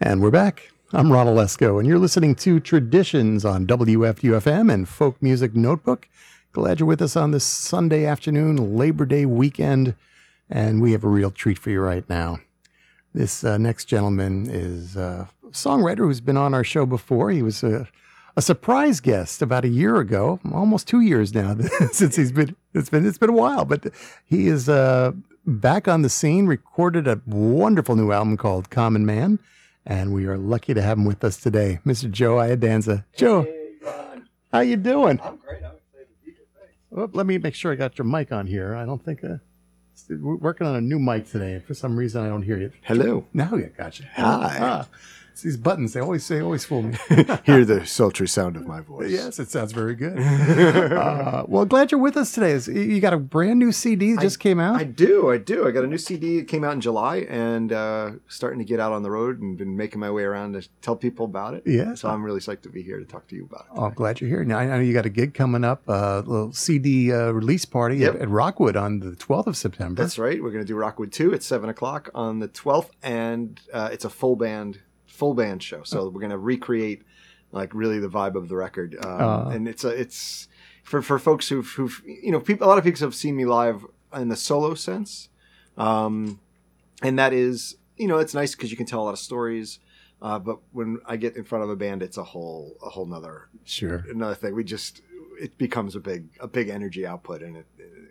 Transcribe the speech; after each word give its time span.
And 0.00 0.22
we're 0.22 0.30
back. 0.30 0.70
I'm 0.92 1.12
Ron 1.12 1.26
Olesko, 1.26 1.80
and 1.80 1.88
you're 1.88 1.98
listening 1.98 2.36
to 2.36 2.60
Traditions 2.60 3.44
on 3.44 3.66
WFUFM 3.66 4.72
and 4.72 4.88
Folk 4.88 5.20
Music 5.20 5.56
Notebook. 5.56 6.08
Glad 6.52 6.78
you're 6.78 6.86
with 6.86 7.02
us 7.02 7.16
on 7.16 7.32
this 7.32 7.42
Sunday 7.42 8.06
afternoon, 8.06 8.76
Labor 8.76 9.04
Day 9.04 9.26
weekend, 9.26 9.96
and 10.48 10.80
we 10.80 10.92
have 10.92 11.02
a 11.02 11.08
real 11.08 11.32
treat 11.32 11.58
for 11.58 11.70
you 11.70 11.80
right 11.80 12.08
now. 12.08 12.38
This 13.12 13.42
uh, 13.42 13.58
next 13.58 13.86
gentleman 13.86 14.48
is 14.48 14.94
a 14.94 15.28
songwriter 15.50 15.98
who's 16.06 16.20
been 16.20 16.36
on 16.36 16.54
our 16.54 16.62
show 16.62 16.86
before. 16.86 17.32
He 17.32 17.42
was 17.42 17.64
a, 17.64 17.88
a 18.36 18.40
surprise 18.40 19.00
guest 19.00 19.42
about 19.42 19.64
a 19.64 19.68
year 19.68 19.96
ago, 19.96 20.38
almost 20.52 20.86
two 20.86 21.00
years 21.00 21.34
now 21.34 21.56
since 21.90 22.14
he's 22.14 22.30
been. 22.30 22.54
It's 22.72 22.88
been 22.88 23.04
it's 23.04 23.18
been 23.18 23.30
a 23.30 23.32
while, 23.32 23.64
but 23.64 23.92
he 24.24 24.46
is 24.46 24.68
uh, 24.68 25.10
back 25.44 25.88
on 25.88 26.02
the 26.02 26.08
scene. 26.08 26.46
Recorded 26.46 27.08
a 27.08 27.20
wonderful 27.26 27.96
new 27.96 28.12
album 28.12 28.36
called 28.36 28.70
Common 28.70 29.04
Man 29.04 29.40
and 29.88 30.12
we 30.12 30.26
are 30.26 30.36
lucky 30.36 30.74
to 30.74 30.82
have 30.82 30.98
him 30.98 31.06
with 31.06 31.24
us 31.24 31.38
today, 31.38 31.80
Mr. 31.84 32.10
Joe 32.10 32.36
Iadanza. 32.36 33.04
Joe, 33.16 33.42
hey, 33.42 33.70
Ron. 33.82 34.28
how 34.52 34.60
you 34.60 34.76
doing? 34.76 35.18
I'm 35.24 35.36
great. 35.38 35.64
I'm 35.64 35.72
excited 35.76 36.08
to 36.08 36.24
be 36.26 36.32
here. 36.32 36.44
Well, 36.90 37.10
let 37.14 37.26
me 37.26 37.38
make 37.38 37.54
sure 37.54 37.72
I 37.72 37.74
got 37.74 37.96
your 37.98 38.04
mic 38.04 38.30
on 38.30 38.46
here. 38.46 38.76
I 38.76 38.84
don't 38.84 39.02
think 39.02 39.24
uh, 39.24 39.38
we're 40.10 40.36
working 40.36 40.66
on 40.66 40.76
a 40.76 40.80
new 40.80 40.98
mic 40.98 41.28
today. 41.28 41.60
For 41.66 41.72
some 41.74 41.96
reason, 41.96 42.22
I 42.24 42.28
don't 42.28 42.42
hear 42.42 42.58
you. 42.58 42.70
Hello. 42.82 43.26
Now 43.32 43.50
I 43.54 43.62
got 43.62 43.98
you. 43.98 44.04
Hi. 44.14 44.58
Ah, 44.60 44.88
it's 45.38 45.44
these 45.44 45.56
buttons. 45.56 45.92
They 45.92 46.00
always 46.00 46.24
say, 46.24 46.40
always 46.40 46.64
fool 46.64 46.82
me. 46.82 46.96
Hear 47.44 47.64
the 47.64 47.86
sultry 47.86 48.26
sound 48.26 48.56
of 48.56 48.66
my 48.66 48.80
voice. 48.80 49.12
yes, 49.12 49.38
it 49.38 49.48
sounds 49.48 49.70
very 49.70 49.94
good. 49.94 50.18
uh, 50.18 51.44
well, 51.46 51.64
glad 51.64 51.92
you're 51.92 52.00
with 52.00 52.16
us 52.16 52.32
today. 52.32 52.58
You 52.72 53.00
got 53.00 53.12
a 53.12 53.18
brand 53.18 53.60
new 53.60 53.70
CD 53.70 54.14
that 54.14 54.20
just 54.20 54.40
came 54.40 54.58
out. 54.58 54.80
I 54.80 54.82
do. 54.82 55.30
I 55.30 55.38
do. 55.38 55.68
I 55.68 55.70
got 55.70 55.84
a 55.84 55.86
new 55.86 55.96
CD. 55.96 56.38
It 56.38 56.48
came 56.48 56.64
out 56.64 56.72
in 56.72 56.80
July 56.80 57.18
and 57.18 57.72
uh, 57.72 58.10
starting 58.26 58.58
to 58.58 58.64
get 58.64 58.80
out 58.80 58.90
on 58.90 59.04
the 59.04 59.12
road 59.12 59.40
and 59.40 59.56
been 59.56 59.76
making 59.76 60.00
my 60.00 60.10
way 60.10 60.24
around 60.24 60.54
to 60.54 60.68
tell 60.82 60.96
people 60.96 61.24
about 61.24 61.54
it. 61.54 61.62
Yeah. 61.64 61.94
So 61.94 62.08
I'm 62.08 62.24
really 62.24 62.40
psyched 62.40 62.62
to 62.62 62.68
be 62.68 62.82
here 62.82 62.98
to 62.98 63.04
talk 63.04 63.28
to 63.28 63.36
you 63.36 63.44
about 63.44 63.66
it. 63.66 63.78
Oh, 63.78 63.84
I'm 63.84 63.94
glad 63.94 64.20
you're 64.20 64.30
here. 64.30 64.42
Now 64.42 64.58
I 64.58 64.66
know 64.66 64.80
you 64.80 64.92
got 64.92 65.06
a 65.06 65.10
gig 65.10 65.34
coming 65.34 65.62
up, 65.62 65.88
a 65.88 65.92
uh, 65.92 66.22
little 66.26 66.52
CD 66.52 67.12
uh, 67.12 67.30
release 67.30 67.64
party 67.64 67.98
Yep. 67.98 68.16
at, 68.16 68.22
at 68.22 68.28
Rockwood 68.28 68.74
on 68.74 68.98
the 68.98 69.10
12th 69.12 69.46
of 69.46 69.56
September. 69.56 70.02
That's 70.02 70.18
right. 70.18 70.42
We're 70.42 70.50
going 70.50 70.64
to 70.64 70.68
do 70.68 70.74
Rockwood 70.74 71.12
2 71.12 71.32
at 71.32 71.44
7 71.44 71.70
o'clock 71.70 72.10
on 72.12 72.40
the 72.40 72.48
12th, 72.48 72.90
and 73.04 73.60
uh, 73.72 73.90
it's 73.92 74.04
a 74.04 74.10
full 74.10 74.34
band 74.34 74.80
full 75.18 75.34
band 75.34 75.62
show. 75.62 75.82
So 75.82 76.08
we're 76.08 76.20
going 76.20 76.30
to 76.30 76.38
recreate 76.38 77.02
like 77.52 77.74
really 77.74 77.98
the 77.98 78.08
vibe 78.08 78.34
of 78.36 78.48
the 78.48 78.56
record. 78.56 78.96
Um, 79.04 79.20
Uh. 79.20 79.48
and 79.54 79.68
it's 79.68 79.84
a, 79.84 79.88
it's 79.88 80.48
for, 80.84 81.02
for 81.02 81.18
folks 81.18 81.48
who've, 81.48 81.66
who've, 81.76 82.00
you 82.06 82.30
know, 82.32 82.40
people, 82.40 82.66
a 82.66 82.68
lot 82.68 82.78
of 82.78 82.84
people 82.84 83.00
have 83.00 83.14
seen 83.14 83.34
me 83.36 83.44
live 83.44 83.84
in 84.14 84.28
the 84.28 84.36
solo 84.36 84.74
sense. 84.74 85.28
Um, 85.76 86.40
and 87.02 87.18
that 87.18 87.32
is, 87.32 87.76
you 87.96 88.06
know, 88.08 88.18
it's 88.18 88.34
nice 88.34 88.54
because 88.54 88.70
you 88.70 88.76
can 88.76 88.86
tell 88.86 89.00
a 89.02 89.06
lot 89.08 89.12
of 89.12 89.18
stories. 89.18 89.78
Uh, 90.20 90.38
but 90.38 90.58
when 90.72 90.98
I 91.06 91.16
get 91.16 91.36
in 91.36 91.44
front 91.44 91.62
of 91.64 91.70
a 91.70 91.76
band, 91.76 92.02
it's 92.02 92.16
a 92.16 92.24
whole, 92.24 92.76
a 92.84 92.88
whole 92.90 93.06
nother, 93.06 93.48
Sure. 93.64 94.04
another 94.10 94.34
thing. 94.34 94.54
We 94.54 94.64
just, 94.64 95.00
it 95.40 95.56
becomes 95.58 95.94
a 95.94 96.00
big, 96.00 96.28
a 96.40 96.48
big 96.48 96.68
energy 96.68 97.06
output 97.06 97.42
and 97.42 97.56
it, 97.56 97.66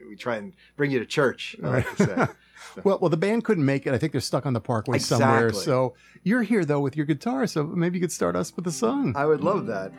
we 0.08 0.16
try 0.16 0.38
and 0.38 0.54
bring 0.76 0.92
you 0.92 1.00
to 1.00 1.06
church. 1.06 1.56
I 1.64 1.68
like 1.70 1.96
to 1.98 2.06
say. 2.06 2.28
Well, 2.84 3.00
well, 3.02 3.10
the 3.10 3.18
band 3.18 3.44
couldn't 3.44 3.66
make 3.66 3.88
it. 3.88 3.94
I 3.94 3.98
think 3.98 4.12
they're 4.12 4.22
stuck 4.22 4.46
on 4.46 4.54
the 4.54 4.62
parkway 4.62 5.00
somewhere. 5.00 5.52
So 5.52 5.96
you're 6.24 6.44
here 6.44 6.64
though 6.64 6.80
with 6.80 6.96
your 6.96 7.06
guitar. 7.08 7.48
So 7.48 7.64
maybe 7.64 7.98
you 7.98 8.02
could 8.02 8.12
start 8.12 8.36
us 8.36 8.56
with 8.56 8.68
a 8.68 8.72
song. 8.72 9.14
I 9.16 9.26
would 9.26 9.42
love 9.42 9.66
that. 9.68 9.92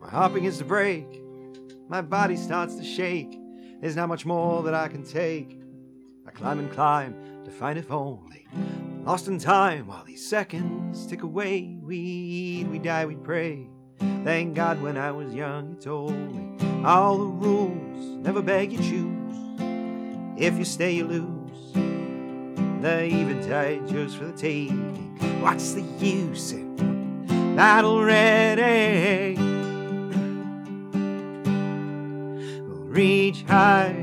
My 0.00 0.08
heart 0.08 0.34
begins 0.34 0.58
to 0.58 0.64
break. 0.64 1.06
My 1.88 2.02
body 2.02 2.36
starts 2.36 2.76
to 2.76 2.84
shake. 2.84 3.38
There's 3.80 3.96
not 3.96 4.08
much 4.08 4.24
more 4.26 4.62
that 4.62 4.74
I 4.74 4.88
can 4.88 5.04
take. 5.04 5.58
I 6.26 6.30
climb 6.30 6.58
and 6.58 6.70
climb 6.70 7.14
to 7.44 7.50
find 7.50 7.78
if 7.78 7.90
only. 7.90 8.46
Lost 9.04 9.28
in 9.28 9.38
time 9.38 9.86
while 9.86 10.04
these 10.04 10.26
seconds 10.28 11.06
tick 11.06 11.22
away. 11.22 11.78
We 11.82 11.96
eat, 11.96 12.68
we 12.68 12.78
die, 12.78 13.06
we 13.06 13.16
pray. 13.16 13.68
Thank 13.98 14.54
God 14.54 14.80
when 14.82 14.96
I 14.96 15.10
was 15.10 15.34
young, 15.34 15.70
you 15.70 15.76
told 15.76 16.12
me 16.12 16.56
all 16.84 17.18
the 17.18 17.24
rules. 17.24 18.24
Never 18.24 18.42
beg, 18.42 18.72
you 18.72 18.78
choose. 18.78 19.18
If 20.36 20.56
you 20.58 20.64
stay, 20.64 20.92
you 20.92 21.04
lose. 21.04 21.72
The 22.82 23.04
eventide 23.04 23.90
yours 23.90 24.14
for 24.14 24.26
the 24.26 24.32
taking. 24.32 25.16
What's 25.40 25.72
the 25.72 25.82
use 25.82 26.52
in 26.52 27.56
battle 27.56 28.02
ready? 28.04 29.36
We'll 32.62 32.86
reach 32.86 33.42
high, 33.42 33.96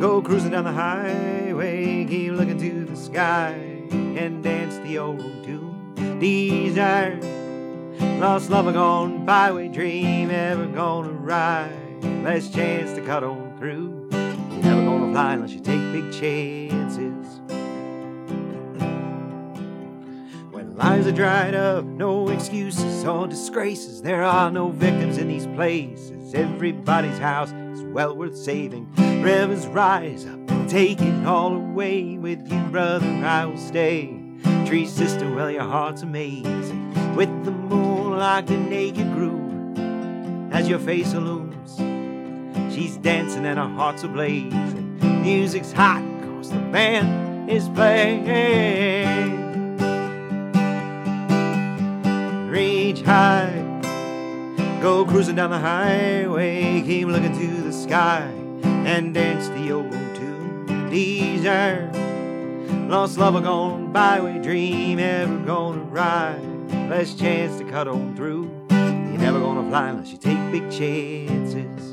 go 0.00 0.20
cruising 0.22 0.50
down 0.50 0.64
the 0.64 0.72
highway, 0.72 2.04
keep 2.04 2.32
looking 2.32 2.58
to 2.58 2.84
the 2.84 2.96
sky, 2.96 3.52
and 3.92 4.42
dance 4.42 4.76
the 4.78 4.98
old 4.98 5.44
tune. 5.44 5.94
Desire, 6.18 7.20
lost 8.00 8.50
lover 8.50 8.72
gone 8.72 9.24
byway, 9.24 9.68
dream 9.68 10.30
ever 10.30 10.66
gonna 10.66 11.10
ride. 11.10 12.04
Last 12.22 12.52
chance 12.52 12.92
to 12.92 13.00
cut 13.02 13.22
on 13.22 13.56
through. 13.58 14.08
You're 14.10 14.62
never 14.62 14.84
gonna 14.84 15.12
fly 15.12 15.34
unless 15.34 15.52
you 15.52 15.60
take 15.60 15.80
big 15.92 16.12
chances. 16.12 17.40
When 20.50 20.76
lives 20.76 21.06
are 21.06 21.12
dried 21.12 21.54
up, 21.54 21.84
no 21.84 22.28
excuses 22.28 23.04
or 23.04 23.26
disgraces. 23.26 24.02
There 24.02 24.22
are 24.24 24.50
no 24.50 24.70
victims 24.70 25.18
in 25.18 25.28
these 25.28 25.46
places. 25.48 26.34
Everybody's 26.34 27.18
house 27.18 27.52
is 27.52 27.82
well 27.84 28.16
worth 28.16 28.36
saving. 28.36 28.92
Rivers 29.22 29.66
rise 29.68 30.26
up 30.26 30.50
and 30.50 30.68
take 30.68 31.00
it 31.00 31.26
all 31.26 31.54
away. 31.54 32.18
With 32.18 32.50
you, 32.50 32.60
brother, 32.70 33.06
I 33.06 33.46
will 33.46 33.56
stay. 33.56 34.20
Tree 34.66 34.86
sister, 34.86 35.32
well, 35.32 35.50
your 35.50 35.62
heart's 35.62 36.02
amazing. 36.02 37.14
With 37.14 37.44
the 37.44 37.52
moon 37.52 37.85
like 38.16 38.48
a 38.48 38.56
naked 38.56 39.12
groove 39.12 39.78
as 40.50 40.68
your 40.68 40.78
face 40.78 41.12
illumes. 41.12 41.76
She's 42.74 42.96
dancing 42.96 43.44
and 43.44 43.58
her 43.58 43.68
heart's 43.68 44.04
ablaze. 44.04 44.52
Music's 45.22 45.72
hot 45.72 46.02
cause 46.22 46.50
the 46.50 46.58
band 46.58 47.50
is 47.50 47.68
playing. 47.68 48.26
Reach 52.48 53.02
high, 53.02 53.52
go 54.80 55.04
cruising 55.04 55.36
down 55.36 55.50
the 55.50 55.58
highway, 55.58 56.80
keep 56.82 57.08
looking 57.08 57.36
to 57.38 57.62
the 57.62 57.72
sky 57.72 58.22
and 58.62 59.12
dance 59.12 59.48
the 59.48 59.72
old 59.72 59.92
tune. 60.16 60.88
Desire, 60.90 61.90
lost 62.88 63.18
lover 63.18 63.42
gone 63.42 63.92
byway, 63.92 64.38
dream 64.38 64.98
ever 64.98 65.36
gonna 65.40 65.82
ride. 65.82 66.55
Last 66.68 67.18
chance 67.18 67.58
to 67.58 67.64
cut 67.64 67.88
on 67.88 68.16
through. 68.16 68.50
You're 68.70 69.18
never 69.18 69.38
gonna 69.40 69.68
fly 69.68 69.88
unless 69.90 70.10
you 70.10 70.18
take 70.18 70.38
big 70.50 70.70
chances. 70.70 71.85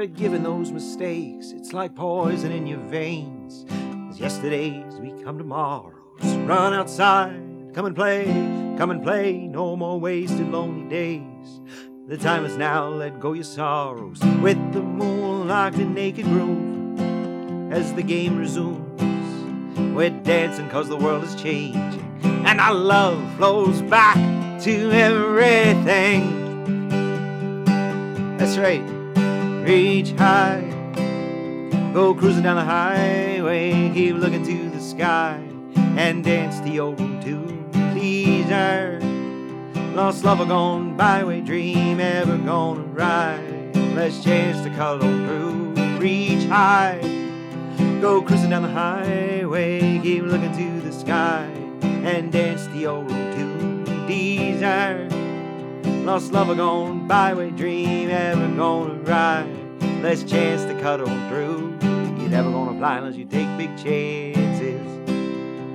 Forgiving 0.00 0.42
those 0.42 0.72
mistakes, 0.72 1.52
it's 1.52 1.74
like 1.74 1.94
poison 1.94 2.50
in 2.50 2.66
your 2.66 2.78
veins. 2.78 3.66
As 4.08 4.18
yesterday's 4.18 4.98
become 4.98 5.36
tomorrows. 5.36 5.92
Run 6.22 6.72
outside, 6.72 7.34
come 7.74 7.84
and 7.84 7.94
play, 7.94 8.24
come 8.78 8.90
and 8.90 9.02
play. 9.02 9.36
No 9.36 9.76
more 9.76 10.00
wasted 10.00 10.50
lonely 10.50 10.88
days. 10.88 11.60
The 12.08 12.16
time 12.16 12.46
is 12.46 12.56
now, 12.56 12.88
let 12.88 13.20
go 13.20 13.34
your 13.34 13.44
sorrows. 13.44 14.22
With 14.40 14.72
the 14.72 14.80
moon 14.80 15.48
like 15.48 15.74
a 15.74 15.84
naked 15.84 16.24
groove, 16.24 16.98
as 17.70 17.92
the 17.92 18.02
game 18.02 18.38
resumes. 18.38 19.94
We're 19.94 20.08
dancing 20.22 20.70
cause 20.70 20.88
the 20.88 20.96
world 20.96 21.24
is 21.24 21.34
changing, 21.34 22.20
and 22.46 22.58
our 22.58 22.72
love 22.72 23.36
flows 23.36 23.82
back 23.82 24.16
to 24.62 24.90
everything. 24.92 26.38
That's 28.38 28.56
right. 28.56 28.99
Reach 29.70 30.10
high, 30.18 30.62
go 31.94 32.12
cruising 32.12 32.42
down 32.42 32.56
the 32.56 32.64
highway, 32.64 33.88
keep 33.94 34.16
looking 34.16 34.44
to 34.44 34.68
the 34.68 34.80
sky, 34.80 35.40
and 35.96 36.24
dance 36.24 36.58
the 36.68 36.80
old 36.80 36.98
tune. 37.22 37.70
Are 38.50 38.98
lost 39.94 40.24
lover 40.24 40.44
gone 40.44 40.96
byway, 40.96 41.40
dream 41.40 42.00
ever 42.00 42.36
gonna 42.38 42.80
ride. 42.80 43.76
Last 43.94 44.24
chance 44.24 44.58
cut 44.76 45.04
on 45.04 45.26
through. 45.28 45.98
Reach 46.00 46.48
high, 46.48 46.98
go 48.00 48.22
cruising 48.22 48.50
down 48.50 48.62
the 48.62 48.70
highway, 48.70 50.00
keep 50.02 50.24
looking 50.24 50.52
to 50.56 50.80
the 50.80 50.92
sky, 50.92 51.44
and 51.82 52.32
dance 52.32 52.66
the 52.74 52.88
old 52.88 53.08
tune. 53.08 53.84
desire. 54.08 55.08
lost 56.04 56.32
lover 56.32 56.56
gone 56.56 57.06
byway, 57.06 57.50
dream 57.50 58.10
ever 58.10 58.48
gonna 58.56 58.94
ride. 59.04 59.59
Less 60.02 60.24
chance 60.24 60.64
to 60.64 60.80
cut 60.80 61.00
on 61.00 61.28
through. 61.28 61.76
You're 62.20 62.30
never 62.30 62.50
gonna 62.50 62.76
fly 62.78 62.96
unless 62.98 63.16
you 63.16 63.26
take 63.26 63.46
big 63.58 63.76
chances. 63.76 64.80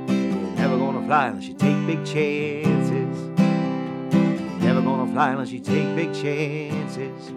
You're 0.10 0.56
never 0.56 0.77
gonna 0.77 1.06
fly 1.06 1.27
unless 1.27 1.45
you 1.45 1.54
take 1.54 1.86
big 1.86 2.04
chances. 2.06 3.39
You're 3.39 4.60
never 4.60 4.81
gonna 4.81 5.12
fly 5.12 5.30
unless 5.31 5.51
you 5.51 5.60
take 5.60 5.95
big 5.95 6.12
chances. 6.13 7.31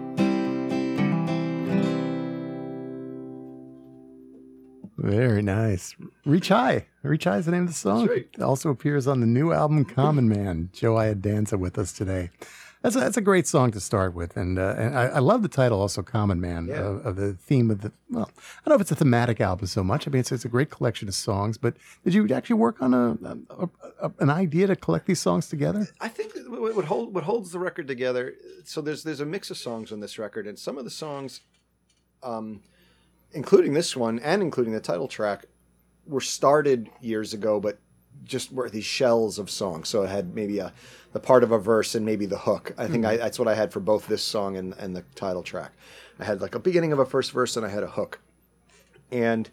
Very 4.97 5.41
nice. 5.43 5.95
Reach 6.25 6.49
High. 6.49 6.87
Reach 7.03 7.23
High 7.25 7.37
is 7.37 7.45
the 7.45 7.51
name 7.51 7.63
of 7.63 7.69
the 7.69 7.73
song. 7.73 8.07
That's 8.07 8.17
right. 8.17 8.27
It 8.33 8.41
also 8.41 8.69
appears 8.69 9.05
on 9.07 9.21
the 9.21 9.27
new 9.27 9.53
album 9.53 9.85
Common 9.85 10.27
Man. 10.27 10.69
Joe 10.73 10.95
Iadanza 10.95 11.57
with 11.57 11.77
us 11.77 11.93
today. 11.93 12.31
That's 12.81 12.95
a, 12.95 12.99
that's 12.99 13.17
a 13.17 13.21
great 13.21 13.45
song 13.45 13.71
to 13.71 13.79
start 13.81 14.13
with, 14.13 14.37
and 14.37 14.57
uh, 14.57 14.73
and 14.77 14.97
I, 14.97 15.05
I 15.07 15.19
love 15.19 15.41
the 15.41 15.49
title 15.49 15.81
also 15.81 16.01
Common 16.01 16.39
Man 16.39 16.67
Yeah. 16.67 16.75
of, 16.75 17.05
of 17.05 17.15
the 17.17 17.33
theme 17.33 17.69
of 17.71 17.81
the. 17.81 17.91
Well, 18.09 18.29
I 18.33 18.61
don't 18.63 18.69
know 18.69 18.75
if 18.75 18.81
it's 18.81 18.91
a 18.91 18.95
thematic 18.95 19.41
album 19.41 19.67
so 19.67 19.83
much. 19.83 20.07
I 20.07 20.11
mean, 20.11 20.21
it's, 20.21 20.31
it's 20.31 20.45
a 20.45 20.49
great 20.49 20.69
collection 20.69 21.09
of 21.09 21.13
songs. 21.13 21.57
But 21.57 21.75
did 22.05 22.13
you 22.13 22.33
actually 22.33 22.55
work 22.55 22.81
on 22.81 22.93
a, 22.93 23.17
a, 23.49 23.69
a 24.01 24.11
an 24.19 24.29
idea 24.29 24.67
to 24.67 24.77
collect 24.77 25.07
these 25.07 25.19
songs 25.19 25.49
together? 25.49 25.89
I 25.99 26.07
think 26.07 26.31
what 26.47 26.73
what 26.73 26.85
hold 26.85 27.13
what 27.13 27.25
holds 27.25 27.51
the 27.51 27.59
record 27.59 27.85
together. 27.85 28.35
So 28.63 28.79
there's 28.79 29.03
there's 29.03 29.19
a 29.19 29.25
mix 29.25 29.51
of 29.51 29.57
songs 29.57 29.91
on 29.91 29.99
this 29.99 30.17
record, 30.17 30.47
and 30.47 30.57
some 30.57 30.77
of 30.77 30.85
the 30.85 30.89
songs, 30.91 31.41
um, 32.23 32.61
including 33.33 33.73
this 33.73 33.93
one 33.97 34.19
and 34.19 34.41
including 34.41 34.71
the 34.71 34.79
title 34.79 35.09
track, 35.09 35.47
were 36.07 36.21
started 36.21 36.89
years 37.01 37.33
ago, 37.33 37.59
but 37.59 37.77
just 38.23 38.53
were 38.53 38.69
these 38.69 38.85
shells 38.85 39.37
of 39.37 39.49
songs. 39.49 39.89
So 39.89 40.03
it 40.03 40.09
had 40.09 40.33
maybe 40.33 40.59
a 40.59 40.71
the 41.11 41.19
part 41.19 41.43
of 41.43 41.51
a 41.51 41.57
verse 41.59 41.95
and 41.95 42.05
maybe 42.05 42.25
the 42.25 42.37
hook. 42.37 42.73
I 42.77 42.87
think 42.87 43.05
I, 43.05 43.13
mm-hmm. 43.13 43.23
that's 43.23 43.39
what 43.39 43.47
I 43.47 43.55
had 43.55 43.73
for 43.73 43.79
both 43.79 44.07
this 44.07 44.23
song 44.23 44.57
and 44.57 44.73
and 44.77 44.95
the 44.95 45.03
title 45.15 45.43
track. 45.43 45.73
I 46.19 46.25
had 46.25 46.41
like 46.41 46.55
a 46.55 46.59
beginning 46.59 46.91
of 46.91 46.99
a 46.99 47.05
first 47.05 47.31
verse 47.31 47.55
and 47.57 47.65
I 47.65 47.69
had 47.69 47.83
a 47.83 47.87
hook, 47.87 48.19
and 49.11 49.49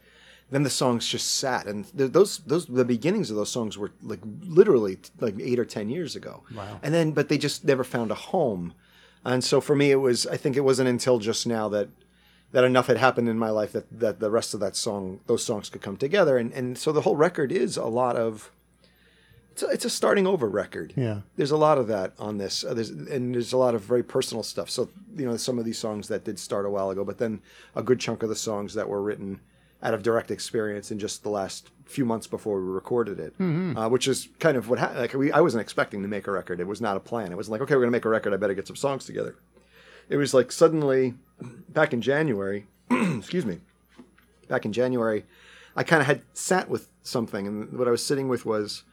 then 0.50 0.62
the 0.62 0.70
songs 0.70 1.08
just 1.08 1.34
sat 1.34 1.66
and 1.66 1.86
th- 1.96 2.12
those 2.12 2.38
those 2.38 2.66
the 2.66 2.84
beginnings 2.84 3.30
of 3.30 3.36
those 3.36 3.50
songs 3.50 3.76
were 3.76 3.90
like 4.02 4.20
literally 4.42 4.98
like 5.20 5.34
eight 5.40 5.58
or 5.58 5.64
ten 5.64 5.88
years 5.88 6.14
ago 6.14 6.44
Wow. 6.54 6.78
and 6.82 6.94
then 6.94 7.12
but 7.12 7.28
they 7.28 7.38
just 7.38 7.64
never 7.64 7.82
found 7.84 8.10
a 8.10 8.14
home 8.14 8.72
and 9.24 9.42
so 9.42 9.60
for 9.60 9.74
me 9.74 9.90
it 9.90 9.96
was 9.96 10.26
i 10.28 10.36
think 10.36 10.56
it 10.56 10.60
wasn't 10.60 10.88
until 10.88 11.18
just 11.18 11.46
now 11.48 11.68
that 11.70 11.88
that 12.52 12.62
enough 12.62 12.86
had 12.86 12.96
happened 12.96 13.28
in 13.28 13.38
my 13.38 13.50
life 13.50 13.72
that 13.72 13.86
that 13.90 14.20
the 14.20 14.30
rest 14.30 14.54
of 14.54 14.60
that 14.60 14.76
song 14.76 15.18
those 15.26 15.42
songs 15.44 15.68
could 15.68 15.82
come 15.82 15.96
together 15.96 16.38
and 16.38 16.52
and 16.52 16.78
so 16.78 16.92
the 16.92 17.00
whole 17.00 17.16
record 17.16 17.50
is 17.50 17.76
a 17.76 17.86
lot 17.86 18.14
of 18.14 18.52
it's 19.56 19.62
a, 19.62 19.66
it's 19.68 19.84
a 19.86 19.90
starting 19.90 20.26
over 20.26 20.48
record. 20.50 20.92
Yeah. 20.96 21.20
there's 21.36 21.50
a 21.50 21.56
lot 21.56 21.78
of 21.78 21.86
that 21.88 22.12
on 22.18 22.36
this. 22.36 22.62
Uh, 22.62 22.74
there's, 22.74 22.90
and 22.90 23.34
there's 23.34 23.54
a 23.54 23.56
lot 23.56 23.74
of 23.74 23.80
very 23.80 24.02
personal 24.02 24.42
stuff. 24.42 24.68
So 24.68 24.90
you 25.16 25.24
know 25.24 25.36
some 25.38 25.58
of 25.58 25.64
these 25.64 25.78
songs 25.78 26.08
that 26.08 26.24
did 26.24 26.38
start 26.38 26.66
a 26.66 26.70
while 26.70 26.90
ago 26.90 27.02
but 27.02 27.16
then 27.16 27.40
a 27.74 27.82
good 27.82 27.98
chunk 27.98 28.22
of 28.22 28.28
the 28.28 28.36
songs 28.36 28.74
that 28.74 28.86
were 28.86 29.02
written 29.02 29.40
out 29.82 29.94
of 29.94 30.02
direct 30.02 30.30
experience 30.30 30.90
in 30.90 30.98
just 30.98 31.22
the 31.22 31.30
last 31.30 31.70
few 31.86 32.04
months 32.04 32.26
before 32.26 32.60
we 32.60 32.68
recorded 32.68 33.18
it 33.18 33.32
uh, 33.40 33.88
which 33.88 34.06
is 34.08 34.28
kind 34.40 34.56
of 34.58 34.68
what 34.68 34.78
happened 34.78 34.98
like 34.98 35.14
we, 35.14 35.30
i 35.32 35.40
wasn't 35.40 35.60
expecting 35.60 36.02
to 36.02 36.08
make 36.08 36.26
a 36.26 36.30
record. 36.30 36.60
It 36.60 36.66
was 36.66 36.82
not 36.82 36.98
a 36.98 37.00
plan. 37.00 37.32
It 37.32 37.36
wasn't 37.36 37.52
like 37.52 37.62
okay 37.62 37.74
we're 37.74 37.82
going 37.82 37.92
to 37.92 37.96
make 37.96 38.04
a 38.04 38.10
record. 38.10 38.34
I 38.34 38.36
better 38.36 38.52
get 38.52 38.66
some 38.66 38.76
songs 38.76 39.06
together. 39.06 39.36
It 40.10 40.16
was 40.16 40.34
like 40.34 40.52
suddenly 40.52 41.14
back 41.68 41.92
in 41.94 42.00
january 42.02 42.66
excuse 42.90 43.46
me 43.46 43.60
back 44.48 44.64
in 44.64 44.72
january 44.72 45.24
i 45.74 45.82
kind 45.82 46.00
of 46.00 46.06
had 46.06 46.22
sat 46.32 46.68
with 46.68 46.88
something 47.02 47.46
and 47.46 47.72
what 47.78 47.88
i 47.88 47.90
was 47.90 48.04
sitting 48.04 48.28
with 48.28 48.46
was 48.46 48.84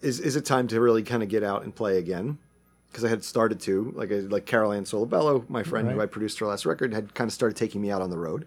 is 0.00 0.20
is 0.20 0.36
it 0.36 0.44
time 0.44 0.68
to 0.68 0.80
really 0.80 1.02
kind 1.02 1.22
of 1.22 1.28
get 1.28 1.42
out 1.42 1.62
and 1.62 1.74
play 1.74 1.98
again? 1.98 2.38
Because 2.88 3.04
I 3.04 3.08
had 3.08 3.24
started 3.24 3.60
to, 3.60 3.92
like 3.94 4.10
I, 4.10 4.20
like 4.20 4.46
Carolann 4.46 4.86
Solebello, 4.86 5.48
my 5.50 5.62
friend 5.62 5.90
who 5.90 6.00
I 6.00 6.06
produced 6.06 6.38
her 6.38 6.46
last 6.46 6.64
record, 6.64 6.94
had 6.94 7.14
kind 7.14 7.28
of 7.28 7.34
started 7.34 7.56
taking 7.56 7.82
me 7.82 7.90
out 7.90 8.00
on 8.00 8.10
the 8.10 8.18
road. 8.18 8.46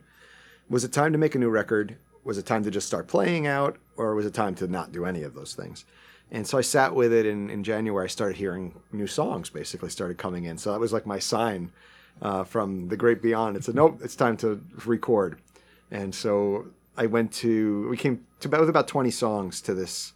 Was 0.69 0.83
it 0.83 0.91
time 0.91 1.11
to 1.11 1.17
make 1.17 1.35
a 1.35 1.39
new 1.39 1.49
record? 1.49 1.97
Was 2.23 2.37
it 2.37 2.45
time 2.45 2.63
to 2.63 2.71
just 2.71 2.87
start 2.87 3.07
playing 3.07 3.47
out, 3.47 3.77
or 3.95 4.15
was 4.15 4.25
it 4.25 4.33
time 4.33 4.55
to 4.55 4.67
not 4.67 4.91
do 4.91 5.05
any 5.05 5.23
of 5.23 5.35
those 5.35 5.53
things? 5.53 5.85
And 6.31 6.47
so 6.47 6.57
I 6.57 6.61
sat 6.61 6.93
with 6.93 7.11
it 7.11 7.25
in, 7.25 7.49
in 7.49 7.63
January. 7.63 8.05
I 8.05 8.07
started 8.07 8.37
hearing 8.37 8.79
new 8.91 9.07
songs, 9.07 9.49
basically 9.49 9.89
started 9.89 10.17
coming 10.17 10.45
in. 10.45 10.57
So 10.57 10.71
that 10.71 10.79
was 10.79 10.93
like 10.93 11.05
my 11.05 11.19
sign 11.19 11.71
uh, 12.21 12.43
from 12.43 12.87
the 12.89 12.97
great 12.97 13.21
beyond. 13.21 13.57
It 13.57 13.63
said, 13.63 13.75
nope, 13.75 13.99
it's 14.03 14.15
time 14.15 14.37
to 14.37 14.63
record. 14.85 15.39
And 15.89 16.13
so 16.13 16.67
I 16.97 17.07
went 17.07 17.31
to, 17.33 17.89
we 17.89 17.97
came 17.97 18.25
to 18.41 18.47
about, 18.47 18.59
with 18.61 18.69
about 18.69 18.87
20 18.87 19.09
songs 19.09 19.61
to 19.61 19.73
this 19.73 20.13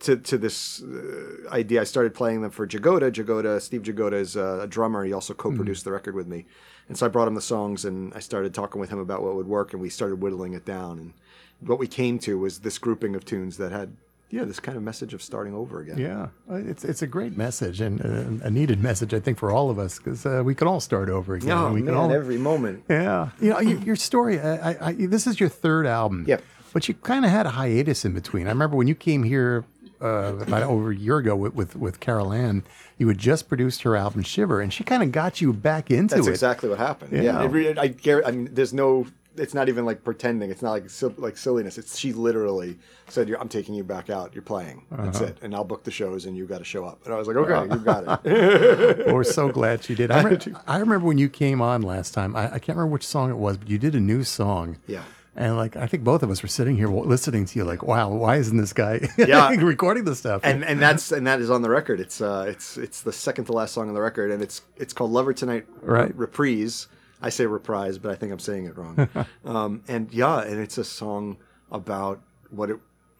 to 0.00 0.16
to 0.16 0.38
this 0.38 0.82
uh, 0.82 1.48
idea. 1.50 1.80
I 1.80 1.84
started 1.84 2.14
playing 2.14 2.42
them 2.42 2.50
for 2.50 2.66
Jagoda. 2.66 3.10
Jagoda, 3.10 3.60
Steve 3.60 3.82
Jagoda 3.82 4.14
is 4.20 4.36
uh, 4.36 4.60
a 4.62 4.66
drummer. 4.66 5.04
He 5.04 5.12
also 5.12 5.34
co-produced 5.34 5.84
the 5.84 5.92
record 5.92 6.14
with 6.14 6.26
me, 6.26 6.46
and 6.88 6.96
so 6.98 7.06
I 7.06 7.08
brought 7.08 7.28
him 7.28 7.34
the 7.34 7.40
songs 7.40 7.84
and 7.84 8.12
I 8.14 8.20
started 8.20 8.52
talking 8.54 8.80
with 8.80 8.90
him 8.90 8.98
about 8.98 9.22
what 9.22 9.34
would 9.36 9.46
work, 9.48 9.72
and 9.72 9.80
we 9.82 9.88
started 9.88 10.20
whittling 10.20 10.52
it 10.54 10.64
down. 10.64 10.98
And 10.98 11.12
what 11.60 11.78
we 11.78 11.86
came 11.86 12.18
to 12.20 12.38
was 12.38 12.58
this 12.60 12.78
grouping 12.78 13.14
of 13.14 13.24
tunes 13.24 13.56
that 13.56 13.72
had 13.72 13.96
yeah 14.28 14.44
this 14.44 14.60
kind 14.60 14.76
of 14.76 14.82
message 14.82 15.14
of 15.14 15.22
starting 15.22 15.54
over 15.54 15.80
again. 15.80 15.96
Yeah, 15.98 16.28
Uh, 16.50 16.56
it's 16.56 16.84
it's 16.84 17.00
a 17.00 17.06
great 17.06 17.36
message 17.36 17.80
and 17.80 18.00
uh, 18.04 18.44
a 18.46 18.50
needed 18.50 18.82
message, 18.82 19.14
I 19.14 19.20
think, 19.20 19.38
for 19.38 19.50
all 19.50 19.70
of 19.70 19.78
us 19.78 19.96
because 19.98 20.26
uh, 20.26 20.42
we 20.44 20.54
can 20.54 20.68
all 20.68 20.80
start 20.80 21.08
over 21.08 21.34
again. 21.36 21.52
Oh 21.52 21.72
we 21.72 21.80
man, 21.80 21.94
can 21.94 21.94
all, 21.94 22.12
every 22.12 22.36
moment. 22.38 22.84
yeah. 22.90 23.30
You 23.40 23.50
know, 23.50 23.60
your, 23.60 23.78
your 23.78 23.96
story. 23.96 24.38
I, 24.40 24.72
I, 24.72 24.76
I, 24.88 24.92
this 24.92 25.26
is 25.26 25.40
your 25.40 25.48
third 25.48 25.86
album. 25.86 26.24
Yep. 26.28 26.42
But 26.72 26.88
you 26.88 26.94
kind 26.94 27.24
of 27.24 27.30
had 27.30 27.46
a 27.46 27.50
hiatus 27.50 28.04
in 28.04 28.12
between. 28.12 28.46
I 28.46 28.50
remember 28.50 28.76
when 28.76 28.86
you 28.88 28.94
came 28.94 29.22
here 29.22 29.64
uh, 30.00 30.34
about 30.40 30.62
over 30.64 30.90
a 30.90 30.96
year 30.96 31.18
ago 31.18 31.34
with, 31.36 31.54
with 31.54 31.76
with 31.76 32.00
Carolann. 32.00 32.62
You 32.98 33.08
had 33.08 33.18
just 33.18 33.48
produced 33.48 33.82
her 33.82 33.96
album 33.96 34.22
Shiver, 34.22 34.60
and 34.60 34.72
she 34.72 34.82
kind 34.84 35.02
of 35.02 35.12
got 35.12 35.40
you 35.40 35.52
back 35.52 35.90
into 35.90 36.14
That's 36.14 36.26
it. 36.26 36.30
That's 36.30 36.38
exactly 36.42 36.68
what 36.68 36.78
happened. 36.78 37.12
Yeah. 37.12 37.22
Yeah, 37.22 37.42
it 37.44 37.48
re- 37.48 37.76
I, 37.78 37.94
I 38.26 38.30
mean, 38.30 38.48
there's 38.52 38.72
no. 38.72 39.06
It's 39.38 39.52
not 39.52 39.68
even 39.68 39.84
like 39.84 40.02
pretending. 40.02 40.50
It's 40.50 40.62
not 40.62 40.70
like 40.70 40.84
like 41.18 41.36
silliness. 41.36 41.76
It's 41.76 41.98
she 41.98 42.14
literally 42.14 42.78
said, 43.08 43.30
"I'm 43.38 43.50
taking 43.50 43.74
you 43.74 43.84
back 43.84 44.08
out. 44.08 44.32
You're 44.34 44.40
playing. 44.40 44.86
That's 44.90 45.18
Uh-huh. 45.20 45.26
it, 45.26 45.38
and 45.42 45.54
I'll 45.54 45.62
book 45.62 45.84
the 45.84 45.90
shows, 45.90 46.24
and 46.24 46.34
you've 46.34 46.48
got 46.48 46.58
to 46.58 46.64
show 46.64 46.86
up." 46.86 47.04
And 47.04 47.12
I 47.12 47.18
was 47.18 47.28
like, 47.28 47.36
"Okay, 47.36 47.74
you've 47.74 47.84
got 47.84 48.22
it." 48.24 49.06
Well, 49.06 49.14
we're 49.16 49.24
so 49.24 49.50
glad 49.50 49.84
she 49.84 49.94
did. 49.94 50.10
I, 50.10 50.22
remember, 50.22 50.62
I 50.66 50.78
remember 50.78 51.06
when 51.06 51.18
you 51.18 51.28
came 51.28 51.60
on 51.60 51.82
last 51.82 52.14
time. 52.14 52.34
I, 52.34 52.46
I 52.54 52.58
can't 52.58 52.78
remember 52.78 52.86
which 52.94 53.06
song 53.06 53.28
it 53.30 53.36
was, 53.36 53.58
but 53.58 53.68
you 53.68 53.76
did 53.78 53.94
a 53.94 54.00
new 54.00 54.24
song. 54.24 54.78
Yeah. 54.86 55.02
And 55.38 55.56
like, 55.56 55.76
I 55.76 55.86
think 55.86 56.02
both 56.02 56.22
of 56.22 56.30
us 56.30 56.42
were 56.42 56.48
sitting 56.48 56.76
here 56.76 56.88
listening 56.88 57.44
to 57.44 57.58
you, 57.58 57.64
like, 57.64 57.82
"Wow, 57.82 58.08
why 58.10 58.36
isn't 58.36 58.56
this 58.56 58.72
guy 58.72 59.06
Yeah. 59.18 59.50
recording 59.50 60.04
this 60.04 60.18
stuff?" 60.18 60.40
and 60.44 60.64
and 60.64 60.80
that's 60.80 61.12
and 61.12 61.26
that 61.26 61.40
is 61.40 61.50
on 61.50 61.60
the 61.62 61.68
record. 61.68 62.00
It's 62.00 62.20
uh 62.22 62.46
it's 62.48 62.78
it's 62.78 63.02
the 63.02 63.12
second 63.12 63.44
to 63.46 63.52
last 63.52 63.74
song 63.74 63.88
on 63.88 63.94
the 63.94 64.00
record, 64.00 64.30
and 64.30 64.42
it's 64.42 64.62
it's 64.76 64.92
called 64.94 65.10
"Lover 65.10 65.34
Tonight" 65.34 65.66
Right. 65.82 66.14
reprise. 66.16 66.88
I 67.20 67.28
say 67.28 67.44
reprise, 67.46 67.98
but 67.98 68.10
I 68.12 68.14
think 68.14 68.32
I'm 68.32 68.38
saying 68.38 68.64
it 68.66 68.76
wrong. 68.76 69.08
um, 69.44 69.82
and 69.88 70.10
yeah, 70.12 70.40
and 70.42 70.58
it's 70.60 70.78
a 70.78 70.84
song 70.84 71.36
about 71.70 72.20
what 72.50 72.70
it 72.70 72.78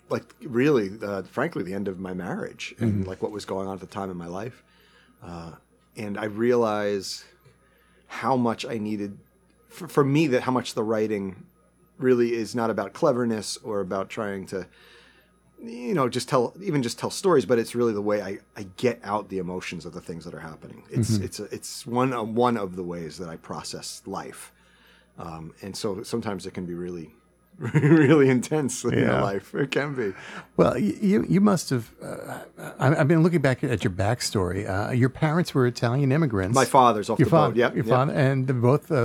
like 0.08 0.24
really, 0.42 0.92
uh, 1.02 1.22
frankly, 1.24 1.64
the 1.64 1.74
end 1.74 1.86
of 1.88 1.98
my 1.98 2.14
marriage 2.14 2.74
and 2.78 3.06
like 3.06 3.20
what 3.22 3.32
was 3.32 3.44
going 3.44 3.66
on 3.68 3.74
at 3.74 3.80
the 3.80 3.86
time 3.86 4.10
in 4.10 4.16
my 4.16 4.26
life. 4.28 4.62
Uh, 5.22 5.52
and 5.96 6.16
I 6.18 6.26
realize 6.26 7.24
how 8.06 8.36
much 8.36 8.64
I 8.64 8.78
needed 8.78 9.18
for, 9.68 9.88
for 9.88 10.04
me 10.04 10.28
that 10.28 10.42
how 10.42 10.52
much 10.52 10.74
the 10.74 10.84
writing 10.84 11.44
really 11.98 12.34
is 12.34 12.54
not 12.54 12.70
about 12.70 12.92
cleverness 12.92 13.56
or 13.58 13.80
about 13.80 14.08
trying 14.08 14.46
to 14.46 14.66
you 15.62 15.94
know 15.94 16.08
just 16.08 16.28
tell 16.28 16.54
even 16.62 16.82
just 16.82 16.98
tell 16.98 17.10
stories 17.10 17.46
but 17.46 17.58
it's 17.58 17.74
really 17.74 17.94
the 17.94 18.02
way 18.02 18.20
I, 18.20 18.38
I 18.56 18.66
get 18.76 19.00
out 19.02 19.30
the 19.30 19.38
emotions 19.38 19.86
of 19.86 19.94
the 19.94 20.00
things 20.00 20.24
that 20.24 20.34
are 20.34 20.40
happening. 20.40 20.84
It's 20.90 21.16
it's 21.16 21.40
a, 21.40 21.44
it's 21.44 21.86
one 21.86 22.12
of, 22.12 22.28
one 22.28 22.56
of 22.56 22.76
the 22.76 22.82
ways 22.82 23.18
that 23.18 23.28
I 23.28 23.36
process 23.36 24.02
life. 24.06 24.52
Um, 25.18 25.54
and 25.62 25.74
so 25.74 26.02
sometimes 26.02 26.44
it 26.44 26.52
can 26.52 26.66
be 26.66 26.74
really 26.74 27.14
really 27.74 28.28
intense 28.28 28.84
in 28.84 28.92
Yeah. 28.92 28.98
your 28.98 29.20
life 29.22 29.54
it 29.54 29.70
can 29.70 29.94
be 29.94 30.12
Well, 30.58 30.76
you 30.78 31.24
you 31.28 31.40
must 31.40 31.70
have. 31.70 31.90
Uh, 32.02 32.40
I- 32.78 32.96
I've 33.00 33.08
been 33.08 33.22
looking 33.22 33.40
back 33.40 33.64
at 33.64 33.82
your 33.82 33.92
backstory. 33.92 34.68
Uh, 34.68 34.92
your 34.92 35.08
parents 35.08 35.54
were 35.54 35.66
Italian 35.66 36.12
immigrants. 36.12 36.54
my 36.54 36.66
father's 36.66 37.08
off 37.10 37.18
Your 37.18 37.26
the 37.26 37.30
father, 37.30 37.52
boat 37.52 37.58
yep, 37.58 37.74
your 37.74 37.84
yep. 37.86 37.94
father, 37.96 38.12
and 38.12 38.46
they're 38.46 38.54
both 38.72 38.90
uh, 38.90 39.04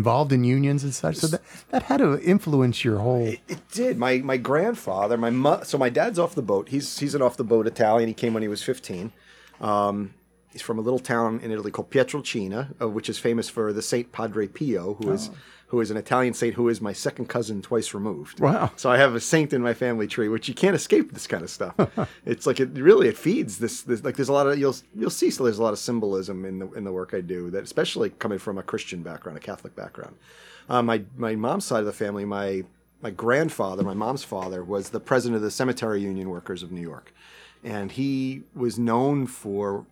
involved 0.00 0.32
in 0.32 0.42
unions 0.42 0.82
and 0.84 0.92
such. 0.94 1.16
So 1.16 1.26
that, 1.28 1.42
that 1.70 1.82
had 1.84 1.98
to 1.98 2.20
influence 2.22 2.84
your 2.84 2.98
whole. 2.98 3.26
It, 3.26 3.40
it 3.48 3.60
did. 3.70 3.98
My 3.98 4.18
my 4.18 4.36
grandfather, 4.36 5.16
my 5.16 5.30
mo- 5.30 5.62
so 5.62 5.78
my 5.78 5.88
dad's 5.90 6.18
off 6.18 6.34
the 6.34 6.42
boat. 6.42 6.68
He's 6.70 6.98
he's 6.98 7.14
an 7.14 7.22
off 7.22 7.36
the 7.36 7.44
boat 7.44 7.66
Italian. 7.68 8.08
He 8.08 8.14
came 8.14 8.34
when 8.34 8.42
he 8.42 8.48
was 8.48 8.62
fifteen. 8.64 9.12
Um, 9.60 10.14
he's 10.50 10.62
from 10.62 10.78
a 10.78 10.82
little 10.82 10.98
town 10.98 11.40
in 11.40 11.50
Italy 11.52 11.70
called 11.70 11.90
Pietrelcina, 11.90 12.74
uh, 12.80 12.88
which 12.88 13.08
is 13.08 13.18
famous 13.18 13.48
for 13.48 13.72
the 13.72 13.82
Saint 13.82 14.10
Padre 14.12 14.46
Pio, 14.48 14.94
who 14.94 15.12
is 15.12 15.30
who 15.72 15.80
is 15.80 15.90
an 15.90 15.96
Italian 15.96 16.34
saint 16.34 16.54
who 16.54 16.68
is 16.68 16.82
my 16.82 16.92
second 16.92 17.30
cousin 17.30 17.62
twice 17.62 17.94
removed. 17.94 18.40
Wow. 18.40 18.70
So 18.76 18.90
I 18.90 18.98
have 18.98 19.14
a 19.14 19.20
saint 19.20 19.54
in 19.54 19.62
my 19.62 19.72
family 19.72 20.06
tree, 20.06 20.28
which 20.28 20.46
you 20.46 20.52
can't 20.52 20.76
escape 20.76 21.12
this 21.12 21.26
kind 21.26 21.42
of 21.42 21.48
stuff. 21.48 21.74
it's 22.26 22.46
like 22.46 22.60
it 22.60 22.68
really 22.74 23.08
it 23.08 23.16
feeds 23.16 23.56
this, 23.56 23.80
this 23.80 24.04
like 24.04 24.16
there's 24.16 24.28
a 24.28 24.34
lot 24.34 24.46
of 24.46 24.58
you'll 24.58 24.76
you'll 24.94 25.08
see 25.08 25.30
so 25.30 25.44
there's 25.44 25.58
a 25.58 25.62
lot 25.62 25.72
of 25.72 25.78
symbolism 25.78 26.44
in 26.44 26.58
the 26.58 26.70
in 26.72 26.84
the 26.84 26.92
work 26.92 27.14
I 27.14 27.22
do 27.22 27.48
that 27.52 27.64
especially 27.64 28.10
coming 28.10 28.38
from 28.38 28.58
a 28.58 28.62
Christian 28.62 29.02
background, 29.02 29.38
a 29.38 29.40
Catholic 29.40 29.74
background. 29.74 30.14
Uh, 30.68 30.82
my 30.82 31.04
my 31.16 31.36
mom's 31.36 31.64
side 31.64 31.80
of 31.80 31.86
the 31.86 31.92
family, 31.94 32.26
my 32.26 32.64
my 33.00 33.10
grandfather, 33.10 33.82
my 33.82 33.94
mom's 33.94 34.24
father, 34.24 34.62
was 34.62 34.90
the 34.90 35.00
president 35.00 35.36
of 35.36 35.42
the 35.42 35.50
Cemetery 35.50 36.02
Union 36.02 36.28
Workers 36.28 36.62
of 36.62 36.70
New 36.70 36.82
York, 36.82 37.14
and 37.64 37.92
he 37.92 38.42
was 38.54 38.78
known 38.78 39.26
for 39.26 39.86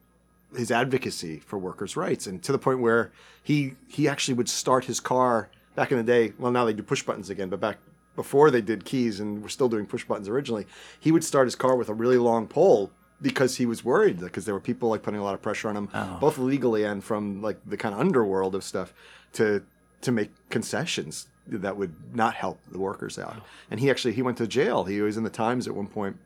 his 0.55 0.71
advocacy 0.71 1.39
for 1.39 1.59
workers' 1.59 1.97
rights, 1.97 2.27
and 2.27 2.43
to 2.43 2.53
the 2.53 2.59
point 2.59 2.81
where 2.81 3.13
he 3.43 3.77
he 3.89 4.07
actually 4.07 4.35
would 4.35 4.51
start 4.51 4.85
his 4.85 5.01
car 5.01 5.49
back 5.81 5.91
in 5.91 5.97
the 5.97 6.05
day. 6.05 6.35
Well, 6.39 6.53
now 6.53 6.67
they 6.67 6.75
do 6.75 6.83
push 6.83 7.03
buttons 7.03 7.31
again, 7.31 7.49
but 7.49 7.59
back 7.59 7.79
before 8.15 8.51
they 8.51 8.61
did 8.61 8.85
keys 8.85 9.19
and 9.19 9.43
were 9.43 9.49
still 9.49 9.71
doing 9.71 9.87
push 9.87 10.05
buttons 10.05 10.29
originally, 10.29 10.67
he 11.01 11.11
would 11.11 11.25
start 11.25 11.47
his 11.47 11.55
car 11.55 11.75
with 11.75 11.89
a 11.89 11.95
really 11.95 12.19
long 12.19 12.47
pole 12.47 12.91
because 13.23 13.57
he 13.57 13.65
was 13.65 13.83
worried 13.83 14.21
because 14.21 14.45
there 14.45 14.53
were 14.53 14.61
people 14.61 14.91
like 14.91 15.03
putting 15.03 15.21
a 15.21 15.25
lot 15.25 15.33
of 15.33 15.41
pressure 15.41 15.71
on 15.71 15.77
him, 15.79 15.89
both 16.21 16.37
legally 16.37 16.85
and 16.85 17.03
from 17.03 17.41
like 17.41 17.59
the 17.65 17.79
kind 17.79 17.95
of 17.95 18.01
underworld 18.01 18.55
of 18.55 18.63
stuff 18.63 18.93
to 19.33 19.63
to 20.03 20.13
make 20.13 20.31
concessions 20.51 21.29
that 21.47 21.77
would 21.79 21.95
not 22.15 22.35
help 22.35 22.59
the 22.71 22.79
workers 22.79 23.19
out. 23.19 23.37
And 23.71 23.81
he 23.81 23.91
actually 23.91 24.13
he 24.13 24.21
went 24.21 24.37
to 24.37 24.47
jail. 24.47 24.85
He 24.85 25.01
was 25.01 25.17
in 25.17 25.25
the 25.25 25.31
Times 25.31 25.67
at 25.67 25.75
one 25.75 25.87
point. 25.87 26.19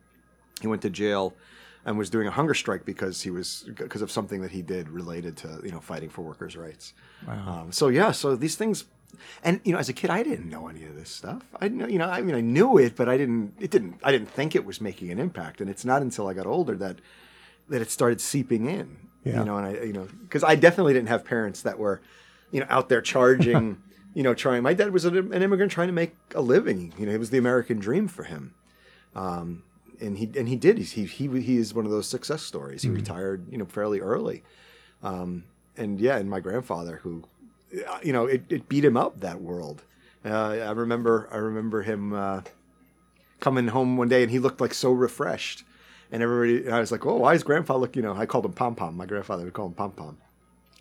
He 0.60 0.66
went 0.66 0.82
to 0.82 0.90
jail 0.90 1.32
and 1.86 1.96
was 1.96 2.10
doing 2.10 2.26
a 2.26 2.30
hunger 2.32 2.54
strike 2.54 2.84
because 2.84 3.22
he 3.22 3.30
was 3.30 3.64
because 3.76 4.02
of 4.02 4.10
something 4.10 4.40
that 4.40 4.50
he 4.50 4.62
did 4.62 4.88
related 4.88 5.36
to 5.36 5.60
you 5.62 5.70
know 5.70 5.80
fighting 5.80 6.08
for 6.08 6.22
workers' 6.22 6.56
rights. 6.56 6.92
Um, 7.28 7.70
so 7.70 7.86
yeah, 7.88 8.10
so 8.10 8.34
these 8.34 8.56
things, 8.56 8.84
and 9.42 9.60
you 9.64 9.72
know, 9.72 9.78
as 9.78 9.88
a 9.88 9.92
kid, 9.92 10.10
I 10.10 10.22
didn't 10.22 10.48
know 10.48 10.68
any 10.68 10.84
of 10.84 10.94
this 10.96 11.10
stuff. 11.10 11.42
I 11.60 11.68
know, 11.68 11.86
you 11.86 11.98
know, 11.98 12.08
I 12.08 12.20
mean, 12.22 12.34
I 12.34 12.40
knew 12.40 12.78
it, 12.78 12.96
but 12.96 13.08
I 13.08 13.16
didn't. 13.16 13.54
It 13.60 13.70
didn't. 13.70 14.00
I 14.02 14.12
didn't 14.12 14.30
think 14.30 14.54
it 14.54 14.64
was 14.64 14.80
making 14.80 15.10
an 15.10 15.18
impact. 15.18 15.60
And 15.60 15.68
it's 15.70 15.84
not 15.84 16.02
until 16.02 16.28
I 16.28 16.34
got 16.34 16.46
older 16.46 16.76
that 16.76 17.00
that 17.68 17.82
it 17.82 17.90
started 17.90 18.20
seeping 18.20 18.66
in. 18.66 18.96
Yeah. 19.24 19.40
You 19.40 19.44
know, 19.46 19.56
and 19.58 19.66
I 19.66 19.82
you 19.84 19.92
know 19.92 20.08
because 20.22 20.44
I 20.44 20.54
definitely 20.54 20.92
didn't 20.92 21.08
have 21.08 21.24
parents 21.24 21.62
that 21.62 21.78
were, 21.78 22.00
you 22.50 22.60
know, 22.60 22.66
out 22.68 22.88
there 22.88 23.00
charging. 23.02 23.78
you 24.14 24.22
know, 24.22 24.32
trying. 24.32 24.62
My 24.62 24.74
dad 24.74 24.92
was 24.92 25.04
an 25.04 25.16
an 25.32 25.42
immigrant 25.42 25.72
trying 25.72 25.88
to 25.88 25.92
make 25.92 26.14
a 26.34 26.40
living. 26.40 26.92
You 26.98 27.06
know, 27.06 27.12
it 27.12 27.18
was 27.18 27.30
the 27.30 27.38
American 27.38 27.78
dream 27.80 28.06
for 28.06 28.22
him 28.24 28.54
Um, 29.14 29.64
and 30.00 30.18
he 30.18 30.30
and 30.38 30.48
he 30.48 30.56
did. 30.56 30.78
He's, 30.78 30.92
he 30.92 31.04
he 31.04 31.26
he 31.40 31.56
is 31.56 31.74
one 31.74 31.84
of 31.84 31.90
those 31.90 32.06
success 32.08 32.42
stories. 32.42 32.82
He 32.82 32.90
retired, 32.90 33.46
you 33.50 33.58
know, 33.58 33.64
fairly 33.64 34.00
early, 34.00 34.42
um, 35.02 35.44
and 35.76 36.00
yeah, 36.00 36.16
and 36.16 36.28
my 36.30 36.40
grandfather, 36.40 37.00
who, 37.02 37.24
you 38.02 38.12
know, 38.12 38.26
it, 38.26 38.44
it 38.48 38.68
beat 38.68 38.84
him 38.84 38.96
up 38.96 39.20
that 39.20 39.40
world. 39.40 39.82
Uh, 40.24 40.30
I 40.30 40.70
remember 40.70 41.28
I 41.30 41.36
remember 41.36 41.82
him 41.82 42.12
uh, 42.12 42.40
coming 43.40 43.68
home 43.68 43.96
one 43.96 44.08
day, 44.08 44.22
and 44.22 44.30
he 44.30 44.38
looked 44.38 44.60
like 44.60 44.72
so 44.74 44.90
refreshed, 44.92 45.64
and 46.10 46.22
everybody. 46.22 46.66
And 46.66 46.74
I 46.74 46.80
was 46.80 46.90
like, 46.92 47.04
oh, 47.04 47.16
why 47.16 47.32
does 47.34 47.42
Grandpa 47.42 47.76
look? 47.76 47.94
You 47.96 48.02
know, 48.02 48.14
I 48.14 48.26
called 48.26 48.44
him 48.46 48.52
Pom 48.52 48.74
Pom. 48.74 48.96
My 48.96 49.06
grandfather 49.06 49.44
would 49.44 49.52
call 49.52 49.66
him 49.66 49.74
Pom 49.74 49.92
Pom. 49.92 50.16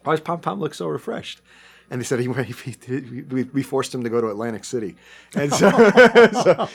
Why 0.04 0.14
does 0.14 0.22
Pom 0.22 0.40
Pom 0.40 0.60
look 0.60 0.74
so 0.74 0.88
refreshed? 0.88 1.42
And 1.90 2.00
they 2.00 2.06
said 2.06 2.22
he, 2.22 2.30
went- 2.30 2.48
he, 2.62 2.76
he 2.88 3.22
we, 3.24 3.44
we 3.44 3.62
forced 3.62 3.94
him 3.94 4.04
to 4.04 4.10
go 4.10 4.22
to 4.22 4.28
Atlantic 4.30 4.64
City, 4.64 4.96
and 5.36 5.54
so, 5.54 5.70
so 6.32 6.70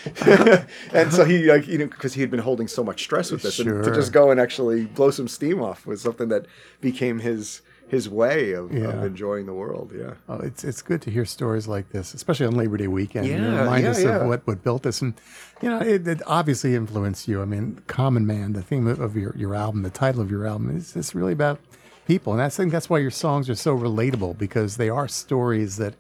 and 0.92 1.12
so 1.12 1.24
he 1.24 1.50
like 1.50 1.66
you 1.66 1.78
know 1.78 1.86
because 1.86 2.12
he 2.14 2.20
had 2.20 2.30
been 2.30 2.40
holding 2.40 2.68
so 2.68 2.84
much 2.84 3.02
stress 3.02 3.30
with 3.30 3.42
this, 3.42 3.58
and 3.58 3.82
to 3.84 3.90
just 3.94 4.12
go 4.12 4.30
and 4.30 4.38
actually 4.38 4.84
blow 4.84 5.10
some 5.10 5.26
steam 5.26 5.62
off 5.62 5.86
was 5.86 6.02
something 6.02 6.28
that 6.28 6.44
became 6.82 7.20
his 7.20 7.62
his 7.88 8.08
way 8.08 8.52
of, 8.52 8.72
Yeah. 8.72 8.88
of 8.90 9.04
enjoying 9.04 9.46
the 9.46 9.54
world. 9.54 9.92
Yeah, 9.96 10.14
Oh, 10.28 10.38
it's 10.40 10.62
it's 10.62 10.82
good 10.82 11.00
to 11.02 11.10
hear 11.10 11.24
stories 11.24 11.66
like 11.66 11.90
this, 11.90 12.14
especially 12.14 12.46
on 12.46 12.54
Labor 12.54 12.76
Day 12.76 12.86
weekend. 12.88 13.26
you 13.26 13.32
Yeah, 13.32 13.60
remind 13.60 13.84
yeah, 13.84 13.90
us 13.90 14.02
yeah. 14.02 14.16
of 14.20 14.28
what, 14.28 14.46
what 14.46 14.62
built 14.62 14.82
this, 14.82 15.00
and 15.02 15.14
you 15.62 15.68
know 15.70 15.80
it, 15.80 16.06
it 16.06 16.20
obviously 16.26 16.74
influenced 16.74 17.26
you. 17.28 17.40
I 17.42 17.46
mean, 17.46 17.80
Common 17.86 18.26
Man, 18.26 18.52
the 18.52 18.62
theme 18.62 18.86
of 18.86 19.16
your, 19.16 19.34
your 19.36 19.54
album, 19.54 19.82
the 19.82 19.90
title 19.90 20.20
of 20.20 20.30
your 20.30 20.46
album, 20.46 20.76
is 20.76 20.94
it's 20.96 21.14
really 21.14 21.32
about 21.32 21.58
people, 22.06 22.32
and 22.32 22.42
I 22.42 22.48
think 22.48 22.72
that's 22.72 22.90
why 22.90 22.98
your 22.98 23.10
songs 23.10 23.48
are 23.50 23.54
so 23.54 23.76
relatable 23.76 24.38
because 24.38 24.76
they 24.76 24.88
are 24.90 25.08
stories 25.08 25.76
that 25.78 25.94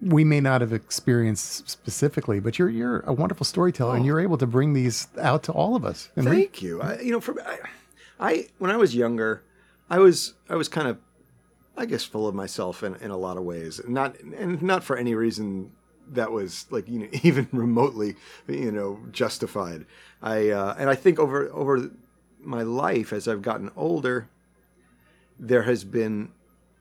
we 0.00 0.22
may 0.24 0.40
not 0.40 0.60
have 0.60 0.72
experienced 0.72 1.68
specifically, 1.68 2.38
but 2.38 2.58
you're 2.58 2.68
you're 2.70 3.00
a 3.00 3.12
wonderful 3.12 3.44
storyteller, 3.44 3.94
and 3.96 4.02
oh. 4.04 4.06
you're 4.06 4.20
able 4.20 4.38
to 4.38 4.46
bring 4.46 4.72
these 4.74 5.08
out 5.18 5.42
to 5.44 5.52
all 5.52 5.74
of 5.74 5.84
us. 5.84 6.10
And 6.16 6.28
we- 6.28 6.36
Thank 6.36 6.62
you. 6.62 6.80
I, 6.82 7.00
you 7.00 7.10
know, 7.12 7.20
for 7.20 7.40
I, 7.42 7.58
I 8.20 8.48
when 8.58 8.70
I 8.70 8.76
was 8.76 8.94
younger, 8.94 9.42
I 9.90 9.98
was 9.98 10.34
I 10.48 10.56
was 10.56 10.68
kind 10.68 10.88
of, 10.88 10.98
I 11.76 11.86
guess, 11.86 12.04
full 12.04 12.28
of 12.28 12.34
myself 12.34 12.82
in, 12.82 12.94
in 12.96 13.10
a 13.10 13.16
lot 13.16 13.36
of 13.36 13.44
ways. 13.44 13.80
Not 13.86 14.18
and 14.20 14.62
not 14.62 14.84
for 14.84 14.96
any 14.96 15.14
reason 15.14 15.72
that 16.10 16.32
was 16.32 16.66
like 16.70 16.88
you 16.88 17.00
know 17.00 17.08
even 17.22 17.48
remotely 17.52 18.16
you 18.46 18.72
know 18.72 19.00
justified. 19.12 19.86
I 20.22 20.50
uh, 20.50 20.74
and 20.78 20.90
I 20.90 20.94
think 20.94 21.18
over 21.18 21.48
over 21.52 21.90
my 22.40 22.62
life 22.62 23.12
as 23.12 23.28
I've 23.28 23.42
gotten 23.42 23.70
older, 23.76 24.28
there 25.38 25.62
has 25.62 25.84
been 25.84 26.30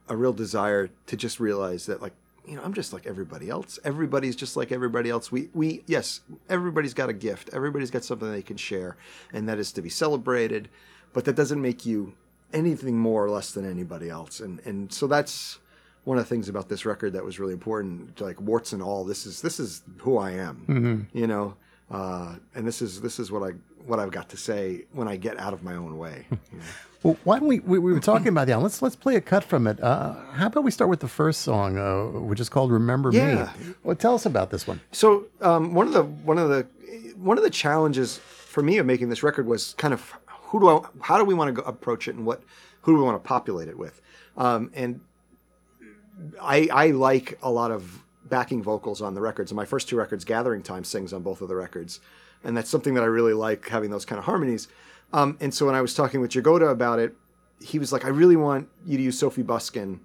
a 0.10 0.16
real 0.16 0.34
desire 0.34 0.90
to 1.06 1.18
just 1.18 1.40
realize 1.40 1.86
that 1.86 2.02
like 2.02 2.14
you 2.46 2.56
know 2.56 2.62
i'm 2.64 2.74
just 2.74 2.94
like 2.94 3.06
everybody 3.06 3.50
else 3.50 3.78
everybody's 3.84 4.36
just 4.36 4.56
like 4.56 4.72
everybody 4.72 5.10
else 5.10 5.32
we 5.32 5.50
we 5.54 5.84
yes 5.86 6.22
everybody's 6.50 6.94
got 6.94 7.10
a 7.10 7.14
gift 7.14 7.50
everybody's 7.52 7.92
got 7.92 8.04
something 8.04 8.32
they 8.32 8.42
can 8.42 8.58
share 8.58 8.96
and 9.34 9.50
that 9.50 9.60
is 9.60 9.72
to 9.72 9.82
be 9.82 9.90
celebrated 9.90 10.70
but 11.14 11.26
that 11.26 11.36
doesn't 11.36 11.62
make 11.62 11.86
you 11.86 12.14
anything 12.54 12.98
more 12.98 13.24
or 13.26 13.30
less 13.30 13.52
than 13.52 13.70
anybody 13.70 14.10
else 14.10 14.40
and 14.40 14.60
and 14.66 14.92
so 14.92 15.08
that's 15.08 15.60
one 16.06 16.18
of 16.18 16.24
the 16.24 16.30
things 16.30 16.48
about 16.48 16.70
this 16.70 16.86
record 16.86 17.12
that 17.14 17.24
was 17.24 17.40
really 17.40 17.54
important 17.54 18.20
like 18.22 18.40
warts 18.40 18.72
and 18.74 18.82
all 18.82 19.04
this 19.04 19.26
is 19.26 19.42
this 19.42 19.60
is 19.60 19.82
who 20.00 20.18
i 20.18 20.32
am 20.32 21.08
you 21.14 21.28
know 21.28 21.56
uh, 21.92 22.36
and 22.56 22.68
this 22.68 22.82
is 22.82 23.02
this 23.02 23.20
is 23.20 23.32
what 23.32 23.44
i 23.44 23.52
what 23.86 24.00
i've 24.00 24.12
got 24.12 24.30
to 24.30 24.38
say 24.38 24.84
when 24.94 25.08
i 25.08 25.16
get 25.18 25.38
out 25.40 25.54
of 25.54 25.64
my 25.64 25.76
own 25.76 25.98
way 25.98 26.26
you 26.32 26.58
know? 26.58 26.64
Well, 27.04 27.16
why 27.26 27.38
don't 27.38 27.48
we, 27.48 27.60
we? 27.60 27.78
We 27.78 27.94
were 27.94 28.00
talking 28.00 28.30
about 28.30 28.48
the 28.48 28.54
album. 28.54 28.64
Let's 28.64 28.82
let's 28.82 28.96
play 28.96 29.16
a 29.18 29.22
cut 29.22 29.44
from 29.44 29.68
it. 29.68 29.82
Uh, 29.82 30.16
how 30.34 30.48
about 30.48 30.64
we 30.64 30.72
start 30.72 30.90
with 30.90 31.00
the 31.00 31.08
first 31.08 31.42
song, 31.42 31.78
uh, 31.78 32.06
which 32.22 32.40
is 32.40 32.50
called 32.50 32.72
"Remember 32.72 33.12
Yeah. 33.14 33.52
Me"? 33.60 33.76
Well, 33.84 33.96
tell 33.96 34.16
us 34.16 34.26
about 34.26 34.50
this 34.50 34.66
one. 34.66 34.82
So 34.92 35.28
um, 35.40 35.76
one 35.76 35.86
of 35.86 35.94
the 35.94 36.02
one 36.04 36.40
of 36.40 36.50
the 36.50 36.66
one 37.16 37.38
of 37.38 37.44
the 37.44 37.52
challenges 37.52 38.18
for 38.18 38.64
me 38.64 38.80
of 38.80 38.88
making 38.88 39.10
this 39.10 39.22
record 39.22 39.46
was 39.46 39.76
kind 39.78 39.94
of 39.94 40.12
who 40.48 40.60
do 40.60 40.70
I 40.70 40.82
how 41.02 41.18
do 41.18 41.26
we 41.26 41.34
want 41.34 41.54
to 41.54 41.62
go 41.62 41.68
approach 41.68 42.08
it 42.08 42.16
and 42.16 42.26
what 42.26 42.42
who 42.82 42.94
do 42.94 42.98
we 42.98 43.04
want 43.04 43.22
to 43.22 43.28
populate 43.28 43.68
it 43.68 43.78
with, 43.78 44.02
um, 44.36 44.72
and 44.74 45.02
I 46.42 46.70
I 46.72 46.88
like 46.92 47.38
a 47.42 47.52
lot 47.52 47.72
of 47.72 48.04
backing 48.26 48.62
vocals 48.62 49.02
on 49.02 49.14
the 49.14 49.22
records. 49.22 49.52
And 49.52 49.56
my 49.56 49.66
first 49.66 49.88
two 49.88 49.96
records, 49.96 50.26
Gathering 50.26 50.64
Time, 50.64 50.84
sings 50.84 51.14
on 51.14 51.22
both 51.22 51.42
of 51.42 51.48
the 51.48 51.56
records, 51.56 52.00
and 52.44 52.56
that's 52.56 52.70
something 52.70 52.94
that 52.96 53.04
I 53.04 53.08
really 53.08 53.34
like 53.34 53.68
having 53.70 53.92
those 53.92 54.06
kind 54.06 54.20
of 54.20 54.26
harmonies. 54.26 54.68
Um, 55.14 55.38
and 55.40 55.54
so 55.54 55.66
when 55.66 55.76
I 55.76 55.82
was 55.82 55.94
talking 55.94 56.20
with 56.20 56.32
Jagoda 56.32 56.70
about 56.70 57.00
it, 57.00 57.16
he 57.62 57.80
was 57.80 57.92
like, 57.92 58.06
"I 58.06 58.10
really 58.10 58.36
want 58.36 58.70
you 58.86 58.98
to 58.98 59.04
use 59.04 59.20
Sophie 59.20 59.44
Buskin." 59.44 60.02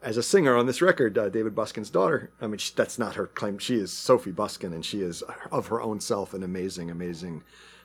as 0.00 0.16
a 0.16 0.22
singer 0.22 0.56
on 0.56 0.66
this 0.66 0.80
record, 0.80 1.18
uh, 1.18 1.28
David 1.28 1.54
Buskin's 1.56 1.90
daughter. 1.90 2.30
I 2.40 2.46
mean, 2.46 2.58
she, 2.58 2.72
that's 2.74 3.00
not 3.00 3.16
her 3.16 3.26
claim. 3.26 3.58
She 3.58 3.74
is 3.74 3.92
Sophie 3.92 4.30
Buskin, 4.30 4.72
and 4.72 4.84
she 4.84 5.02
is 5.02 5.22
of 5.50 5.66
her 5.68 5.80
own 5.80 6.00
self 6.00 6.34
an 6.34 6.42
amazing, 6.42 6.90
amazing 6.90 7.42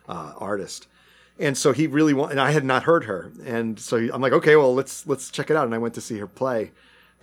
uh, 0.07 0.33
artist. 0.37 0.87
And 1.39 1.57
so 1.57 1.73
he 1.73 1.87
really 1.87 2.13
want, 2.13 2.31
and 2.31 2.39
I 2.39 2.51
had 2.51 2.63
not 2.63 2.83
heard 2.83 3.05
her, 3.05 3.31
and 3.43 3.79
so 3.79 3.97
I'm 3.97 4.21
like, 4.21 4.33
okay, 4.33 4.55
well, 4.55 4.73
let's 4.73 5.07
let's 5.07 5.31
check 5.31 5.49
it 5.49 5.57
out. 5.57 5.65
And 5.65 5.73
I 5.73 5.79
went 5.79 5.95
to 5.95 6.01
see 6.01 6.19
her 6.19 6.27
play 6.27 6.71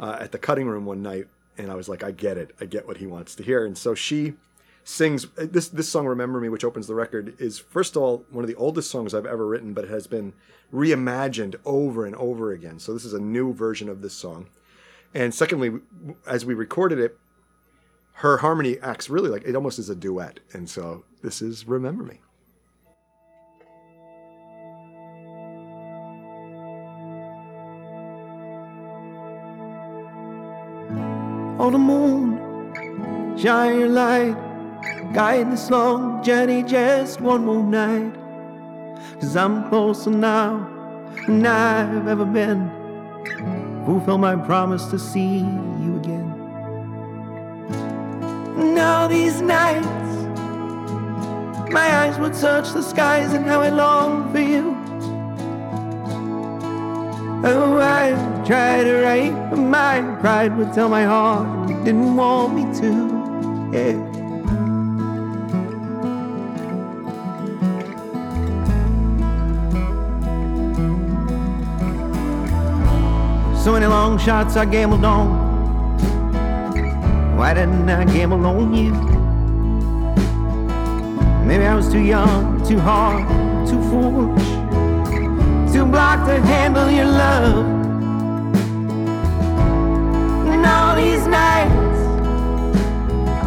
uh, 0.00 0.16
at 0.20 0.32
the 0.32 0.38
cutting 0.38 0.66
room 0.66 0.84
one 0.84 1.00
night, 1.00 1.28
and 1.56 1.70
I 1.70 1.76
was 1.76 1.88
like, 1.88 2.02
I 2.02 2.10
get 2.10 2.36
it, 2.36 2.52
I 2.60 2.64
get 2.64 2.88
what 2.88 2.96
he 2.96 3.06
wants 3.06 3.36
to 3.36 3.44
hear. 3.44 3.64
And 3.64 3.78
so 3.78 3.94
she 3.94 4.34
sings 4.82 5.26
this 5.36 5.68
this 5.68 5.88
song 5.88 6.06
"Remember 6.06 6.40
Me," 6.40 6.48
which 6.48 6.64
opens 6.64 6.88
the 6.88 6.94
record, 6.94 7.34
is 7.38 7.60
first 7.60 7.94
of 7.94 8.02
all 8.02 8.24
one 8.30 8.42
of 8.42 8.48
the 8.48 8.56
oldest 8.56 8.90
songs 8.90 9.14
I've 9.14 9.26
ever 9.26 9.46
written, 9.46 9.74
but 9.74 9.84
it 9.84 9.90
has 9.90 10.08
been 10.08 10.32
reimagined 10.74 11.54
over 11.64 12.04
and 12.04 12.16
over 12.16 12.50
again. 12.50 12.80
So 12.80 12.92
this 12.92 13.04
is 13.04 13.14
a 13.14 13.20
new 13.20 13.52
version 13.52 13.88
of 13.88 14.02
this 14.02 14.14
song. 14.14 14.48
And 15.14 15.32
secondly, 15.32 15.72
as 16.26 16.44
we 16.44 16.54
recorded 16.54 16.98
it, 16.98 17.16
her 18.14 18.38
harmony 18.38 18.78
acts 18.80 19.08
really 19.08 19.30
like 19.30 19.44
it 19.44 19.54
almost 19.54 19.78
is 19.78 19.88
a 19.88 19.94
duet. 19.94 20.40
And 20.52 20.68
so 20.68 21.04
this 21.22 21.42
is 21.42 21.66
Remember 21.66 22.02
Me. 22.02 22.20
Oh, 31.62 31.68
the 31.68 31.76
moon, 31.76 33.36
shine 33.36 33.80
your 33.80 33.90
light, 33.90 34.34
guide 35.12 35.52
this 35.52 35.68
long 35.68 36.22
journey 36.22 36.62
just 36.62 37.20
one 37.20 37.44
more 37.44 37.62
night. 37.62 38.14
Cause 39.20 39.36
I'm 39.36 39.68
closer 39.68 40.08
now 40.08 40.66
than 41.26 41.44
I've 41.44 42.08
ever 42.08 42.24
been. 42.24 42.70
Fulfill 43.84 44.16
my 44.16 44.36
promise 44.36 44.86
to 44.86 44.98
see 44.98 45.40
you 45.84 46.00
again. 46.02 46.32
Now 48.74 49.06
these 49.06 49.42
nights, 49.42 49.86
my 51.70 51.94
eyes 52.00 52.18
would 52.18 52.34
search 52.34 52.72
the 52.72 52.82
skies 52.82 53.34
and 53.34 53.44
how 53.44 53.60
I 53.60 53.68
long 53.68 54.32
for 54.32 54.40
you. 54.40 54.79
Oh, 57.42 57.78
I 57.78 58.10
tried 58.46 58.84
to 58.84 59.00
write, 59.02 59.32
but 59.48 59.56
my 59.56 60.02
pride 60.20 60.54
would 60.58 60.74
tell 60.74 60.90
my 60.90 61.04
heart 61.04 61.70
it 61.70 61.84
didn't 61.84 62.14
want 62.14 62.54
me 62.54 62.64
to. 62.80 62.90
Yeah. 63.72 64.10
So 73.56 73.72
many 73.72 73.86
long 73.86 74.18
shots 74.18 74.56
I 74.56 74.66
gambled 74.66 75.06
on. 75.06 75.48
Why 77.38 77.54
didn't 77.54 77.88
I 77.88 78.04
gamble 78.04 78.44
on 78.44 78.74
you? 78.74 78.92
Maybe 81.46 81.64
I 81.64 81.74
was 81.74 81.90
too 81.90 82.00
young, 82.00 82.62
too 82.68 82.78
hard, 82.78 83.26
too 83.66 83.80
foolish 83.88 84.69
too 85.72 85.86
blocked 85.86 86.26
to 86.26 86.40
handle 86.40 86.90
your 86.90 87.04
love. 87.04 87.64
And 90.52 90.66
all 90.66 90.96
these 90.96 91.26
nights, 91.28 91.98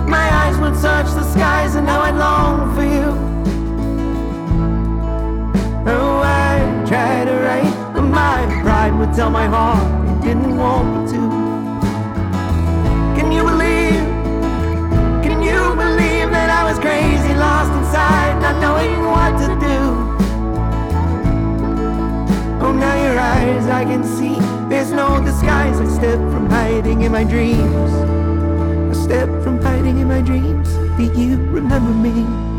my 0.07 0.25
eyes 0.41 0.57
would 0.59 0.75
search 0.75 1.07
the 1.19 1.23
skies, 1.33 1.75
and 1.75 1.85
now 1.85 2.01
I 2.01 2.11
long 2.11 2.75
for 2.75 2.83
you. 2.83 3.09
Oh, 5.85 6.21
I 6.23 6.85
tried 6.87 7.25
to 7.25 7.35
write, 7.43 7.93
but 7.93 8.03
my 8.03 8.39
pride 8.61 8.97
would 8.97 9.13
tell 9.13 9.29
my 9.29 9.45
heart 9.45 9.83
it 10.09 10.21
didn't 10.27 10.55
want 10.55 10.87
me 10.93 11.11
to. 11.11 11.21
Can 13.17 13.31
you 13.33 13.43
believe? 13.43 14.03
Can 15.25 15.41
you 15.41 15.75
believe 15.75 16.29
that 16.31 16.49
I 16.49 16.63
was 16.63 16.79
crazy, 16.79 17.33
lost 17.35 17.71
inside, 17.79 18.41
not 18.41 18.61
knowing 18.61 19.01
what 19.11 19.31
to 19.41 19.47
do? 19.59 19.62
Now 22.79 22.95
your 23.03 23.19
eyes 23.19 23.67
I 23.67 23.83
can 23.83 24.03
see. 24.03 24.39
There's 24.69 24.91
no 24.91 25.23
disguise. 25.23 25.79
I 25.79 25.87
step 25.87 26.19
from 26.31 26.49
hiding 26.49 27.01
in 27.01 27.11
my 27.11 27.23
dreams. 27.23 27.91
I 28.91 29.03
step 29.03 29.29
from 29.43 29.61
hiding 29.61 29.99
in 29.99 30.07
my 30.07 30.21
dreams. 30.21 30.69
Do 30.97 31.03
you 31.03 31.37
remember 31.51 31.93
me? 31.93 32.52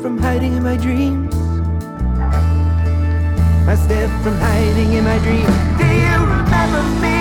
From 0.00 0.16
hiding 0.16 0.54
in 0.54 0.62
my 0.62 0.76
dreams. 0.76 1.34
I 3.68 3.74
step 3.74 4.10
from 4.22 4.34
hiding 4.36 4.92
in 4.94 5.04
my 5.04 5.18
dreams. 5.18 5.78
Do 5.78 5.86
you 5.86 6.16
remember 6.26 6.82
me? 7.02 7.19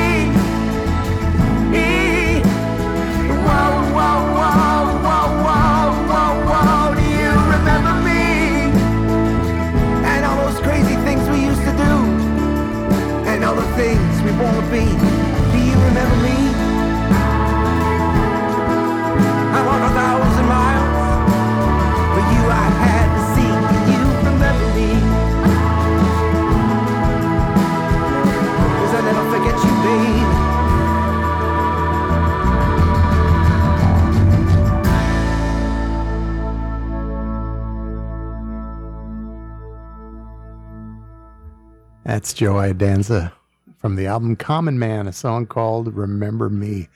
That's 42.10 42.34
Joe 42.34 42.54
Iadanza 42.56 43.34
from 43.78 43.96
the 43.96 44.08
album 44.08 44.36
Common 44.36 44.80
Man, 44.80 45.06
a 45.06 45.14
song 45.14 45.46
called 45.46 45.94
Remember 45.94 46.50
Me. 46.50 46.90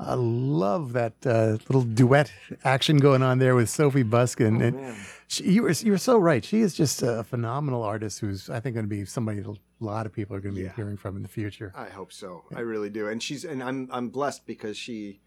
I 0.00 0.14
love 0.14 0.94
that 0.94 1.12
uh, 1.26 1.58
little 1.68 1.82
duet 1.82 2.32
action 2.64 2.96
going 2.96 3.22
on 3.22 3.40
there 3.40 3.54
with 3.54 3.68
Sophie 3.68 4.04
Buskin. 4.04 4.62
Oh, 4.62 4.64
and 4.64 4.96
she, 5.28 5.44
you, 5.44 5.64
were, 5.64 5.70
you 5.72 5.92
were 5.92 5.98
so 5.98 6.16
right. 6.16 6.42
She 6.42 6.60
is 6.60 6.72
just 6.72 7.02
a 7.02 7.24
phenomenal 7.24 7.82
artist 7.82 8.20
who's, 8.20 8.48
I 8.48 8.58
think, 8.58 8.72
going 8.74 8.86
to 8.86 8.88
be 8.88 9.04
somebody 9.04 9.40
that 9.40 9.50
a 9.50 9.56
lot 9.84 10.06
of 10.06 10.14
people 10.14 10.34
are 10.34 10.40
going 10.40 10.54
to 10.54 10.60
be 10.62 10.64
Yeah. 10.64 10.72
hearing 10.74 10.96
from 10.96 11.16
in 11.16 11.22
the 11.22 11.28
future. 11.28 11.70
I 11.76 11.90
hope 11.90 12.10
so. 12.10 12.44
I 12.56 12.60
really 12.60 12.88
do. 12.88 13.06
And 13.08 13.22
she's 13.22 13.44
and 13.44 13.62
I'm 13.62 13.90
I'm 13.92 14.08
blessed 14.08 14.46
because 14.46 14.78
she 14.78 15.20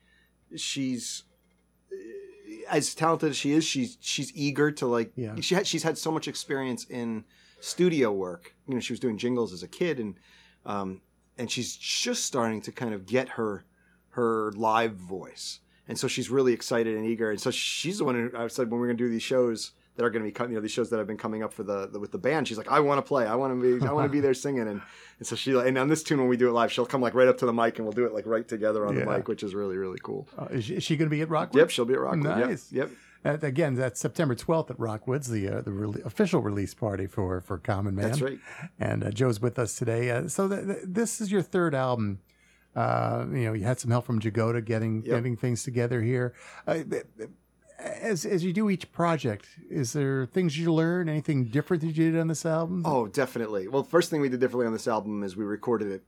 she's 0.55 1.25
as 2.67 2.95
talented 2.95 3.29
as 3.29 3.37
she 3.37 3.51
is. 3.51 3.63
She's 3.63 3.99
she's 4.01 4.35
eager 4.35 4.71
to 4.71 4.87
like. 4.87 5.11
Yeah. 5.15 5.35
She 5.41 5.53
had 5.53 5.67
she's 5.67 5.83
had 5.83 5.99
so 5.99 6.09
much 6.09 6.27
experience 6.27 6.85
in 6.89 7.23
studio 7.59 8.11
work. 8.11 8.55
You 8.67 8.75
know, 8.75 8.79
she 8.79 8.93
was 8.93 8.99
doing 8.99 9.17
jingles 9.17 9.53
as 9.53 9.63
a 9.63 9.67
kid, 9.67 9.99
and 9.99 10.15
um, 10.65 11.01
and 11.37 11.49
she's 11.49 11.75
just 11.75 12.25
starting 12.25 12.61
to 12.61 12.71
kind 12.71 12.93
of 12.93 13.05
get 13.05 13.29
her 13.29 13.65
her 14.09 14.51
live 14.55 14.93
voice. 14.93 15.59
And 15.87 15.97
so 15.97 16.07
she's 16.07 16.29
really 16.29 16.51
excited 16.53 16.97
and 16.97 17.05
eager. 17.05 17.31
And 17.31 17.39
so 17.39 17.49
she's 17.51 17.99
the 17.99 18.03
one 18.03 18.15
who 18.15 18.37
I 18.37 18.47
said 18.47 18.69
when 18.69 18.79
we're 18.81 18.87
going 18.87 18.97
to 18.97 19.03
do 19.05 19.09
these 19.09 19.23
shows 19.23 19.71
that 19.95 20.03
are 20.03 20.09
going 20.09 20.21
to 20.21 20.27
be 20.27 20.33
coming, 20.33 20.51
you 20.51 20.57
know, 20.57 20.61
these 20.61 20.71
shows 20.71 20.89
that 20.89 20.97
have 20.97 21.07
been 21.07 21.17
coming 21.17 21.43
up 21.43 21.53
for 21.53 21.63
the, 21.63 21.87
the 21.87 21.99
with 21.99 22.11
the 22.11 22.17
band. 22.17 22.47
She's 22.47 22.57
like, 22.57 22.69
I 22.69 22.81
want 22.81 22.97
to 22.97 23.01
play. 23.01 23.25
I 23.25 23.35
want 23.35 23.59
to 23.59 23.79
be. 23.79 23.85
I 23.85 23.91
want 23.93 24.05
to 24.05 24.11
be 24.11 24.19
there 24.19 24.33
singing. 24.33 24.67
And 24.67 24.81
and 25.19 25.27
so 25.27 25.35
she 25.35 25.53
like 25.53 25.67
and 25.67 25.77
on 25.77 25.87
this 25.87 26.03
tune 26.03 26.19
when 26.19 26.27
we 26.27 26.35
do 26.37 26.49
it 26.49 26.51
live, 26.51 26.71
she'll 26.71 26.85
come 26.85 27.01
like 27.01 27.13
right 27.13 27.27
up 27.27 27.37
to 27.37 27.45
the 27.45 27.53
mic 27.53 27.77
and 27.79 27.85
we'll 27.87 27.93
do 27.93 28.05
it 28.05 28.13
like 28.13 28.25
right 28.25 28.45
together 28.47 28.85
on 28.85 28.95
Yeah. 28.97 29.05
the 29.05 29.11
mic, 29.11 29.27
which 29.29 29.43
is 29.43 29.55
really 29.55 29.77
really 29.77 29.99
cool. 30.03 30.27
Uh, 30.37 30.45
is 30.51 30.65
she, 30.65 30.79
she 30.81 30.97
going 30.97 31.09
to 31.09 31.15
be 31.15 31.21
at 31.21 31.29
Rockwood? 31.29 31.59
Yep, 31.61 31.69
she'll 31.69 31.85
be 31.85 31.93
at 31.93 32.01
Rockwood. 32.01 32.25
Yep, 32.37 32.49
Nice. 32.49 32.71
Yep. 32.71 32.89
Uh, 32.89 32.95
again, 33.33 33.75
that's 33.75 33.99
September 33.99 34.35
12th 34.35 34.71
at 34.71 34.79
Rockwood's, 34.79 35.27
the 35.29 35.47
uh, 35.49 35.61
the 35.61 35.71
re- 35.71 36.01
official 36.05 36.41
release 36.41 36.73
party 36.73 37.07
for, 37.07 37.41
for 37.41 37.57
Common 37.57 37.95
Man. 37.95 38.05
That's 38.07 38.21
right. 38.21 38.39
And 38.79 39.03
uh, 39.03 39.11
Joe's 39.11 39.39
with 39.39 39.57
us 39.59 39.75
today. 39.75 40.11
Uh, 40.11 40.27
so 40.27 40.47
th- 40.47 40.65
th- 40.65 40.79
this 40.83 41.21
is 41.21 41.31
your 41.31 41.41
third 41.41 41.73
album. 41.75 42.19
Uh, 42.75 43.25
you 43.31 43.45
know, 43.45 43.53
you 43.53 43.63
had 43.63 43.79
some 43.79 43.89
help 43.91 44.05
from 44.05 44.19
Jagoda 44.19 44.63
getting 44.63 45.03
Yep. 45.03 45.15
getting 45.15 45.35
things 45.37 45.63
together 45.63 46.01
here. 46.01 46.33
Uh, 46.67 46.79
as 47.79 48.25
as 48.25 48.43
you 48.43 48.53
do 48.53 48.69
each 48.69 48.91
project, 48.91 49.47
is 49.69 49.93
there 49.93 50.25
things 50.25 50.57
you 50.57 50.73
learn? 50.73 51.07
Anything 51.09 51.45
different 51.45 51.81
that 51.81 51.87
you 51.87 52.11
did 52.11 52.19
on 52.19 52.27
this 52.27 52.45
album? 52.45 52.83
Oh, 52.85 53.07
definitely. 53.07 53.67
Well, 53.67 53.83
first 53.83 54.09
thing 54.09 54.19
we 54.21 54.29
did 54.29 54.39
differently 54.39 54.65
on 54.67 54.73
this 54.73 54.87
album 54.87 55.23
is 55.23 55.35
we 55.35 55.45
recorded 55.45 55.91
it 55.91 56.03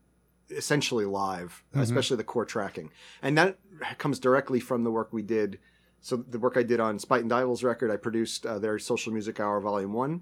essentially 0.52 1.06
live, 1.06 1.64
especially 1.76 2.18
the 2.18 2.24
core 2.24 2.46
tracking, 2.46 2.90
and 3.22 3.38
that 3.38 3.58
comes 4.00 4.18
directly 4.20 4.60
from 4.60 4.84
the 4.84 4.90
work 4.92 5.14
we 5.14 5.22
did. 5.22 5.60
So 6.02 6.18
the 6.18 6.40
work 6.40 6.56
I 6.58 6.64
did 6.64 6.80
on 6.80 6.98
Spuyten 6.98 7.30
Duyvil's 7.30 7.64
record, 7.64 7.92
I 7.92 7.98
produced 7.98 8.46
uh, 8.46 8.60
their 8.60 8.80
Social 8.80 9.12
Music 9.12 9.40
Hour 9.40 9.60
Volume 9.60 9.94
One, 9.94 10.22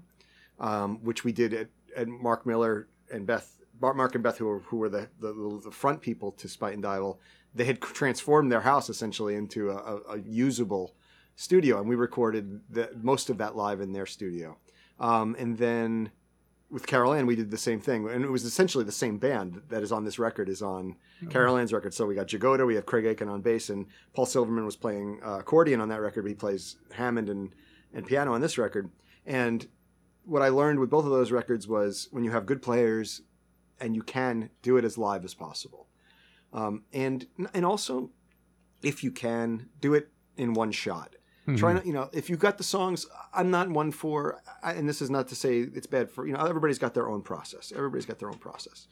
um, 0.58 0.98
which 1.04 1.24
we 1.24 1.32
did 1.32 1.54
at, 1.54 1.68
at 1.96 2.08
Mark 2.08 2.46
Miller 2.46 2.88
and 3.12 3.26
Beth, 3.26 3.56
Mark 3.80 4.14
and 4.14 4.24
Beth, 4.24 4.38
who 4.38 4.46
were, 4.46 4.60
who 4.60 4.76
were 4.76 4.88
the, 4.88 5.08
the 5.20 5.60
the 5.64 5.70
front 5.70 6.00
people 6.00 6.32
to 6.32 6.48
Spuyten 6.48 6.82
Duyvil. 6.82 7.18
They 7.54 7.64
had 7.64 7.80
transformed 7.80 8.50
their 8.50 8.60
house 8.60 8.88
essentially 8.88 9.34
into 9.34 9.70
a, 9.70 9.76
a, 9.76 9.96
a 10.14 10.18
usable 10.18 10.94
studio, 11.36 11.78
and 11.78 11.88
we 11.88 11.94
recorded 11.94 12.60
the, 12.68 12.90
most 13.00 13.30
of 13.30 13.38
that 13.38 13.56
live 13.56 13.80
in 13.80 13.92
their 13.92 14.06
studio. 14.06 14.56
Um, 14.98 15.36
and 15.38 15.56
then 15.56 16.10
with 16.70 16.86
Carolann, 16.86 17.26
we 17.26 17.36
did 17.36 17.50
the 17.50 17.58
same 17.58 17.80
thing, 17.80 18.08
and 18.08 18.24
it 18.24 18.30
was 18.30 18.44
essentially 18.44 18.84
the 18.84 18.92
same 18.92 19.18
band 19.18 19.62
that 19.70 19.82
is 19.82 19.90
on 19.90 20.04
this 20.04 20.18
record 20.18 20.48
is 20.48 20.60
on 20.60 20.96
Carolann's 21.28 21.72
record. 21.72 21.94
So 21.94 22.04
we 22.04 22.14
got 22.14 22.28
Jagoda, 22.28 22.66
we 22.66 22.74
have 22.74 22.84
Craig 22.84 23.06
Aiken 23.06 23.28
on 23.28 23.40
bass, 23.40 23.70
and 23.70 23.86
Paul 24.12 24.26
Silverman 24.26 24.66
was 24.66 24.76
playing 24.76 25.20
uh, 25.24 25.38
accordion 25.38 25.80
on 25.80 25.88
that 25.88 26.00
record. 26.00 26.22
But 26.22 26.28
he 26.28 26.34
plays 26.34 26.76
Hammond 26.92 27.28
and 27.28 27.54
and 27.94 28.06
piano 28.06 28.34
on 28.34 28.42
this 28.42 28.58
record. 28.58 28.90
And 29.24 29.66
what 30.24 30.42
I 30.42 30.50
learned 30.50 30.78
with 30.78 30.90
both 30.90 31.06
of 31.06 31.10
those 31.10 31.32
records 31.32 31.66
was 31.66 32.08
when 32.10 32.22
you 32.22 32.32
have 32.32 32.44
good 32.44 32.60
players, 32.60 33.22
and 33.80 33.96
you 33.96 34.02
can 34.02 34.50
do 34.60 34.76
it 34.76 34.84
as 34.84 34.98
live 34.98 35.24
as 35.24 35.32
possible, 35.32 35.86
um, 36.52 36.84
and 36.92 37.26
and 37.54 37.64
also 37.64 38.10
if 38.82 39.02
you 39.02 39.10
can 39.10 39.70
do 39.80 39.94
it 39.94 40.08
in 40.36 40.52
one 40.52 40.70
shot. 40.70 41.16
Try 41.56 41.72
not, 41.72 41.86
you 41.86 41.92
know, 41.92 42.10
if 42.12 42.28
you've 42.28 42.38
got 42.38 42.58
the 42.58 42.64
songs, 42.64 43.06
I'm 43.32 43.50
not 43.50 43.70
one 43.70 43.90
for, 43.90 44.42
and 44.62 44.88
this 44.88 45.00
is 45.00 45.08
not 45.08 45.28
to 45.28 45.34
say 45.34 45.60
it's 45.60 45.86
bad 45.86 46.10
for, 46.10 46.26
you 46.26 46.32
know, 46.32 46.44
everybody's 46.44 46.78
got 46.78 46.92
their 46.94 47.08
own 47.08 47.22
process. 47.22 47.72
Everybody's 47.74 48.06
got 48.06 48.18
their 48.18 48.28
own 48.28 48.38
process. 48.38 48.86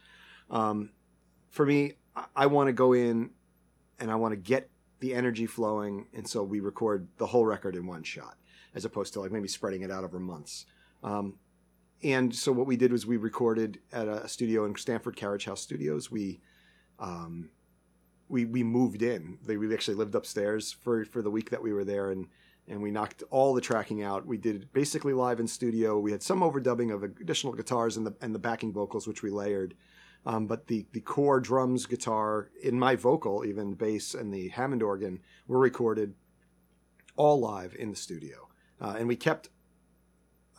Um, 0.50 0.90
for 1.50 1.66
me, 1.66 1.94
I, 2.14 2.24
I 2.34 2.46
want 2.46 2.68
to 2.68 2.72
go 2.72 2.92
in 2.92 3.30
and 3.98 4.10
I 4.10 4.14
want 4.14 4.32
to 4.32 4.36
get 4.36 4.70
the 5.00 5.14
energy 5.14 5.46
flowing. 5.46 6.06
And 6.14 6.26
so 6.26 6.42
we 6.42 6.60
record 6.60 7.08
the 7.18 7.26
whole 7.26 7.44
record 7.44 7.76
in 7.76 7.86
one 7.86 8.02
shot. 8.02 8.36
as 8.76 8.84
opposed 8.84 9.14
to 9.14 9.20
like 9.20 9.32
maybe 9.32 9.48
spreading 9.48 9.82
it 9.82 9.90
out 9.90 10.04
over 10.04 10.20
months. 10.20 10.66
Um, 11.02 11.38
and 12.04 12.32
so 12.32 12.52
what 12.52 12.66
we 12.66 12.76
did 12.76 12.92
was 12.92 13.06
we 13.06 13.16
recorded 13.16 13.80
at 13.90 14.06
a 14.06 14.28
studio 14.28 14.66
in 14.66 14.76
Stamford 14.76 15.16
Carriage 15.16 15.46
House 15.46 15.62
Studios. 15.62 16.10
We 16.10 16.40
um, 16.98 17.50
we 18.28 18.44
we 18.44 18.62
moved 18.62 19.02
in. 19.02 19.38
They, 19.44 19.56
we 19.56 19.72
actually 19.72 19.96
lived 19.96 20.14
upstairs 20.14 20.72
for 20.72 21.04
for 21.06 21.22
the 21.22 21.30
week 21.30 21.50
that 21.50 21.62
we 21.62 21.72
were 21.72 21.84
there, 21.84 22.10
and 22.10 22.28
and 22.68 22.82
we 22.82 22.90
knocked 22.90 23.22
all 23.30 23.54
the 23.54 23.60
tracking 23.60 24.02
out. 24.02 24.26
We 24.26 24.38
did 24.38 24.72
basically 24.72 25.12
live 25.12 25.40
in 25.40 25.46
studio. 25.46 25.98
We 25.98 26.12
had 26.12 26.22
some 26.22 26.40
overdubbing 26.40 26.92
of 26.92 27.02
additional 27.02 27.52
guitars 27.52 27.96
and 27.96 28.06
the 28.06 28.14
and 28.20 28.34
the 28.34 28.38
backing 28.38 28.72
vocals, 28.72 29.06
which 29.06 29.22
we 29.22 29.30
layered. 29.30 29.74
Um, 30.24 30.46
but 30.46 30.66
the 30.66 30.86
the 30.92 31.00
core 31.00 31.40
drums, 31.40 31.86
guitar, 31.86 32.50
in 32.60 32.78
my 32.78 32.96
vocal, 32.96 33.44
even 33.44 33.74
bass 33.74 34.14
and 34.14 34.34
the 34.34 34.48
Hammond 34.48 34.82
organ 34.82 35.20
were 35.46 35.58
recorded 35.58 36.14
all 37.14 37.40
live 37.40 37.74
in 37.78 37.90
the 37.90 37.96
studio, 37.96 38.48
uh, 38.80 38.96
and 38.98 39.08
we 39.08 39.16
kept, 39.16 39.48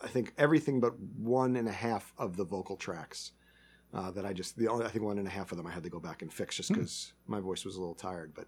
I 0.02 0.08
think, 0.08 0.32
everything 0.36 0.80
but 0.80 0.98
one 0.98 1.54
and 1.54 1.68
a 1.68 1.72
half 1.72 2.12
of 2.18 2.36
the 2.36 2.44
vocal 2.44 2.76
tracks. 2.76 3.32
Uh, 3.94 4.10
that 4.10 4.26
I 4.26 4.34
just 4.34 4.58
the 4.58 4.68
only 4.68 4.84
I 4.84 4.88
think 4.88 5.02
one 5.04 5.16
and 5.18 5.26
a 5.26 5.30
half 5.30 5.50
of 5.50 5.56
them 5.56 5.66
I 5.66 5.70
had 5.70 5.82
to 5.82 5.88
go 5.88 5.98
back 5.98 6.20
and 6.20 6.30
fix 6.30 6.56
just 6.56 6.68
because 6.68 7.14
my 7.26 7.40
voice 7.40 7.64
was 7.64 7.76
a 7.76 7.80
little 7.80 7.94
tired. 7.94 8.32
But 8.34 8.46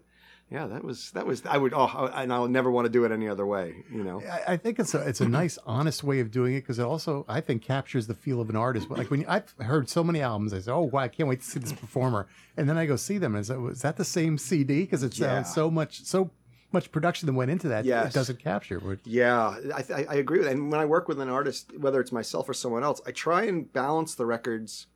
yeah, 0.51 0.67
that 0.67 0.83
was 0.83 1.09
that 1.11 1.25
was 1.25 1.43
I 1.47 1.57
would 1.57 1.73
oh 1.75 2.11
and 2.13 2.31
I'll 2.31 2.47
never 2.47 2.69
want 2.69 2.85
to 2.85 2.89
do 2.91 3.05
it 3.05 3.11
any 3.11 3.27
other 3.27 3.47
way. 3.47 3.83
You 3.91 4.03
know. 4.03 4.21
I, 4.21 4.53
I 4.53 4.57
think 4.57 4.77
it's 4.77 4.93
a 4.93 4.99
it's 4.99 5.19
a 5.19 5.27
nice, 5.41 5.57
honest 5.65 6.03
way 6.03 6.19
of 6.19 6.29
doing 6.29 6.53
it 6.53 6.61
because 6.61 6.77
it 6.77 6.83
also 6.83 7.25
I 7.27 7.41
think 7.41 7.63
captures 7.63 8.05
the 8.05 8.13
feel 8.13 8.39
of 8.39 8.51
an 8.51 8.55
artist. 8.55 8.87
But 8.87 8.99
Like 8.99 9.09
when 9.09 9.21
you, 9.21 9.25
I've 9.27 9.51
heard 9.59 9.89
so 9.89 10.03
many 10.03 10.21
albums, 10.21 10.53
I 10.53 10.59
say, 10.59 10.71
"Oh, 10.71 10.81
wow, 10.83 10.99
I 10.99 11.07
can't 11.07 11.27
wait 11.27 11.39
to 11.41 11.45
see 11.47 11.59
this 11.59 11.73
performer," 11.73 12.27
and 12.55 12.69
then 12.69 12.77
I 12.77 12.85
go 12.85 12.95
see 12.95 13.17
them, 13.17 13.33
and 13.33 13.43
say, 13.43 13.55
"Was 13.57 13.81
that 13.81 13.97
the 13.97 14.05
same 14.05 14.37
CD?" 14.37 14.81
Because 14.81 15.01
it 15.01 15.15
sounds 15.15 15.47
Yeah. 15.47 15.53
so 15.53 15.71
much 15.71 16.03
so 16.03 16.29
much 16.71 16.91
production 16.91 17.25
that 17.25 17.33
went 17.33 17.49
into 17.49 17.67
that. 17.69 17.83
Yes. 17.83 18.07
It 18.07 18.13
doesn't 18.13 18.39
capture. 18.39 18.99
Yeah, 19.05 19.57
I, 19.73 19.81
th- 19.81 20.07
I 20.07 20.13
agree 20.15 20.37
with 20.37 20.47
that. 20.47 20.53
And 20.53 20.71
when 20.71 20.79
I 20.79 20.85
work 20.85 21.07
with 21.07 21.19
an 21.19 21.29
artist, 21.29 21.75
whether 21.77 21.99
it's 21.99 22.11
myself 22.11 22.47
or 22.47 22.53
someone 22.53 22.83
else, 22.83 23.01
I 23.07 23.11
try 23.11 23.43
and 23.43 23.73
balance 23.73 24.15
the 24.15 24.25
records 24.25 24.87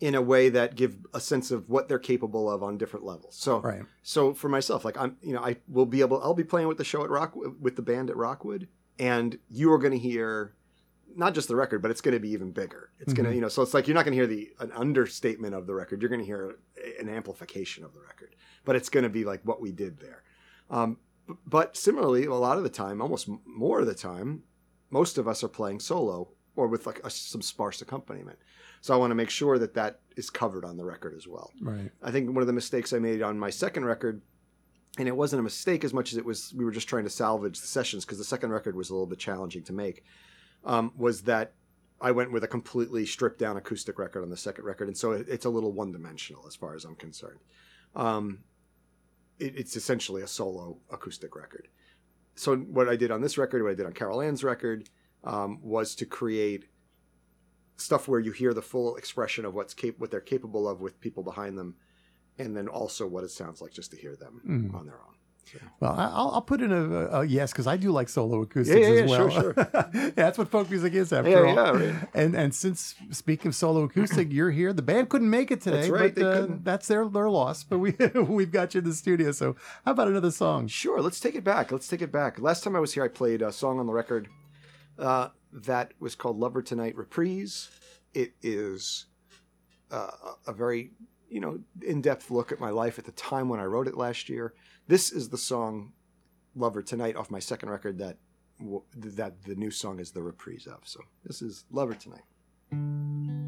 in 0.00 0.14
a 0.14 0.20
way 0.20 0.48
that 0.50 0.74
give 0.74 0.98
a 1.14 1.20
sense 1.20 1.50
of 1.50 1.68
what 1.68 1.88
they're 1.88 1.98
capable 1.98 2.50
of 2.50 2.62
on 2.62 2.76
different 2.76 3.04
levels. 3.04 3.34
So, 3.34 3.60
Right. 3.60 3.82
so 4.02 4.34
for 4.34 4.48
myself, 4.48 4.84
like 4.84 4.98
I'm, 4.98 5.16
you 5.22 5.32
know, 5.32 5.40
I 5.40 5.56
will 5.68 5.86
be 5.86 6.00
able, 6.02 6.22
I'll 6.22 6.34
be 6.34 6.44
playing 6.44 6.68
with 6.68 6.76
the 6.76 6.84
show 6.84 7.02
at 7.02 7.10
Rock 7.10 7.34
with 7.34 7.76
the 7.76 7.82
band 7.82 8.10
at 8.10 8.16
Rockwood, 8.16 8.68
and 8.98 9.38
you 9.50 9.72
are 9.72 9.78
going 9.78 9.92
to 9.92 9.98
hear 9.98 10.54
not 11.14 11.34
just 11.34 11.48
the 11.48 11.56
record, 11.56 11.80
but 11.80 11.90
it's 11.90 12.02
going 12.02 12.12
to 12.12 12.20
be 12.20 12.30
even 12.30 12.50
bigger. 12.50 12.90
It's 13.00 13.14
going 13.14 13.26
to, 13.26 13.34
you 13.34 13.40
know, 13.40 13.48
so 13.48 13.62
it's 13.62 13.72
like 13.72 13.88
you're 13.88 13.94
not 13.94 14.04
going 14.04 14.12
to 14.12 14.18
hear 14.18 14.26
the 14.26 14.50
an 14.60 14.70
understatement 14.72 15.54
of 15.54 15.66
the 15.66 15.74
record. 15.74 16.02
You're 16.02 16.10
going 16.10 16.20
to 16.20 16.26
hear 16.26 16.56
an 17.00 17.08
amplification 17.08 17.84
of 17.84 17.94
the 17.94 18.00
record, 18.00 18.36
but 18.66 18.76
it's 18.76 18.90
going 18.90 19.04
to 19.04 19.08
be 19.10 19.24
like 19.24 19.40
what 19.44 19.60
we 19.62 19.72
did 19.72 19.98
there. 19.98 20.22
Um, 20.70 20.98
but 21.46 21.74
similarly, 21.76 22.26
a 22.26 22.34
lot 22.34 22.58
of 22.58 22.64
the 22.64 22.68
time, 22.68 23.00
almost 23.00 23.28
more 23.46 23.80
of 23.80 23.86
the 23.86 23.94
time, 23.94 24.42
most 24.90 25.16
of 25.16 25.26
us 25.26 25.42
are 25.42 25.48
playing 25.48 25.80
solo 25.80 26.28
or 26.54 26.66
with 26.66 26.86
like 26.86 27.00
a, 27.02 27.08
some 27.10 27.42
sparse 27.42 27.80
accompaniment. 27.80 28.38
So 28.86 28.94
I 28.94 28.98
want 28.98 29.10
to 29.10 29.16
make 29.16 29.30
sure 29.30 29.58
that 29.58 29.74
that 29.74 29.98
is 30.16 30.30
covered 30.30 30.64
on 30.64 30.76
the 30.76 30.84
record 30.84 31.14
as 31.16 31.26
well. 31.26 31.50
right, 31.60 31.90
I 32.04 32.12
think 32.12 32.28
one 32.28 32.40
of 32.40 32.46
the 32.46 32.52
mistakes 32.52 32.92
I 32.92 33.00
made 33.00 33.20
on 33.20 33.36
my 33.36 33.50
second 33.50 33.84
record, 33.84 34.22
and 34.96 35.08
it 35.08 35.16
wasn't 35.16 35.40
a 35.40 35.42
mistake 35.42 35.82
as 35.82 35.92
much 35.92 36.12
as 36.12 36.18
it 36.18 36.24
was 36.24 36.54
we 36.56 36.64
were 36.64 36.70
just 36.70 36.88
trying 36.88 37.02
to 37.02 37.10
salvage 37.10 37.58
the 37.60 37.66
sessions 37.66 38.04
because 38.04 38.18
the 38.18 38.24
second 38.24 38.52
record 38.52 38.76
was 38.76 38.90
a 38.90 38.92
little 38.92 39.08
bit 39.08 39.18
challenging 39.18 39.64
to 39.64 39.72
make, 39.72 40.04
um, 40.64 40.92
was 40.96 41.22
that 41.22 41.54
I 42.00 42.12
went 42.12 42.30
with 42.30 42.44
a 42.44 42.46
completely 42.46 43.06
stripped 43.06 43.40
down 43.40 43.56
acoustic 43.56 43.98
record 43.98 44.22
on 44.22 44.30
the 44.30 44.36
second 44.36 44.64
record, 44.64 44.86
and 44.86 44.96
so 44.96 45.10
it, 45.10 45.26
it's 45.28 45.46
a 45.46 45.50
little 45.50 45.72
one 45.72 45.90
dimensional 45.90 46.46
as 46.46 46.54
far 46.54 46.76
as 46.76 46.84
I'm 46.84 46.94
concerned. 46.94 47.40
Um, 47.96 48.44
it, 49.40 49.56
it's 49.56 49.74
essentially 49.74 50.22
a 50.22 50.28
solo 50.28 50.78
acoustic 50.92 51.34
record. 51.34 51.66
So 52.36 52.56
what 52.56 52.88
I 52.88 52.94
did 52.94 53.10
on 53.10 53.20
this 53.20 53.36
record, 53.36 53.64
what 53.64 53.72
I 53.72 53.74
did 53.74 53.86
on 53.86 53.94
Carolann's 53.94 54.44
record, 54.44 54.88
um, 55.24 55.58
was 55.60 55.96
to 55.96 56.06
create 56.06 56.66
stuff 57.76 58.08
where 58.08 58.20
you 58.20 58.32
hear 58.32 58.52
the 58.54 58.62
full 58.62 58.96
expression 58.96 59.44
of 59.44 59.54
what's 59.54 59.74
cap- 59.74 59.94
what 59.98 60.10
they're 60.10 60.20
capable 60.20 60.68
of 60.68 60.80
with 60.80 61.00
people 61.00 61.22
behind 61.22 61.56
them, 61.58 61.76
and 62.38 62.56
then 62.56 62.68
also 62.68 63.06
what 63.06 63.24
it 63.24 63.30
sounds 63.30 63.60
like 63.60 63.72
just 63.72 63.90
to 63.90 63.96
hear 63.96 64.16
them 64.16 64.40
Mm. 64.46 64.74
on 64.74 64.86
their 64.86 64.96
own. 64.96 65.12
well, 65.78 65.92
I- 65.92 66.06
I'll, 66.12 66.30
I'll 66.34 66.42
put 66.42 66.60
in 66.60 66.72
a, 66.72 67.20
a, 67.20 67.24
yes 67.24 67.52
because 67.52 67.68
I 67.68 67.76
do 67.76 67.92
like 67.92 68.08
solo 68.08 68.42
acoustics 68.42 68.80
Yeah, 68.80 68.88
yeah, 68.88 69.02
as 69.04 69.10
yeah, 69.10 69.18
well. 69.18 69.28
sure, 69.30 69.54
yeah, 69.56 70.10
that's 70.16 70.38
what 70.38 70.48
folk 70.48 70.68
music 70.68 70.92
is 70.94 71.12
after 71.12 71.46
all. 71.46 71.54
yeah, 71.54 71.70
right. 71.70 72.08
And 72.14 72.34
and 72.34 72.52
since 72.52 72.96
speaking 73.12 73.50
of 73.50 73.54
solo 73.54 73.84
acoustic, 73.84 74.32
you're 74.32 74.50
here. 74.50 74.72
The 74.72 74.82
band 74.82 75.08
couldn't 75.08 75.30
make 75.30 75.52
it 75.52 75.60
today, 75.60 75.76
That's 75.82 75.88
right, 75.90 76.12
but 76.14 76.20
they 76.20 76.26
uh, 76.26 76.40
couldn't. 76.40 76.64
that's 76.64 76.88
their 76.88 77.06
their 77.08 77.30
loss. 77.30 77.62
But 77.62 77.78
we 77.78 77.92
we've 78.28 78.50
got 78.50 78.74
you 78.74 78.78
in 78.80 78.84
the 78.88 78.94
studio. 78.94 79.30
So 79.30 79.54
how 79.84 79.92
about 79.92 80.08
another 80.08 80.32
song? 80.32 80.66
Sure, 80.66 81.00
let's 81.00 81.20
take 81.20 81.36
it 81.36 81.44
back. 81.44 81.70
Let's 81.70 81.86
take 81.86 82.02
it 82.02 82.10
back. 82.10 82.40
Last 82.40 82.64
time 82.64 82.74
I 82.74 82.80
was 82.80 82.94
here, 82.94 83.04
I 83.04 83.08
played 83.08 83.40
a 83.42 83.52
song 83.52 83.78
on 83.78 83.86
the 83.86 83.92
record 83.92 84.26
uh, 84.98 85.28
that 85.64 85.92
was 85.98 86.14
called 86.14 86.38
"Lover 86.38 86.62
Tonight" 86.62 86.96
reprise. 86.96 87.70
It 88.14 88.34
is 88.42 89.06
uh, 89.90 90.10
a 90.46 90.52
very 90.52 90.92
you 91.28 91.40
know 91.40 91.60
in-depth 91.82 92.30
look 92.30 92.52
at 92.52 92.60
my 92.60 92.70
life 92.70 92.98
at 92.98 93.04
the 93.04 93.12
time 93.12 93.48
when 93.48 93.60
I 93.60 93.64
wrote 93.64 93.88
it 93.88 93.96
last 93.96 94.28
year. 94.28 94.54
This 94.86 95.10
is 95.10 95.28
the 95.30 95.38
song 95.38 95.92
"Lover 96.54 96.82
Tonight" 96.82 97.16
off 97.16 97.30
my 97.30 97.40
second 97.40 97.70
record 97.70 97.98
that 97.98 98.18
that 98.94 99.42
the 99.44 99.54
new 99.54 99.70
song 99.70 99.98
is 99.98 100.12
the 100.12 100.22
reprise 100.22 100.66
of. 100.66 100.80
So 100.84 101.00
this 101.24 101.42
is 101.42 101.64
"Lover 101.70 101.94
Tonight." 101.94 103.45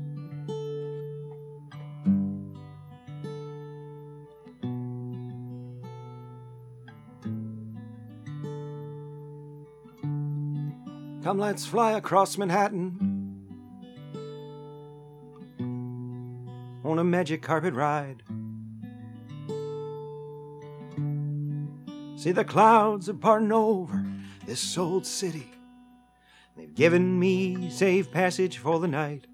Come, 11.28 11.40
let's 11.40 11.66
fly 11.66 11.92
across 11.92 12.38
Manhattan 12.38 13.44
on 16.82 16.98
a 16.98 17.04
magic 17.04 17.42
carpet 17.42 17.74
ride. 17.74 18.22
See 22.16 22.32
the 22.32 22.46
clouds 22.46 23.10
are 23.10 23.12
parting 23.12 23.52
over 23.52 24.06
this 24.46 24.78
old 24.78 25.04
city. 25.04 25.50
They've 26.56 26.74
given 26.74 27.20
me 27.20 27.68
safe 27.68 28.10
passage 28.10 28.56
for 28.56 28.80
the 28.80 28.88
night. 28.88 29.26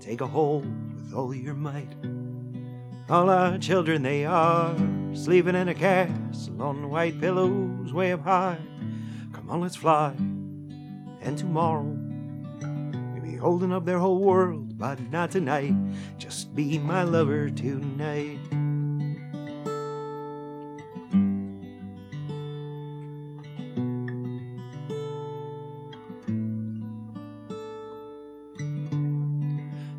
Take 0.00 0.20
a 0.20 0.26
hold 0.26 0.66
with 0.96 1.14
all 1.14 1.32
your 1.32 1.54
might. 1.54 1.94
All 3.08 3.30
our 3.30 3.56
children, 3.58 4.02
they 4.02 4.24
are 4.24 4.74
sleeping 5.12 5.54
in 5.54 5.68
a 5.68 5.74
castle 5.74 6.60
on 6.60 6.90
white 6.90 7.20
pillows 7.20 7.71
way 7.90 8.12
up 8.12 8.22
high. 8.22 8.58
Come 9.32 9.48
on, 9.48 9.62
let's 9.62 9.76
fly. 9.76 10.12
And 11.22 11.38
tomorrow, 11.38 11.96
we'll 13.14 13.22
be 13.22 13.36
holding 13.36 13.72
up 13.72 13.86
their 13.86 13.98
whole 13.98 14.18
world, 14.18 14.76
but 14.76 15.00
not 15.10 15.30
tonight. 15.30 15.74
Just 16.18 16.54
be 16.54 16.78
my 16.78 17.02
lover 17.02 17.48
tonight. 17.48 18.40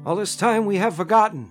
All 0.06 0.17
this 0.17 0.36
time 0.36 0.65
we 0.65 0.76
have 0.76 0.96
forgotten 0.96 1.50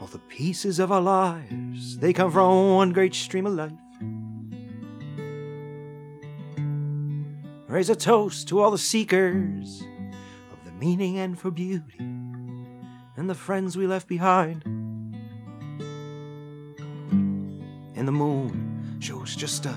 all 0.00 0.06
the 0.06 0.18
pieces 0.28 0.78
of 0.78 0.92
our 0.92 1.00
lives. 1.00 1.98
They 1.98 2.12
come 2.12 2.30
from 2.30 2.74
one 2.74 2.92
great 2.92 3.14
stream 3.14 3.46
of 3.46 3.54
life. 3.54 3.83
Raise 7.74 7.90
a 7.90 7.96
toast 7.96 8.46
to 8.46 8.60
all 8.60 8.70
the 8.70 8.78
seekers 8.78 9.82
of 10.52 10.64
the 10.64 10.70
meaning 10.78 11.18
and 11.18 11.36
for 11.36 11.50
beauty, 11.50 11.98
and 11.98 13.28
the 13.28 13.34
friends 13.34 13.76
we 13.76 13.84
left 13.84 14.06
behind. 14.06 14.62
And 17.96 18.06
the 18.06 18.12
moon 18.12 18.98
shows 19.00 19.34
just 19.34 19.66
a 19.66 19.74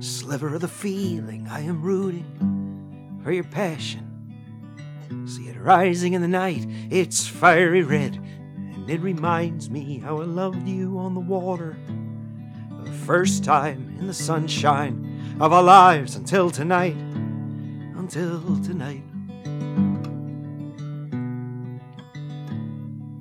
sliver 0.00 0.54
of 0.54 0.62
the 0.62 0.68
feeling 0.68 1.46
I 1.46 1.60
am 1.60 1.82
rooting 1.82 3.20
for 3.22 3.30
your 3.30 3.44
passion. 3.44 4.10
See 5.26 5.48
it 5.48 5.60
rising 5.60 6.14
in 6.14 6.22
the 6.22 6.28
night, 6.28 6.64
it's 6.88 7.26
fiery 7.26 7.82
red, 7.82 8.14
and 8.14 8.88
it 8.88 9.02
reminds 9.02 9.68
me 9.68 9.98
how 9.98 10.18
I 10.18 10.24
loved 10.24 10.66
you 10.66 10.96
on 10.96 11.12
the 11.12 11.20
water. 11.20 11.76
The 12.84 12.90
first 12.90 13.44
time 13.44 13.94
in 14.00 14.06
the 14.06 14.14
sunshine 14.14 15.36
of 15.38 15.52
our 15.52 15.62
lives 15.62 16.16
until 16.16 16.48
tonight, 16.50 16.96
until 18.04 18.38
tonight, 18.62 19.02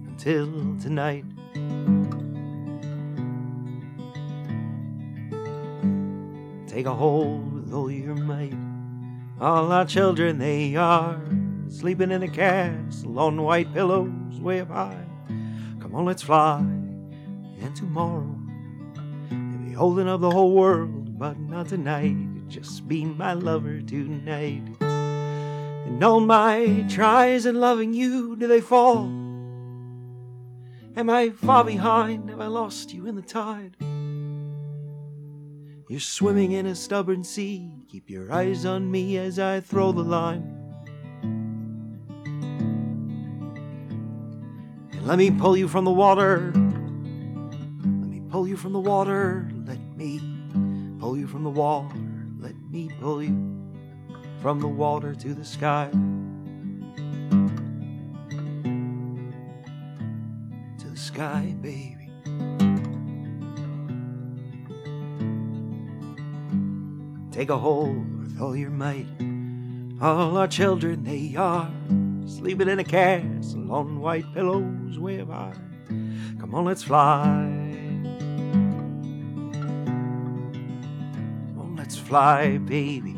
until 0.09 0.77
tonight. 0.77 1.23
Take 6.67 6.85
a 6.85 6.93
hold 6.93 7.53
with 7.53 7.73
all 7.73 7.89
your 7.89 8.15
might. 8.15 8.53
All 9.39 9.71
our 9.71 9.85
children, 9.85 10.37
they 10.37 10.75
are 10.75 11.17
sleeping 11.69 12.11
in 12.11 12.21
a 12.21 12.27
castle 12.27 13.19
on 13.19 13.41
white 13.41 13.73
pillows 13.73 14.41
way 14.41 14.59
up 14.59 14.67
high. 14.67 15.05
Come 15.79 15.95
on, 15.95 16.03
let's 16.03 16.23
fly. 16.23 16.59
And 16.59 17.73
tomorrow, 17.73 18.35
we'll 19.31 19.65
be 19.65 19.71
holding 19.71 20.09
up 20.09 20.19
the 20.19 20.31
whole 20.31 20.53
world, 20.53 21.17
but 21.17 21.39
not 21.39 21.69
tonight. 21.69 22.17
Just 22.53 22.87
be 22.87 23.03
my 23.03 23.33
lover 23.33 23.81
tonight. 23.81 24.61
And 25.85 26.03
all 26.03 26.19
my 26.19 26.85
tries 26.89 27.45
in 27.45 27.59
loving 27.59 27.93
you, 27.93 28.35
do 28.35 28.47
they 28.47 28.61
fall? 28.61 29.05
Am 30.95 31.09
I 31.09 31.31
far 31.31 31.63
behind? 31.63 32.29
Have 32.29 32.39
I 32.39 32.47
lost 32.47 32.93
you 32.93 33.07
in 33.07 33.15
the 33.15 33.21
tide? 33.21 33.75
You're 35.89 35.99
swimming 35.99 36.53
in 36.53 36.65
a 36.65 36.75
stubborn 36.75 37.23
sea. 37.23 37.71
Keep 37.87 38.09
your 38.09 38.31
eyes 38.31 38.65
on 38.65 38.89
me 38.89 39.17
as 39.17 39.37
I 39.37 39.59
throw 39.59 39.91
the 39.91 40.01
line. 40.01 40.59
And 44.91 45.07
let 45.07 45.17
me 45.17 45.29
pull 45.29 45.57
you 45.57 45.67
from 45.67 45.85
the 45.85 45.91
water. 45.91 46.51
Let 46.55 48.09
me 48.09 48.21
pull 48.29 48.47
you 48.47 48.55
from 48.55 48.73
the 48.73 48.79
water. 48.79 49.51
Let 49.65 49.79
me 49.97 50.19
pull 50.99 51.17
you 51.17 51.27
from 51.27 51.43
the 51.43 51.49
water. 51.49 51.95
Let 52.39 52.55
me 52.71 52.89
pull 52.99 53.21
you 53.21 53.52
from 54.43 54.59
the 54.59 54.67
water 54.67 55.15
to 55.15 55.33
the 55.33 55.45
sky. 55.45 55.87
To 60.79 60.89
the 60.89 60.97
sky, 60.97 61.55
baby. 61.61 62.11
Take 67.31 67.49
a 67.49 67.57
hold 67.57 68.19
with 68.19 68.41
all 68.41 68.53
your 68.53 68.69
might. 68.69 69.07
All 70.01 70.35
our 70.35 70.49
children, 70.49 71.05
they 71.05 71.35
are 71.37 71.71
sleeping 72.25 72.67
in 72.67 72.79
a 72.79 72.83
castle 72.83 73.71
on 73.71 74.01
white 74.01 74.25
pillows 74.33 74.99
way 74.99 75.23
high. 75.23 75.53
Come 75.87 76.53
on, 76.53 76.65
let's 76.65 76.83
fly. 76.83 77.49
Come 81.47 81.59
on, 81.59 81.77
let's 81.77 81.97
fly, 81.97 82.57
baby. 82.57 83.12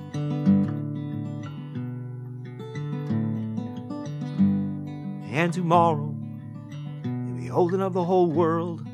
And 5.36 5.52
tomorrow, 5.52 6.16
you'll 7.04 7.36
be 7.36 7.48
holding 7.48 7.82
up 7.82 7.92
the 7.92 8.06
whole 8.06 8.32
world. 8.32 8.88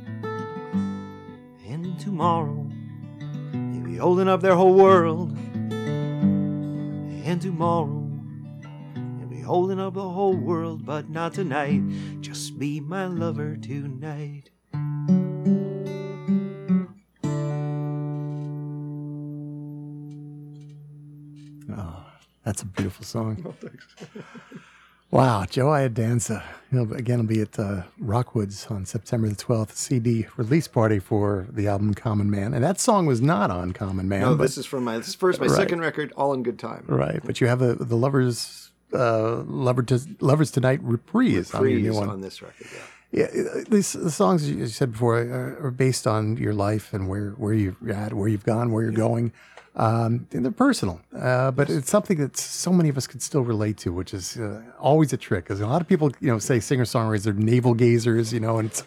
And 1.68 2.00
tomorrow, 2.00 2.68
you'll 3.54 3.84
be 3.84 3.98
holding 3.98 4.28
up 4.28 4.42
their 4.42 4.56
whole 4.56 4.74
world. 4.74 5.38
And 5.72 7.40
tomorrow, 7.40 8.10
you'll 8.96 9.30
be 9.30 9.42
holding 9.42 9.80
up 9.80 9.94
the 9.94 10.10
whole 10.10 10.36
world, 10.36 10.84
but 10.84 11.12
not 11.12 11.36
tonight. 11.36 11.84
Just 12.22 12.58
be 12.58 12.80
my 12.80 13.06
lover 13.06 13.56
tonight. 13.56 14.50
Oh, 21.78 22.06
that's 22.44 22.64
a 22.64 22.66
beautiful 22.66 23.06
song. 23.06 23.46
Oh, 23.46 23.54
wow, 25.12 25.46
Joe 25.50 25.68
Iadanza. 25.68 26.44
You 26.72 26.86
know, 26.86 26.94
again, 26.96 27.20
will 27.20 27.26
be 27.26 27.42
at 27.42 27.60
uh, 27.60 27.84
Rockwoods 28.00 28.68
on 28.72 28.86
September 28.86 29.28
the 29.28 29.36
12th, 29.36 29.72
CD 29.74 30.26
release 30.38 30.68
party 30.70 31.00
for 31.00 31.48
the 31.52 31.68
album 31.68 31.94
Common 31.94 32.30
Man. 32.32 32.54
And 32.54 32.64
that 32.64 32.80
song 32.80 33.06
was 33.06 33.22
not 33.22 33.52
on 33.52 33.74
Common 33.74 34.08
Man. 34.08 34.22
No, 34.22 34.36
but, 34.36 34.44
this 34.44 34.58
is 34.58 34.66
from 34.66 34.86
my 34.86 34.98
this 34.98 35.10
is 35.10 35.16
first 35.16 35.40
my 35.42 35.48
Right. 35.48 35.56
second 35.56 35.82
record, 35.82 36.14
All 36.16 36.34
in 36.34 36.44
Good 36.44 36.58
Time. 36.60 36.86
right. 36.88 37.20
But 37.26 37.42
you 37.42 37.48
have 37.48 37.62
a, 37.62 37.76
the 37.76 37.98
Lovers. 37.98 38.70
Uh, 38.94 39.44
Lover 39.48 39.84
to, 39.84 40.02
Lovers 40.20 40.52
Tonight 40.52 40.82
reprise, 40.84 41.54
on 41.54 41.62
your 41.70 41.80
new 41.80 41.94
one. 41.94 42.10
on 42.10 42.20
this 42.20 42.42
record. 42.42 42.68
Yeah. 42.74 42.80
Yeah, 43.14 43.26
uh, 43.42 43.64
these 43.70 43.94
the 43.94 44.12
songs 44.12 44.44
as 44.44 44.50
you 44.52 44.68
said 44.68 44.92
before 44.94 45.18
are, 45.20 45.66
are 45.68 45.72
based 45.72 46.06
on 46.08 46.36
your 46.36 46.54
life 46.54 46.94
and 46.94 47.08
where 47.10 47.32
where 47.32 47.54
you're 47.54 47.76
at, 47.94 48.14
where 48.14 48.28
you've 48.28 48.44
gone, 48.46 48.72
where 48.74 48.84
you're 48.84 48.92
going. 48.92 49.32
Um, 49.74 50.28
and 50.34 50.44
they're 50.44 50.52
personal, 50.52 51.00
uh, 51.18 51.52
but 51.52 51.70
it's 51.70 51.90
something 51.90 52.18
that 52.18 52.36
so 52.36 52.74
many 52.74 52.90
of 52.90 52.98
us 52.98 53.08
could 53.08 53.22
still 53.22 53.42
relate 53.42 53.78
to, 53.78 53.94
which 53.94 54.14
is 54.14 54.36
uh, 54.36 54.62
always 54.80 55.14
a 55.14 55.18
trick. 55.18 55.46
Because 55.46 55.62
a 55.62 55.68
lot 55.68 55.82
of 55.82 55.88
people, 55.88 56.12
you 56.20 56.28
know, 56.28 56.40
say 56.40 56.60
singer 56.60 56.84
songwriters 56.84 57.26
are 57.26 57.34
navel 57.34 57.74
gazers, 57.74 58.34
you 58.34 58.42
know, 58.42 58.58
and 58.58 58.70
it's 58.70 58.84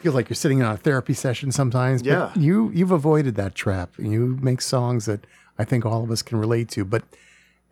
feels 0.00 0.14
like 0.14 0.28
you're 0.28 0.36
sitting 0.36 0.62
on 0.62 0.74
a 0.74 0.76
therapy 0.76 1.14
session 1.14 1.50
sometimes. 1.50 2.02
Yeah. 2.02 2.30
But 2.34 2.42
you 2.42 2.70
you've 2.74 2.90
avoided 2.90 3.36
that 3.36 3.54
trap. 3.54 3.90
You 3.98 4.38
make 4.42 4.60
songs 4.60 5.06
that 5.06 5.26
I 5.58 5.64
think 5.64 5.84
all 5.86 6.04
of 6.04 6.10
us 6.10 6.22
can 6.22 6.38
relate 6.38 6.68
to, 6.70 6.84
but 6.84 7.04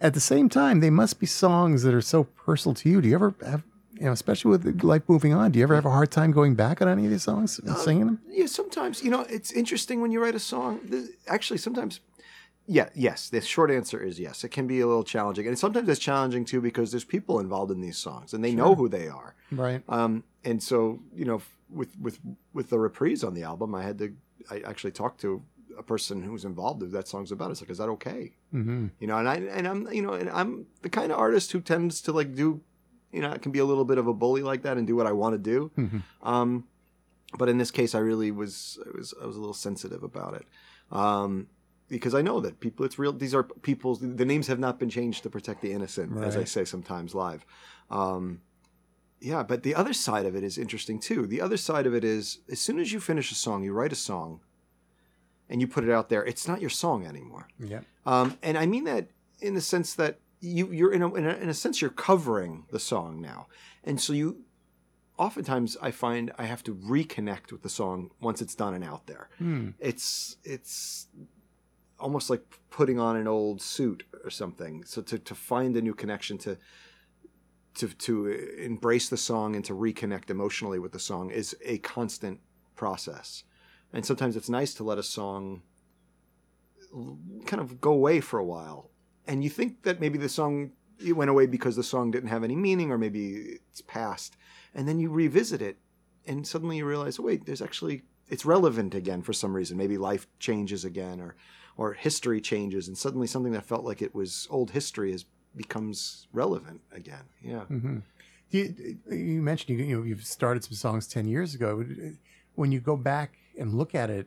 at 0.01 0.15
the 0.15 0.21
same 0.21 0.49
time, 0.49 0.81
they 0.81 0.91
must 0.91 1.21
be 1.21 1.27
songs 1.27 1.83
that 1.83 1.95
are 1.95 2.03
so 2.03 2.25
personal 2.25 2.75
to 2.77 2.89
you. 2.89 3.01
Do 3.01 3.09
you 3.09 3.15
ever 3.15 3.35
have, 3.45 3.63
you 3.95 4.07
know, 4.07 4.13
especially 4.13 4.51
with 4.51 4.83
life 4.83 5.03
moving 5.09 5.33
on, 5.33 5.53
do 5.53 5.59
you 5.59 5.63
ever 5.63 5.75
have 5.75 5.87
a 5.87 5.91
hard 5.91 6.11
time 6.11 6.33
going 6.33 6.55
back 6.55 6.83
on 6.83 6.89
any 6.89 7.05
of 7.05 7.11
these 7.11 7.23
songs 7.23 7.59
and 7.59 7.77
singing 7.77 8.07
them? 8.07 8.21
Yeah, 8.29 8.47
sometimes 8.47 9.03
you 9.03 9.11
know 9.11 9.27
it's 9.29 9.53
interesting 9.53 10.01
when 10.01 10.11
you 10.11 10.23
write 10.23 10.35
a 10.35 10.41
song. 10.41 10.81
Actually, 11.29 11.59
sometimes, 11.59 12.01
yeah, 12.67 12.89
yes. 12.95 13.29
The 13.29 13.41
short 13.41 13.71
answer 13.71 14.03
is 14.03 14.19
yes. 14.19 14.45
It 14.45 14.49
can 14.51 14.67
be 14.67 14.81
a 14.81 14.87
little 14.87 15.05
challenging, 15.05 15.47
and 15.47 15.59
sometimes 15.59 15.89
it's 15.89 16.01
challenging 16.01 16.45
too 16.45 16.61
because 16.61 16.91
there's 16.91 17.05
people 17.05 17.39
involved 17.41 17.71
in 17.71 17.81
these 17.81 17.97
songs 17.97 18.35
and 18.35 18.45
they 18.45 18.55
know 18.55 18.75
who 18.75 18.89
they 18.89 19.09
are. 19.09 19.35
Right. 19.53 19.83
Um, 19.89 20.25
and 20.45 20.63
so 20.63 21.01
you 21.15 21.25
know, 21.25 21.43
with 21.71 21.99
with 22.01 22.19
with 22.53 22.71
the 22.71 22.79
reprise 22.79 23.23
on 23.25 23.35
the 23.35 23.43
album, 23.45 23.75
I 23.75 23.83
had 23.83 23.99
to 23.99 24.15
I 24.51 24.61
actually 24.61 24.93
talked 24.93 25.21
to 25.23 25.43
a 25.79 25.83
person 25.83 26.23
who's 26.23 26.45
involved 26.45 26.83
who 26.83 26.89
that 26.89 27.07
song's 27.07 27.33
about. 27.33 27.51
It's 27.51 27.61
like, 27.61 27.71
is 27.71 27.79
that 27.79 27.89
okay? 27.91 28.33
Mm-hmm. 28.55 28.87
You 28.99 29.07
know, 29.07 29.19
and 29.19 29.29
I 29.29 29.37
and 29.37 29.69
I'm 29.69 29.93
you 29.93 30.03
know, 30.03 30.15
and 30.15 30.31
I'm 30.31 30.67
the 30.83 30.89
kind 30.89 31.13
of 31.13 31.19
artist 31.19 31.53
who 31.53 31.61
tends 31.61 32.01
to 32.03 32.13
like 32.13 32.35
do, 32.35 32.63
you 33.13 33.21
know, 33.21 33.31
I 33.31 33.39
can 33.39 33.53
be 33.53 33.59
a 33.61 33.65
little 33.65 33.85
bit 33.85 33.99
of 33.99 34.07
a 34.07 34.15
bully 34.15 34.43
like 34.43 34.63
that 34.63 34.77
and 34.77 34.87
do 34.87 34.97
what 34.97 35.07
I 35.07 35.13
want 35.13 35.35
to 35.35 35.39
do. 35.39 35.71
Mhm. 35.77 36.03
Um, 36.23 36.65
but 37.39 37.49
in 37.49 37.59
this 37.59 37.71
case, 37.71 37.95
I 37.95 37.99
really 37.99 38.31
was 38.31 38.79
I 38.87 38.97
was 38.97 39.15
I 39.23 39.27
was 39.27 39.37
a 39.37 39.41
little 39.41 39.55
sensitive 39.55 40.03
about 40.03 40.35
it. 40.35 40.47
Um, 40.91 41.49
because 41.89 42.15
I 42.15 42.23
know 42.23 42.41
that 42.41 42.61
people, 42.61 42.85
it's 42.85 42.99
real. 42.99 43.13
These 43.13 43.35
are 43.35 43.43
people's. 43.43 44.01
The 44.01 44.25
names 44.25 44.47
have 44.49 44.59
not 44.59 44.79
been 44.79 44.91
changed 44.91 45.23
to 45.23 45.31
protect 45.31 45.63
the 45.63 45.73
innocent, 45.73 46.17
as 46.23 46.37
I 46.37 46.45
say 46.45 46.65
sometimes 46.65 47.15
live. 47.15 47.47
Um, 47.91 48.41
yeah, 49.21 49.43
but 49.43 49.63
the 49.63 49.75
other 49.75 49.93
side 49.93 50.27
of 50.27 50.37
it 50.37 50.45
is 50.45 50.59
interesting 50.59 50.99
too. 50.99 51.27
The 51.27 51.41
other 51.41 51.57
side 51.57 51.87
of 51.87 51.95
it 51.95 52.05
is, 52.05 52.41
as 52.51 52.61
soon 52.61 52.79
as 52.79 52.93
you 52.93 53.01
finish 53.01 53.33
a 53.33 53.35
song, 53.35 53.63
you 53.63 53.73
write 53.73 53.93
a 53.93 53.97
song, 53.97 54.41
and 55.49 55.61
you 55.61 55.67
put 55.67 55.85
it 55.85 55.91
out 55.91 56.09
there. 56.09 56.25
It's 56.25 56.47
not 56.47 56.61
your 56.61 56.71
song 56.71 57.07
anymore. 57.07 57.49
Yeah. 57.59 57.81
Um, 58.05 58.37
and 58.43 58.59
I 58.59 58.67
mean 58.67 58.85
that 58.85 59.09
in 59.41 59.55
the 59.55 59.61
sense 59.61 59.95
that 59.95 60.19
you 60.41 60.71
you're 60.73 60.93
in 60.93 61.03
a, 61.03 61.15
in 61.15 61.27
a 61.27 61.35
in 61.35 61.49
a 61.49 61.55
sense 61.55 61.81
you're 61.81 61.91
covering 61.91 62.67
the 62.71 62.81
song 62.81 63.21
now, 63.21 63.47
and 63.85 64.01
so 64.01 64.13
you 64.13 64.45
oftentimes 65.19 65.77
I 65.81 65.91
find 65.91 66.33
I 66.39 66.45
have 66.45 66.63
to 66.65 66.75
reconnect 66.75 67.53
with 67.53 67.63
the 67.63 67.69
song 67.69 68.11
once 68.21 68.43
it's 68.43 68.55
done 68.55 68.75
and 68.75 68.85
out 68.85 69.07
there. 69.07 69.29
Hmm. 69.39 69.71
It's 69.79 70.37
it's 70.45 71.09
almost 71.99 72.31
like 72.31 72.43
putting 72.71 72.99
on 72.99 73.17
an 73.17 73.27
old 73.27 73.61
suit 73.63 74.05
or 74.25 74.31
something. 74.31 74.85
So 74.85 75.03
to 75.03 75.19
to 75.19 75.35
find 75.35 75.77
a 75.77 75.83
new 75.83 75.95
connection 75.95 76.39
to 76.39 76.59
to 77.77 77.89
to 77.89 78.27
embrace 78.59 79.09
the 79.09 79.17
song 79.17 79.55
and 79.55 79.65
to 79.65 79.75
reconnect 79.75 80.31
emotionally 80.31 80.79
with 80.79 80.93
the 80.93 80.99
song 80.99 81.31
is 81.31 81.57
a 81.65 81.79
constant 81.79 82.41
process. 82.75 83.45
And 83.93 84.05
sometimes 84.05 84.37
it's 84.37 84.49
nice 84.49 84.75
to 84.75 84.85
let 84.85 84.99
a 84.99 85.03
song 85.03 85.63
kind 87.47 87.61
of 87.61 87.81
go 87.81 87.93
away 87.93 88.21
for 88.21 88.39
a 88.39 88.45
while. 88.45 88.91
And 89.27 89.43
you 89.43 89.51
think 89.51 89.83
that 89.83 90.01
maybe 90.01 90.19
the 90.19 90.29
song 90.29 90.73
it 91.05 91.13
went 91.13 91.31
away 91.31 91.47
because 91.47 91.77
the 91.77 91.83
song 91.83 92.11
didn't 92.11 92.31
have 92.31 92.45
any 92.45 92.57
meaning 92.57 92.91
or 92.91 92.99
maybe 92.99 93.59
it's 93.71 93.83
past. 93.83 94.37
And 94.75 94.89
then 94.89 94.99
you 94.99 95.11
revisit 95.11 95.61
it 95.61 95.79
and 96.27 96.47
suddenly 96.47 96.79
you 96.79 96.87
realize, 96.87 97.19
oh, 97.19 97.25
wait, 97.25 97.47
there's 97.47 97.63
actually 97.63 98.03
it's 98.29 98.45
relevant 98.45 98.95
again 98.95 99.23
for 99.23 99.33
some 99.33 99.55
reason. 99.55 99.77
Maybe 99.77 99.99
life 99.99 100.27
changes 100.39 100.85
again 100.85 101.21
or 101.21 101.37
or 101.77 101.93
history 101.93 102.41
changes 102.41 102.89
and 102.89 102.97
suddenly 102.97 103.27
something 103.27 103.53
that 103.53 103.65
felt 103.65 103.85
like 103.85 104.01
it 104.03 104.15
was 104.15 104.47
old 104.51 104.71
history 104.71 105.13
is 105.13 105.25
becomes 105.55 106.27
relevant 106.33 106.81
again. 106.93 107.25
Yeah. 107.43 107.65
hmm 107.65 107.99
You, 108.51 108.99
you 109.11 109.43
mentioned 109.43 109.79
you, 109.79 109.85
you 109.85 109.97
know 109.97 110.03
you've 110.05 110.25
started 110.25 110.65
some 110.65 110.75
songs 110.75 111.07
ten 111.07 111.27
years 111.27 111.55
ago. 111.55 111.85
When 112.55 112.73
you 112.73 112.81
go 112.81 112.97
back 112.97 113.37
and 113.59 113.75
look 113.75 113.95
at 113.95 114.11
it, 114.11 114.27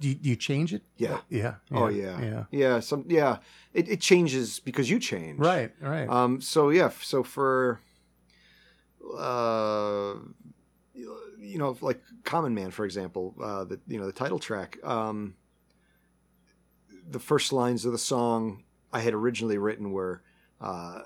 do 0.00 0.08
you, 0.08 0.14
do 0.14 0.28
you 0.30 0.36
change 0.36 0.74
it? 0.74 0.82
Yeah. 0.96 1.18
Yeah. 1.28 1.54
Oh 1.70 1.88
yeah. 1.88 2.20
Yeah. 2.20 2.44
Yeah. 2.50 2.80
Some 2.80 3.04
yeah. 3.08 3.38
It, 3.72 3.88
it 3.88 4.00
changes 4.00 4.60
because 4.60 4.90
you 4.90 4.98
change. 4.98 5.38
Right. 5.38 5.72
Right. 5.80 6.08
Um, 6.08 6.40
so 6.40 6.70
yeah, 6.70 6.90
so 7.00 7.22
for 7.22 7.80
uh, 9.16 10.14
you 10.94 11.58
know, 11.58 11.76
like 11.80 12.00
Common 12.24 12.54
Man, 12.54 12.70
for 12.70 12.84
example, 12.84 13.34
uh, 13.42 13.64
the 13.64 13.80
you 13.86 13.98
know 13.98 14.06
the 14.06 14.12
title 14.12 14.38
track, 14.38 14.78
um, 14.84 15.34
the 17.12 17.18
first 17.20 17.52
lines 17.52 17.84
of 17.84 17.92
the 17.92 17.98
song 17.98 18.64
I 18.92 19.00
had 19.00 19.14
originally 19.14 19.58
written 19.58 19.92
were, 19.92 20.22
uh, 20.60 21.02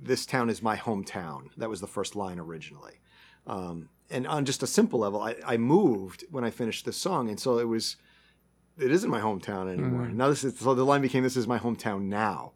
"This 0.00 0.26
town 0.26 0.50
is 0.50 0.62
my 0.62 0.76
hometown." 0.76 1.48
That 1.56 1.70
was 1.70 1.80
the 1.80 1.86
first 1.86 2.14
line 2.16 2.38
originally, 2.38 3.00
um, 3.46 3.88
and 4.10 4.26
on 4.26 4.44
just 4.44 4.62
a 4.62 4.66
simple 4.66 5.00
level, 5.00 5.20
I, 5.22 5.36
I 5.44 5.56
moved 5.56 6.24
when 6.30 6.44
I 6.44 6.50
finished 6.50 6.84
this 6.84 6.96
song, 6.96 7.28
and 7.28 7.40
so 7.40 7.58
it 7.58 7.68
was. 7.68 7.96
It 8.78 8.90
isn't 8.92 9.08
my 9.08 9.20
hometown 9.20 9.72
anymore. 9.72 10.06
Mhm. 10.06 10.14
Now 10.16 10.28
this 10.28 10.44
is 10.44 10.58
so 10.58 10.74
the 10.74 10.84
line 10.84 11.00
became 11.00 11.22
"This 11.22 11.36
is 11.36 11.46
my 11.46 11.58
hometown 11.58 12.02
now," 12.02 12.52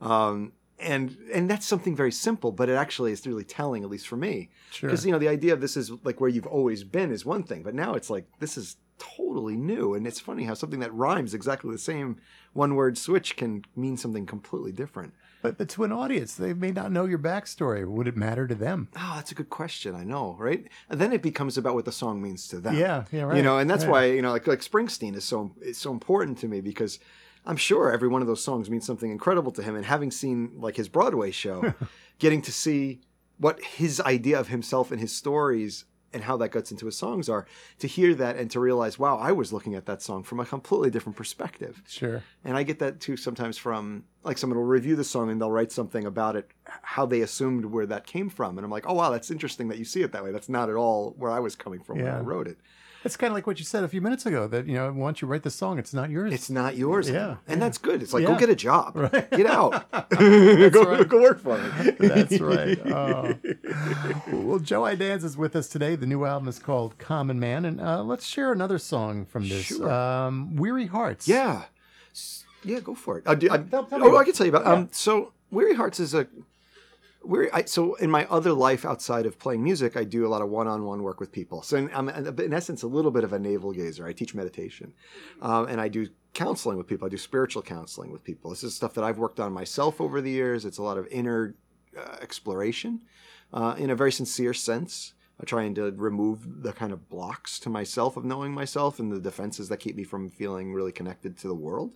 um, 0.00 0.52
and 0.78 1.14
and 1.34 1.50
that's 1.50 1.66
something 1.66 1.94
very 1.94 2.10
simple, 2.10 2.52
but 2.52 2.70
it 2.70 2.74
actually 2.74 3.12
is 3.12 3.26
really 3.26 3.44
telling, 3.44 3.82
at 3.84 3.90
least 3.90 4.08
for 4.08 4.16
me, 4.16 4.48
sure. 4.70 4.88
because 4.88 5.04
you 5.04 5.12
know 5.12 5.18
the 5.18 5.28
idea 5.28 5.52
of 5.52 5.60
this 5.60 5.76
is 5.76 5.90
like 6.04 6.22
where 6.22 6.30
you've 6.30 6.46
always 6.46 6.84
been 6.84 7.10
is 7.12 7.26
one 7.26 7.42
thing, 7.42 7.62
but 7.62 7.74
now 7.74 7.92
it's 7.92 8.08
like 8.08 8.26
this 8.38 8.56
is 8.56 8.76
totally 8.98 9.56
new. 9.56 9.94
And 9.94 10.06
it's 10.06 10.20
funny 10.20 10.44
how 10.44 10.54
something 10.54 10.80
that 10.80 10.92
rhymes 10.94 11.34
exactly 11.34 11.70
the 11.70 11.78
same 11.78 12.16
one 12.52 12.74
word 12.74 12.98
switch 12.98 13.36
can 13.36 13.64
mean 13.76 13.96
something 13.96 14.26
completely 14.26 14.72
different. 14.72 15.14
But, 15.42 15.56
but 15.56 15.68
to 15.70 15.84
an 15.84 15.92
audience, 15.92 16.34
they 16.34 16.52
may 16.52 16.72
not 16.72 16.90
know 16.90 17.04
your 17.04 17.18
backstory. 17.18 17.86
Would 17.86 18.08
it 18.08 18.16
matter 18.16 18.46
to 18.48 18.54
them? 18.54 18.88
Oh, 18.96 19.12
that's 19.16 19.30
a 19.30 19.34
good 19.34 19.50
question. 19.50 19.94
I 19.94 20.04
know, 20.04 20.36
right? 20.38 20.66
And 20.88 21.00
then 21.00 21.12
it 21.12 21.22
becomes 21.22 21.56
about 21.56 21.74
what 21.74 21.84
the 21.84 21.92
song 21.92 22.20
means 22.20 22.48
to 22.48 22.58
them. 22.58 22.76
Yeah, 22.76 23.04
yeah, 23.12 23.22
right. 23.22 23.36
You 23.36 23.42
know, 23.42 23.58
and 23.58 23.70
that's 23.70 23.84
right. 23.84 23.90
why 23.90 24.04
you 24.06 24.22
know, 24.22 24.32
like 24.32 24.46
like 24.46 24.60
Springsteen 24.60 25.14
is 25.14 25.24
so 25.24 25.52
is 25.60 25.78
so 25.78 25.92
important 25.92 26.38
to 26.38 26.48
me 26.48 26.60
because 26.60 26.98
I'm 27.46 27.56
sure 27.56 27.92
every 27.92 28.08
one 28.08 28.20
of 28.20 28.26
those 28.26 28.42
songs 28.42 28.68
means 28.68 28.84
something 28.84 29.10
incredible 29.10 29.52
to 29.52 29.62
him. 29.62 29.76
And 29.76 29.84
having 29.84 30.10
seen 30.10 30.52
like 30.56 30.76
his 30.76 30.88
Broadway 30.88 31.30
show, 31.30 31.72
getting 32.18 32.42
to 32.42 32.52
see 32.52 33.00
what 33.38 33.62
his 33.62 34.00
idea 34.00 34.38
of 34.40 34.48
himself 34.48 34.90
and 34.90 35.00
his 35.00 35.14
stories 35.14 35.84
and 36.12 36.24
how 36.24 36.36
that 36.38 36.52
gets 36.52 36.70
into 36.70 36.86
his 36.86 36.96
songs 36.96 37.28
are, 37.28 37.46
to 37.78 37.86
hear 37.86 38.14
that 38.14 38.36
and 38.36 38.50
to 38.50 38.60
realize, 38.60 38.98
wow, 38.98 39.18
I 39.18 39.32
was 39.32 39.52
looking 39.52 39.74
at 39.74 39.86
that 39.86 40.02
song 40.02 40.22
from 40.22 40.40
a 40.40 40.46
completely 40.46 40.90
different 40.90 41.16
perspective. 41.16 41.82
Sure. 41.86 42.22
And 42.44 42.56
I 42.56 42.62
get 42.62 42.78
that 42.78 43.00
too 43.00 43.16
sometimes 43.16 43.58
from 43.58 44.04
like 44.24 44.38
someone 44.38 44.58
will 44.58 44.64
review 44.64 44.96
the 44.96 45.04
song 45.04 45.30
and 45.30 45.40
they'll 45.40 45.50
write 45.50 45.72
something 45.72 46.06
about 46.06 46.36
it, 46.36 46.50
how 46.64 47.06
they 47.06 47.20
assumed 47.20 47.64
where 47.66 47.86
that 47.86 48.06
came 48.06 48.28
from. 48.28 48.58
And 48.58 48.64
I'm 48.64 48.70
like, 48.70 48.88
oh, 48.88 48.94
wow, 48.94 49.10
that's 49.10 49.30
interesting 49.30 49.68
that 49.68 49.78
you 49.78 49.84
see 49.84 50.02
it 50.02 50.12
that 50.12 50.24
way. 50.24 50.32
That's 50.32 50.48
not 50.48 50.68
at 50.68 50.76
all 50.76 51.14
where 51.18 51.30
I 51.30 51.40
was 51.40 51.56
coming 51.56 51.80
from 51.80 51.98
when 51.98 52.08
I 52.08 52.20
wrote 52.20 52.46
it. 52.46 52.58
It's 53.04 53.16
kind 53.16 53.30
of 53.30 53.34
like 53.36 53.46
what 53.46 53.58
you 53.60 53.64
said 53.64 53.84
a 53.84 53.88
few 53.88 54.00
minutes 54.00 54.26
ago 54.26 54.48
that, 54.48 54.66
you 54.66 54.74
know, 54.74 54.92
once 54.92 55.22
you 55.22 55.28
write 55.28 55.44
the 55.44 55.50
song, 55.50 55.78
it's 55.78 55.94
not 55.94 56.10
yours. 56.10 56.32
It's 56.32 56.50
not 56.50 56.76
yours. 56.76 57.08
Yeah, 57.08 57.16
anymore. 57.16 57.38
And 57.46 57.62
that's 57.62 57.78
good. 57.78 58.02
It's 58.02 58.12
like, 58.12 58.22
Yeah. 58.22 58.32
go 58.32 58.38
get 58.38 58.50
a 58.50 58.56
job. 58.56 58.96
Right. 58.96 59.30
Get 59.30 59.46
out. 59.46 59.88
go, 60.10 60.82
right. 60.84 61.08
go 61.08 61.20
work 61.22 61.40
for 61.40 61.56
me. 61.58 61.90
That's 62.00 62.40
right. 62.40 62.78
Oh. 62.86 63.34
Well, 64.32 64.58
Joe 64.58 64.82
Iadanza 64.82 65.24
is 65.24 65.36
with 65.36 65.54
us 65.54 65.68
today. 65.68 65.94
The 65.94 66.06
new 66.06 66.24
album 66.24 66.48
is 66.48 66.58
called 66.58 66.98
Common 66.98 67.38
Man. 67.38 67.64
And 67.64 67.80
uh, 67.80 68.02
let's 68.02 68.26
share 68.26 68.52
another 68.52 68.78
song 68.78 69.24
from 69.26 69.48
this 69.48 69.66
Sure. 69.66 69.90
um, 69.90 70.56
Weary 70.56 70.86
Hearts. 70.86 71.28
Yeah. 71.28 71.64
Yeah, 72.64 72.80
go 72.80 72.94
for 72.96 73.18
it. 73.18 73.24
Uh, 73.26 73.34
do, 73.36 73.48
I, 73.50 73.58
Tell- 73.58 73.84
tell 73.84 74.02
oh, 74.02 74.08
about 74.08 74.18
I 74.18 74.24
can 74.24 74.32
tell 74.34 74.46
you 74.46 74.54
about 74.54 74.66
Um, 74.66 74.88
so 74.90 75.32
Weary 75.52 75.74
Hearts 75.74 76.00
is 76.00 76.14
a 76.14 76.26
I, 77.52 77.64
so 77.64 77.94
in 77.96 78.10
my 78.10 78.26
other 78.26 78.52
life 78.52 78.84
outside 78.84 79.26
of 79.26 79.38
playing 79.38 79.62
music, 79.62 79.96
I 79.96 80.04
do 80.04 80.26
a 80.26 80.28
lot 80.28 80.40
of 80.40 80.48
one-on-one 80.48 81.02
work 81.02 81.20
with 81.20 81.30
people. 81.30 81.62
So 81.62 81.76
in, 81.76 81.90
I'm 81.94 82.08
in 82.08 82.54
essence 82.54 82.82
a 82.82 82.86
little 82.86 83.10
bit 83.10 83.24
of 83.24 83.32
a 83.32 83.38
navel 83.38 83.72
gazer. 83.72 84.06
I 84.06 84.12
teach 84.12 84.34
meditation, 84.34 84.94
um, 85.42 85.68
and 85.68 85.80
I 85.80 85.88
do 85.88 86.08
counseling 86.32 86.78
with 86.78 86.86
people. 86.86 87.06
I 87.06 87.10
do 87.10 87.18
spiritual 87.18 87.62
counseling 87.62 88.10
with 88.10 88.24
people. 88.24 88.50
This 88.50 88.64
is 88.64 88.74
stuff 88.74 88.94
that 88.94 89.04
I've 89.04 89.18
worked 89.18 89.40
on 89.40 89.52
myself 89.52 90.00
over 90.00 90.20
the 90.20 90.30
years. 90.30 90.64
It's 90.64 90.78
a 90.78 90.82
lot 90.82 90.96
of 90.96 91.06
inner 91.08 91.54
uh, 91.96 92.16
exploration 92.20 93.02
uh, 93.52 93.74
in 93.76 93.90
a 93.90 93.96
very 93.96 94.12
sincere 94.12 94.54
sense. 94.54 95.14
I'm 95.40 95.46
trying 95.46 95.74
to 95.74 95.92
remove 95.92 96.62
the 96.62 96.72
kind 96.72 96.92
of 96.92 97.08
blocks 97.08 97.60
to 97.60 97.68
myself 97.70 98.16
of 98.16 98.24
knowing 98.24 98.52
myself 98.52 98.98
and 98.98 99.12
the 99.12 99.20
defenses 99.20 99.68
that 99.68 99.78
keep 99.78 99.94
me 99.96 100.04
from 100.04 100.28
feeling 100.30 100.72
really 100.72 100.92
connected 100.92 101.36
to 101.38 101.48
the 101.48 101.54
world. 101.54 101.92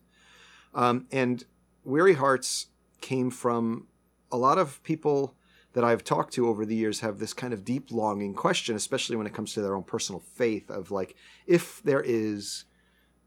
Um, 0.75 1.07
and 1.11 1.45
Weary 1.85 2.15
Hearts 2.15 2.67
came 3.01 3.31
from 3.31 3.89
a 4.33 4.37
lot 4.37 4.59
of 4.59 4.83
people 4.83 5.37
that 5.75 5.85
I've 5.85 6.05
talked 6.05 6.35
to 6.35 6.49
over 6.49 6.67
the 6.67 6.75
years 6.75 7.01
have 7.01 7.19
this 7.19 7.33
kind 7.33 7.53
of 7.53 7.65
deep 7.65 7.91
longing 7.91 8.35
question, 8.35 8.77
especially 8.77 9.17
when 9.17 9.27
it 9.27 9.35
comes 9.35 9.55
to 9.55 9.63
their 9.63 9.75
own 9.75 9.85
personal 9.85 10.21
faith 10.21 10.71
of 10.71 10.91
like, 10.91 11.15
if 11.47 11.83
there 11.83 12.03
is 12.03 12.65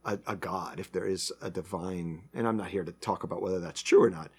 a, 0.04 0.20
a 0.28 0.36
God, 0.36 0.80
if 0.80 0.92
there 0.92 1.08
is 1.08 1.32
a 1.42 1.50
divine, 1.50 2.24
and 2.34 2.48
I'm 2.48 2.58
not 2.58 2.70
here 2.70 2.84
to 2.84 2.92
talk 2.92 3.24
about 3.24 3.42
whether 3.42 3.60
that's 3.60 3.82
true 3.82 4.04
or 4.04 4.10
not, 4.10 4.30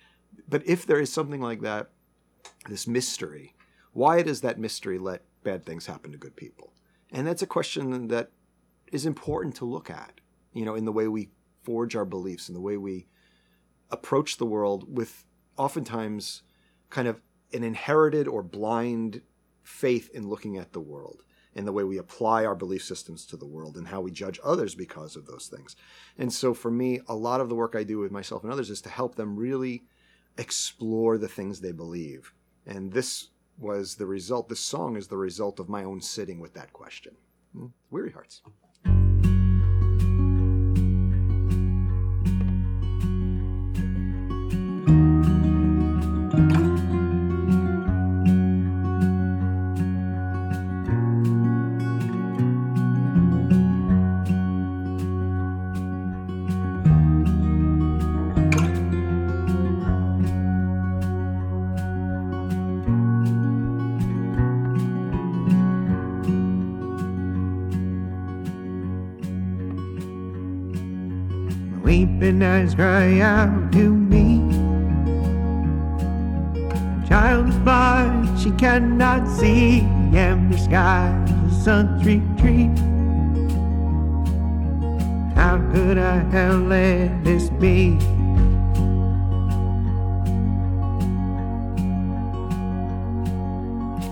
but 0.49 0.63
if 0.67 0.87
there 0.87 1.01
is 1.01 1.13
something 1.13 1.41
like 1.41 1.63
that, 1.63 1.91
this 2.69 2.87
mystery, 2.87 3.55
why 3.93 4.23
does 4.23 4.41
that 4.43 4.59
mystery 4.59 4.99
let 4.99 5.23
bad 5.43 5.65
things 5.65 5.87
happen 5.87 6.13
to 6.13 6.19
good 6.19 6.37
people? 6.37 6.73
And 7.11 7.27
that's 7.27 7.43
a 7.43 7.47
question 7.47 8.09
that 8.09 8.31
is 8.93 9.07
important 9.07 9.57
to 9.57 9.65
look 9.65 9.91
at, 9.91 10.21
you 10.53 10.65
know, 10.65 10.75
in 10.75 10.85
the 10.85 10.93
way 10.93 11.09
we 11.09 11.31
forge 11.65 11.97
our 11.97 12.05
beliefs, 12.05 12.49
in 12.49 12.55
the 12.55 12.61
way 12.61 12.77
we 12.77 13.07
approach 13.91 14.37
the 14.37 14.47
world 14.47 14.97
with 14.97 15.25
oftentimes 15.57 16.43
kind 16.91 17.09
of 17.09 17.21
an 17.53 17.65
inherited 17.65 18.29
or 18.29 18.43
blind 18.43 19.23
faith 19.63 20.11
in 20.15 20.29
looking 20.29 20.57
at 20.57 20.73
the 20.73 20.81
world 20.81 21.23
and 21.55 21.67
the 21.67 21.73
way 21.73 21.85
we 21.85 21.99
apply 21.99 22.45
our 22.45 22.55
belief 22.55 22.85
systems 22.85 23.25
to 23.27 23.37
the 23.37 23.47
world 23.47 23.77
and 23.77 23.89
how 23.89 24.01
we 24.01 24.11
judge 24.11 24.39
others 24.45 24.75
because 24.75 25.17
of 25.17 25.27
those 25.27 25.47
things. 25.47 25.75
And 26.19 26.33
so 26.33 26.53
for 26.53 26.71
me, 26.71 27.01
a 27.09 27.15
lot 27.15 27.41
of 27.41 27.49
the 27.49 27.55
work 27.55 27.75
I 27.75 27.83
do 27.83 27.99
with 27.99 28.13
myself 28.13 28.45
and 28.45 28.53
others 28.53 28.71
is 28.71 28.83
to 28.83 28.91
help 28.91 29.15
them 29.15 29.37
really 29.37 29.85
explore 30.37 31.17
the 31.17 31.29
things 31.29 31.61
they 31.61 31.73
believe. 31.73 32.33
And 32.67 32.93
this 32.93 33.29
was 33.59 33.95
the 33.95 34.07
result, 34.07 34.49
this 34.49 34.61
song 34.61 34.97
is 34.97 35.09
the 35.09 35.17
result 35.17 35.59
of 35.59 35.69
my 35.69 35.85
own 35.85 36.01
sitting 36.01 36.41
with 36.41 36.53
that 36.55 36.73
question. 36.75 37.17
Mm, 37.57 37.73
Weary 37.91 38.13
Hearts. 38.13 38.43
Eyes 72.67 72.75
cry 72.75 73.21
out 73.21 73.73
to 73.73 73.95
me. 73.95 74.41
Child 77.09 77.49
is 77.49 77.57
blind, 77.57 78.39
she 78.39 78.51
cannot 78.53 79.29
see. 79.29 79.81
Amber 80.15 80.59
skies, 80.59 81.31
a 81.31 81.51
sultry 81.63 82.23
tree. 82.39 82.71
How 85.35 85.59
could 85.73 85.99
I 85.99 86.19
have 86.33 86.63
let 86.63 87.25
this 87.25 87.51
be? 87.51 87.99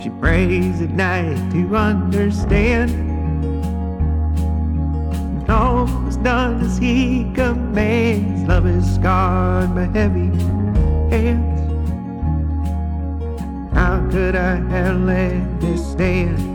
She 0.03 0.11
prays 0.21 0.83
at 0.83 0.91
night 0.91 1.37
to 1.53 1.75
understand. 1.75 2.91
And 5.41 5.51
all 5.51 6.07
is 6.07 6.17
done 6.19 6.61
as 6.61 6.79
he 6.79 7.33
commands. 7.35 8.04
Is 9.65 9.71
heavy 9.95 10.27
hands. 11.11 11.61
How 13.73 14.07
could 14.11 14.37
I 14.37 14.57
have 14.57 15.01
let 15.01 15.59
this 15.59 15.93
stand? 15.93 16.54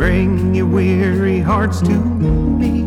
Bring 0.00 0.54
your 0.54 0.64
weary 0.64 1.40
hearts 1.40 1.82
to 1.82 1.90
me. 1.90 2.84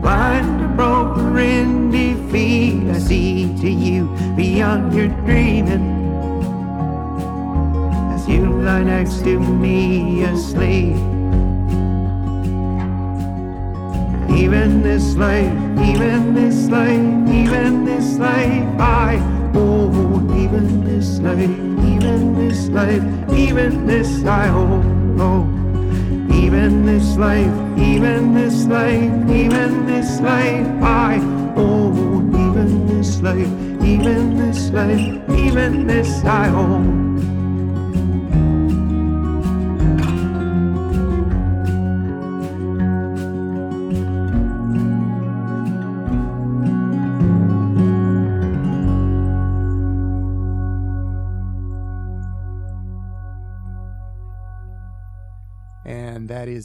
Blind 0.00 0.62
or 0.62 0.68
broken 0.68 1.36
in 1.36 1.90
defeat, 1.90 2.88
I 2.88 2.98
see 2.98 3.54
to 3.60 3.68
you 3.68 4.08
beyond 4.36 4.94
your 4.94 5.08
dreaming. 5.26 5.84
As 8.14 8.26
you 8.26 8.46
lie 8.62 8.82
next 8.82 9.18
to 9.24 9.38
me 9.38 10.22
asleep. 10.22 10.96
Even 14.34 14.80
this 14.82 15.14
life, 15.14 15.52
even 15.90 16.32
this 16.32 16.70
life, 16.70 17.28
even 17.28 17.84
this 17.84 18.16
life, 18.16 18.80
I 18.80 19.16
hold. 19.52 20.34
Even 20.38 20.84
this 20.84 21.18
life, 21.18 21.69
this 22.50 22.68
life, 22.70 23.04
even 23.32 23.86
this 23.86 24.24
I 24.24 24.46
hold. 24.48 24.84
Oh, 25.20 25.42
even 26.34 26.84
this 26.84 27.16
life, 27.16 27.54
even 27.78 28.34
this 28.34 28.66
life, 28.66 29.12
even 29.30 29.86
this 29.86 30.20
life, 30.20 30.66
I 30.82 31.18
hold. 31.54 32.34
Even 32.34 32.88
this 32.88 33.20
life, 33.20 33.52
even 33.84 34.36
this 34.36 34.70
life, 34.70 35.30
even 35.38 35.86
this 35.86 36.24
I 36.24 36.48
hold. 36.48 37.09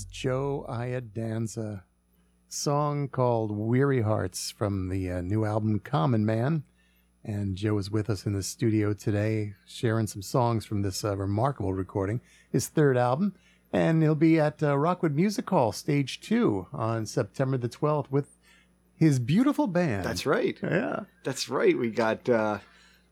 Is 0.05 0.11
Joe 0.11 0.65
Iadanza, 0.69 1.83
song 2.47 3.07
called 3.07 3.51
Weary 3.51 4.01
Hearts 4.01 4.51
from 4.51 4.89
the 4.89 5.11
uh, 5.11 5.21
new 5.21 5.45
album 5.45 5.79
Common 5.79 6.25
Man. 6.25 6.63
And 7.23 7.55
Joe 7.55 7.77
is 7.77 7.89
with 7.89 8.09
us 8.09 8.25
in 8.25 8.33
the 8.33 8.43
studio 8.43 8.93
today, 8.93 9.53
sharing 9.65 10.07
some 10.07 10.21
songs 10.21 10.65
from 10.65 10.81
this 10.81 11.03
uh, 11.03 11.17
remarkable 11.17 11.73
recording, 11.73 12.21
his 12.51 12.67
third 12.67 12.97
album. 12.97 13.35
And 13.73 14.01
he'll 14.01 14.15
be 14.15 14.39
at 14.39 14.61
uh, 14.61 14.77
Rockwood 14.77 15.15
Music 15.15 15.49
Hall, 15.49 15.71
stage 15.71 16.19
two, 16.19 16.67
on 16.71 17.05
September 17.05 17.57
the 17.57 17.69
12th 17.69 18.09
with 18.11 18.37
his 18.95 19.19
beautiful 19.19 19.67
band. 19.67 20.05
That's 20.05 20.25
right. 20.25 20.57
Yeah. 20.61 21.01
That's 21.23 21.49
right. 21.49 21.77
We 21.77 21.89
got 21.89 22.29
uh, 22.29 22.59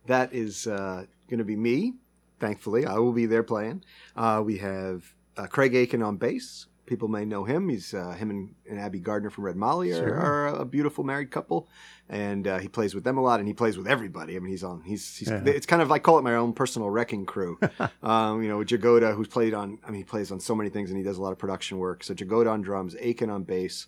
that 0.06 0.34
is 0.34 0.68
uh, 0.68 1.06
going 1.30 1.39
to 1.39 1.44
be 1.44 1.56
me. 1.56 1.94
Thankfully, 2.39 2.86
I 2.86 2.98
will 3.00 3.14
be 3.14 3.26
there 3.26 3.44
playing. 3.44 3.84
Uh, 4.16 4.41
we 4.46 4.58
have 4.58 5.14
uh, 5.38 5.48
Craig 5.48 5.76
Akin 5.76 6.02
on 6.02 6.18
bass. 6.18 6.68
People 6.86 7.08
may 7.08 7.24
know 7.24 7.46
him. 7.46 7.70
He's 7.70 7.94
uh, 7.94 8.12
him 8.12 8.30
and, 8.30 8.56
and 8.70 8.78
Abbie 8.80 9.00
Gardner 9.00 9.30
from 9.30 9.46
Red 9.46 9.56
Molly 9.56 9.92
are, 9.94 9.96
Sure. 9.96 10.16
are 10.20 10.48
a 10.48 10.66
beautiful 10.66 11.04
married 11.06 11.32
couple, 11.32 11.70
and 12.10 12.46
uh, 12.46 12.60
he 12.60 12.68
plays 12.68 12.94
with 12.94 13.06
them 13.06 13.18
a 13.18 13.22
lot. 13.22 13.40
And 13.40 13.48
he 13.48 13.54
plays 13.54 13.78
with 13.78 13.88
everybody. 13.88 14.36
I 14.36 14.40
mean, 14.40 14.52
he's 14.52 14.66
on. 14.66 14.82
He's, 14.84 15.16
he's 15.18 15.30
Yeah. 15.30 15.42
it's 15.46 15.66
kind 15.66 15.82
of 15.82 15.92
I 15.92 16.00
call 16.00 16.20
it 16.20 16.24
my 16.24 16.36
own 16.36 16.52
personal 16.52 16.90
wrecking 16.90 17.26
crew. 17.26 17.58
um, 18.04 18.44
you 18.44 18.50
know, 18.50 18.60
Jagoda, 18.60 19.16
who's 19.16 19.30
played 19.30 19.54
on. 19.54 19.80
I 19.86 19.92
mean, 19.92 20.00
he 20.00 20.04
plays 20.04 20.30
on 20.32 20.40
so 20.42 20.54
many 20.56 20.70
things, 20.70 20.90
and 20.90 20.98
he 20.98 21.04
does 21.04 21.18
a 21.18 21.22
lot 21.22 21.32
of 21.32 21.38
production 21.40 21.78
work. 21.78 22.04
So 22.04 22.14
Jagoda 22.14 22.52
on 22.52 22.62
drums, 22.62 22.96
Akin 22.96 23.30
on 23.30 23.44
bass. 23.44 23.88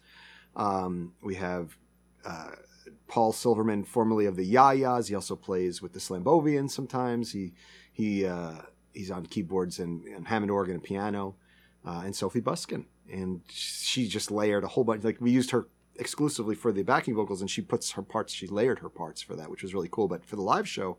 Um, 0.55 1.13
we 1.21 1.35
have 1.35 1.75
uh, 2.25 2.51
Paul 3.07 3.33
Silverman, 3.33 3.83
formerly 3.83 4.25
of 4.25 4.37
the 4.37 4.53
Yayas. 4.53 5.09
He 5.09 5.15
also 5.15 5.35
plays 5.35 5.81
with 5.81 5.91
the 5.93 5.99
Slambovians 5.99 6.71
sometimes. 6.71 7.33
He 7.33 7.53
he 7.91 8.25
uh, 8.25 8.53
he's 8.93 9.11
on 9.11 9.25
keyboards 9.25 9.79
and, 9.79 10.05
and 10.05 10.27
Hammond 10.27 10.51
organ 10.51 10.75
and 10.75 10.83
piano. 10.83 11.35
Uh, 11.85 12.01
and 12.03 12.15
Sophie 12.15 12.39
Buskin, 12.39 12.85
and 13.11 13.41
she 13.47 14.07
just 14.07 14.31
layered 14.31 14.63
a 14.63 14.67
whole 14.67 14.83
bunch. 14.83 15.03
Like 15.03 15.21
we 15.21 15.31
used 15.31 15.51
her 15.51 15.67
exclusively 15.97 16.55
for 16.55 16.71
the 16.71 16.83
backing 16.83 17.15
vocals, 17.15 17.41
and 17.41 17.49
she 17.49 17.61
puts 17.61 17.91
her 17.91 18.01
parts. 18.01 18.33
She 18.33 18.47
layered 18.47 18.79
her 18.79 18.89
parts 18.89 19.21
for 19.21 19.35
that, 19.35 19.49
which 19.49 19.61
was 19.61 19.73
really 19.73 19.89
cool. 19.91 20.07
But 20.07 20.25
for 20.25 20.35
the 20.35 20.41
live 20.41 20.67
show, 20.67 20.97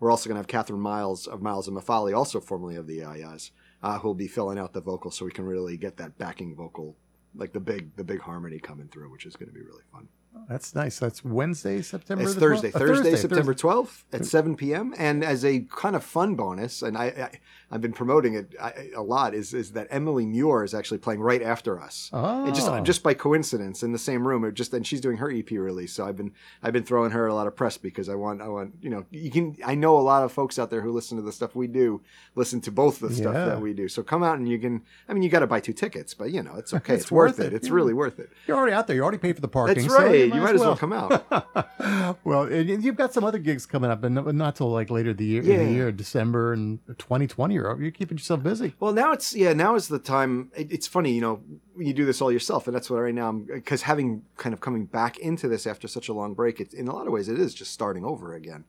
we're 0.00 0.10
also 0.10 0.28
going 0.28 0.36
to 0.36 0.40
have 0.40 0.48
Catherine 0.48 0.80
Miles 0.80 1.26
of 1.26 1.42
Miles 1.42 1.68
and 1.68 1.76
Mafali, 1.76 2.16
also 2.16 2.40
formerly 2.40 2.76
of 2.76 2.86
the 2.86 3.00
Yayas, 3.00 3.50
uh, 3.82 3.98
who'll 3.98 4.14
be 4.14 4.26
filling 4.26 4.58
out 4.58 4.72
the 4.72 4.80
vocals, 4.80 5.16
so 5.16 5.24
we 5.24 5.32
can 5.32 5.44
really 5.44 5.76
get 5.76 5.96
that 5.98 6.16
backing 6.18 6.56
vocal, 6.56 6.96
like 7.34 7.52
the 7.52 7.60
big 7.60 7.94
the 7.96 8.04
big 8.04 8.20
harmony 8.20 8.58
coming 8.58 8.88
through, 8.88 9.10
which 9.10 9.26
is 9.26 9.36
going 9.36 9.48
to 9.48 9.54
be 9.54 9.62
really 9.62 9.84
fun. 9.92 10.08
That's 10.48 10.74
nice. 10.74 10.98
That's 10.98 11.24
Wednesday, 11.24 11.82
September 11.82 12.24
It's 12.24 12.34
the 12.34 12.40
Thursday, 12.40 12.70
12th? 12.70 12.74
Uh, 12.74 12.78
Thursday, 12.78 13.16
September 13.16 13.54
12th 13.54 14.04
at 14.12 14.24
7 14.24 14.56
p.m. 14.56 14.94
And 14.96 15.22
as 15.22 15.44
a 15.44 15.60
kind 15.60 15.94
of 15.94 16.02
fun 16.02 16.34
bonus, 16.36 16.82
and 16.82 16.96
I, 16.96 17.04
I 17.04 17.30
I've 17.72 17.80
been 17.80 17.94
promoting 17.94 18.34
it 18.34 18.54
I, 18.60 18.90
a 18.94 19.00
lot, 19.02 19.34
is 19.34 19.54
is 19.54 19.72
that 19.72 19.88
Emily 19.90 20.26
Mure 20.26 20.62
is 20.62 20.74
actually 20.74 20.98
playing 20.98 21.20
right 21.20 21.42
after 21.42 21.80
us. 21.80 22.10
Oh. 22.12 22.44
And 22.44 22.54
just 22.54 22.68
oh. 22.68 22.80
just 22.82 23.02
by 23.02 23.14
coincidence 23.14 23.82
in 23.82 23.92
the 23.92 23.98
same 23.98 24.28
room. 24.28 24.44
It 24.44 24.52
just 24.52 24.74
and 24.74 24.86
she's 24.86 25.00
doing 25.00 25.16
her 25.16 25.30
EP 25.30 25.50
release, 25.50 25.94
so 25.94 26.06
I've 26.06 26.16
been 26.16 26.32
I've 26.62 26.74
been 26.74 26.84
throwing 26.84 27.12
her 27.12 27.26
a 27.26 27.34
lot 27.34 27.46
of 27.46 27.56
press 27.56 27.78
because 27.78 28.10
I 28.10 28.14
want 28.14 28.42
I 28.42 28.48
want 28.48 28.74
you 28.82 28.90
know 28.90 29.06
you 29.10 29.30
can 29.30 29.56
I 29.64 29.74
know 29.74 29.98
a 29.98 30.02
lot 30.02 30.22
of 30.22 30.30
folks 30.30 30.58
out 30.58 30.68
there 30.68 30.82
who 30.82 30.92
listen 30.92 31.16
to 31.16 31.22
the 31.22 31.32
stuff 31.32 31.56
we 31.56 31.66
do 31.66 32.02
listen 32.34 32.60
to 32.60 32.70
both 32.70 33.00
the 33.00 33.12
stuff 33.12 33.34
Yeah. 33.34 33.46
that 33.46 33.60
we 33.60 33.72
do. 33.72 33.88
So 33.88 34.02
come 34.02 34.22
out 34.22 34.36
and 34.38 34.46
you 34.46 34.58
can 34.58 34.82
I 35.08 35.14
mean 35.14 35.22
you 35.22 35.30
got 35.30 35.40
to 35.40 35.46
buy 35.46 35.60
two 35.60 35.72
tickets, 35.72 36.12
but 36.12 36.30
you 36.30 36.42
know 36.42 36.56
it's 36.56 36.74
okay, 36.74 36.94
It's 36.94 37.04
it's, 37.04 37.12
worth 37.12 37.40
it. 37.40 37.46
it, 37.46 37.54
It's 37.54 37.68
yeah. 37.68 37.74
really 37.74 37.94
worth 37.94 38.20
it. 38.20 38.28
You're 38.46 38.58
already 38.58 38.74
out 38.74 38.86
there. 38.86 38.96
You 38.96 39.02
already 39.02 39.18
paid 39.18 39.34
for 39.34 39.40
the 39.40 39.48
parking. 39.48 39.82
That's 39.82 39.94
so 39.94 40.02
right. 40.02 40.26
You 40.26 40.40
might, 40.40 40.54
as 40.54 40.60
well 40.60 40.76
come 40.76 40.92
out. 40.92 41.24
well, 42.24 42.42
and 42.42 42.84
you've 42.84 42.96
got 42.96 43.14
some 43.14 43.24
other 43.24 43.38
gigs 43.38 43.64
coming 43.64 43.90
up, 43.90 44.04
and 44.04 44.14
not, 44.14 44.56
till 44.56 44.70
like 44.70 44.90
later 44.90 45.14
the 45.14 45.24
year, 45.24 45.42
in 45.42 45.66
the 45.66 45.72
year, 45.72 45.90
December 45.92 46.52
and 46.52 46.78
2020. 46.98 47.61
You're, 47.62 47.82
you're 47.82 47.90
keeping 47.90 48.18
yourself 48.18 48.42
busy. 48.42 48.74
Well, 48.80 48.92
now 48.92 49.12
it's 49.12 49.34
yeah. 49.34 49.52
Now 49.52 49.74
is 49.74 49.88
the 49.88 49.98
time. 49.98 50.50
It, 50.56 50.70
it's 50.72 50.86
funny, 50.86 51.12
you 51.12 51.20
know, 51.20 51.40
you 51.78 51.92
do 51.92 52.04
this 52.04 52.20
all 52.20 52.30
yourself, 52.32 52.66
and 52.66 52.74
that's 52.76 52.90
what 52.90 52.98
right 53.00 53.14
now. 53.14 53.28
I'm 53.28 53.44
Because 53.44 53.82
having 53.82 54.22
kind 54.36 54.52
of 54.52 54.60
coming 54.60 54.86
back 54.86 55.18
into 55.18 55.48
this 55.48 55.66
after 55.66 55.88
such 55.88 56.08
a 56.08 56.12
long 56.12 56.34
break, 56.34 56.60
it, 56.60 56.74
in 56.74 56.88
a 56.88 56.94
lot 56.94 57.06
of 57.06 57.12
ways, 57.12 57.28
it 57.28 57.38
is 57.38 57.54
just 57.54 57.72
starting 57.72 58.04
over 58.04 58.34
again. 58.34 58.64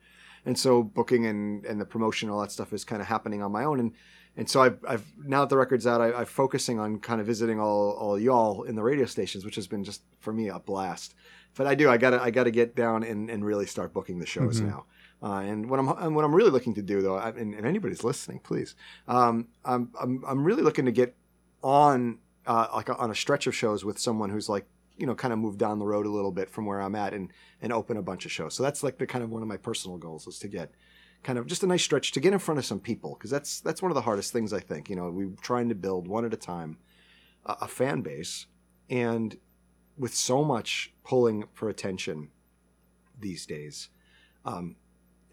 And 0.45 0.57
so 0.57 0.83
booking 0.83 1.25
and 1.25 1.65
and 1.65 1.79
the 1.79 1.85
promotion, 1.85 2.29
all 2.29 2.41
that 2.41 2.51
stuff 2.51 2.73
is 2.73 2.83
kind 2.83 3.01
of 3.01 3.07
happening 3.07 3.41
on 3.41 3.51
my 3.51 3.63
own. 3.63 3.79
And 3.79 3.91
and 4.35 4.49
so 4.49 4.61
I've, 4.61 4.79
I've 4.87 5.05
now 5.25 5.41
that 5.41 5.49
the 5.49 5.57
record's 5.57 5.85
out, 5.87 6.01
I, 6.01 6.11
I'm 6.13 6.25
focusing 6.25 6.79
on 6.79 6.99
kind 6.99 7.21
of 7.21 7.27
visiting 7.27 7.59
all 7.59 7.91
all 7.91 8.19
y'all 8.19 8.63
in 8.63 8.75
the 8.75 8.83
radio 8.83 9.05
stations, 9.05 9.45
which 9.45 9.55
has 9.55 9.67
been 9.67 9.83
just 9.83 10.01
for 10.19 10.33
me 10.33 10.49
a 10.49 10.59
blast. 10.59 11.15
But 11.55 11.67
I 11.67 11.75
do, 11.75 11.89
I 11.89 11.97
gotta 11.97 12.21
I 12.21 12.31
gotta 12.31 12.51
get 12.51 12.75
down 12.75 13.03
and, 13.03 13.29
and 13.29 13.45
really 13.45 13.67
start 13.67 13.93
booking 13.93 14.19
the 14.19 14.25
shows 14.25 14.59
Mhm. 14.59 14.67
now. 14.67 14.85
Uh, 15.23 15.39
and 15.39 15.69
what 15.69 15.79
I'm 15.79 15.87
and 15.87 16.15
what 16.15 16.25
I'm 16.25 16.35
really 16.35 16.51
looking 16.51 16.73
to 16.75 16.81
do 16.81 17.01
though, 17.01 17.15
I- 17.15 17.29
and, 17.29 17.53
and 17.53 17.65
anybody's 17.65 18.03
listening, 18.03 18.39
please, 18.39 18.75
um, 19.07 19.47
I'm, 19.63 19.89
I'm 19.99 20.23
I'm 20.27 20.43
really 20.43 20.63
looking 20.63 20.83
to 20.85 20.91
get 20.91 21.15
on 21.63 22.19
uh, 22.45 22.67
like 22.75 22.89
on 22.89 23.09
a 23.09 23.15
stretch 23.15 23.47
of 23.47 23.55
shows 23.55 23.85
with 23.85 23.97
someone 23.97 24.29
who's 24.29 24.49
like 24.49 24.65
you 24.97 25.07
know 25.07 25.15
kind 25.15 25.31
of 25.31 25.39
moved 25.39 25.59
down 25.59 25.79
the 25.79 25.85
road 25.85 26.05
a 26.05 26.09
little 26.09 26.31
bit 26.33 26.49
from 26.49 26.65
where 26.65 26.81
I'm 26.81 26.93
at 26.95 27.13
and 27.13 27.31
and 27.61 27.71
open 27.71 27.95
a 27.95 28.01
bunch 28.01 28.25
of 28.25 28.31
shows. 28.33 28.53
So 28.53 28.63
that's 28.63 28.83
like 28.83 28.97
the 28.97 29.07
kind 29.07 29.23
of 29.23 29.29
one 29.29 29.41
of 29.41 29.47
my 29.47 29.55
personal 29.57 29.97
goals 29.97 30.27
is 30.27 30.39
to 30.39 30.49
get 30.49 30.71
kind 31.23 31.39
of 31.39 31.47
just 31.47 31.63
a 31.63 31.67
nice 31.67 31.83
stretch 31.83 32.11
to 32.11 32.19
get 32.19 32.33
in 32.33 32.39
front 32.39 32.59
of 32.59 32.65
some 32.65 32.81
people 32.81 33.13
because 33.13 33.29
that's 33.31 33.61
that's 33.61 33.81
one 33.81 33.91
of 33.91 33.95
the 33.95 34.01
hardest 34.01 34.33
things 34.33 34.51
I 34.51 34.59
think. 34.59 34.89
You 34.89 34.97
know, 34.97 35.09
we're 35.09 35.31
trying 35.41 35.69
to 35.69 35.75
build 35.75 36.05
one 36.05 36.25
at 36.25 36.33
a 36.33 36.37
time 36.37 36.77
a, 37.45 37.55
a 37.61 37.67
fan 37.67 38.01
base 38.01 38.47
and 38.89 39.37
with 39.97 40.13
so 40.13 40.43
much 40.43 40.91
pulling 41.05 41.45
for 41.53 41.69
attention 41.69 42.27
these 43.17 43.45
days. 43.45 43.87
Um, 44.43 44.75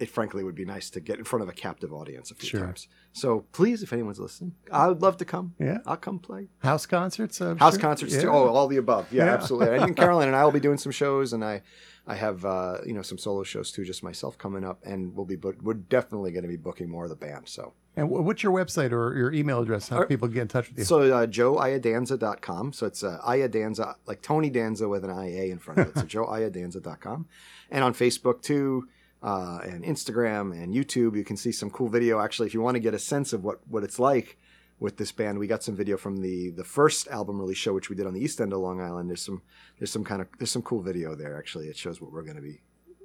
it 0.01 0.09
frankly 0.11 0.42
would 0.42 0.55
be 0.55 0.64
nice 0.64 0.90
to 0.90 1.01
get 1.01 1.18
in 1.18 1.24
front 1.24 1.42
of 1.42 1.48
a 1.48 1.53
captive 1.53 1.92
audience 1.92 2.30
a 2.30 2.34
few 2.34 2.48
Sure. 2.48 2.61
times. 2.61 2.88
So 3.12 3.44
please, 3.53 3.82
if 3.82 3.92
anyone's 3.92 4.18
listening, 4.18 4.55
I 4.72 4.88
would 4.88 5.03
love 5.03 5.16
to 5.18 5.24
come. 5.24 5.55
Yeah. 5.59 5.78
I'll 5.86 5.96
come 5.96 6.18
play. 6.18 6.48
House 6.61 6.86
concerts? 6.86 7.40
I'm 7.40 7.59
House 7.59 7.74
sure? 7.74 7.80
concerts 7.82 8.14
Yeah. 8.14 8.22
too. 8.22 8.28
Oh, 8.30 8.48
all 8.48 8.66
the 8.66 8.78
above. 8.78 9.12
Yeah, 9.12 9.26
Yeah. 9.26 9.34
absolutely. 9.34 9.76
I 9.78 9.84
think 9.84 9.96
Carolann 10.03 10.26
and 10.26 10.34
I 10.36 10.44
will 10.44 10.53
be 10.53 10.61
doing 10.61 10.78
some 10.78 10.92
shows, 10.92 11.32
and 11.32 11.44
I, 11.44 11.62
I 12.07 12.14
have 12.14 12.44
uh, 12.44 12.78
you 12.86 12.94
know 12.94 13.03
some 13.03 13.18
solo 13.18 13.42
shows 13.42 13.70
too, 13.70 13.84
just 13.84 14.03
myself 14.03 14.38
coming 14.38 14.64
up, 14.64 14.80
and 14.84 15.14
we'll 15.14 15.26
be 15.26 15.36
book- 15.36 15.61
we're 15.62 15.74
definitely 15.74 16.32
going 16.32 16.42
to 16.44 16.48
be 16.48 16.57
booking 16.57 16.88
more 16.88 17.05
of 17.05 17.11
the 17.11 17.16
band. 17.16 17.46
So 17.48 17.74
And 17.96 18.09
what's 18.09 18.42
your 18.42 18.53
website 18.53 18.92
or 18.92 19.14
your 19.16 19.32
email 19.32 19.61
address? 19.61 19.88
How 19.90 20.05
people 20.05 20.28
get 20.28 20.42
in 20.42 20.48
touch 20.48 20.68
with 20.70 20.78
you? 20.78 20.84
so 20.84 21.01
uh, 21.03 21.26
joeiadanza.com. 21.26 22.72
So 22.72 22.86
it's 22.86 23.03
uh, 23.05 23.20
Iadanza 23.26 23.94
like 24.07 24.22
Tony 24.22 24.51
Danza 24.51 24.88
with 24.88 25.05
an 25.05 25.11
IA 25.11 25.44
in 25.53 25.59
front 25.59 25.80
of 25.80 25.88
it. 25.88 25.94
So 25.96 26.03
joeiadanza.com, 26.24 27.26
and 27.70 27.84
on 27.84 27.92
Facebook 27.94 28.42
too. 28.42 28.88
Uh, 29.22 29.60
and 29.64 29.84
Instagram 29.84 30.52
and 30.52 30.72
YouTube. 30.74 31.16
You 31.16 31.24
can 31.24 31.36
see 31.36 31.52
some 31.52 31.70
cool 31.70 31.88
video. 31.88 32.20
Actually, 32.20 32.46
if 32.48 32.54
you 32.54 32.60
want 32.60 32.74
to 32.76 32.80
get 32.80 32.94
a 32.94 32.98
sense 32.98 33.32
of 33.32 33.44
what 33.44 33.60
what 33.68 33.82
it's 33.84 33.98
like 33.98 34.38
with 34.78 34.96
this 34.96 35.12
band, 35.12 35.38
we 35.38 35.46
got 35.46 35.62
some 35.62 35.76
video 35.76 35.96
from 35.96 36.18
the 36.18 36.50
the 36.50 36.64
first 36.64 37.08
album 37.08 37.38
release 37.38 37.58
show, 37.58 37.72
which 37.74 37.90
we 37.90 37.96
did 37.96 38.06
on 38.06 38.14
the 38.14 38.20
East 38.20 38.40
End 38.40 38.52
of 38.52 38.60
Long 38.60 38.80
Island. 38.80 39.08
There's 39.10 39.22
some 39.22 39.42
there's 39.78 39.90
some 39.92 40.04
kind 40.04 40.22
of 40.22 40.28
there's 40.38 40.50
some 40.50 40.62
cool 40.62 40.80
video 40.82 41.14
there. 41.14 41.36
Actually, 41.38 41.66
it 41.68 41.76
shows 41.76 42.00
what 42.00 42.12
we're 42.12 42.22
going 42.22 42.36
to 42.36 42.42
be, 42.42 42.60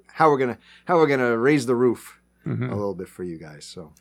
how 0.08 0.30
we're 0.30 0.38
gonna 0.38 0.58
how 0.86 0.98
we're 0.98 1.08
gonna 1.08 1.38
raise 1.38 1.66
the 1.66 1.76
roof 1.76 2.22
Mhm. 2.46 2.72
a 2.72 2.76
little 2.76 2.94
bit 2.94 3.08
for 3.10 3.24
you 3.24 3.38
guys. 3.40 3.66
So 3.66 3.92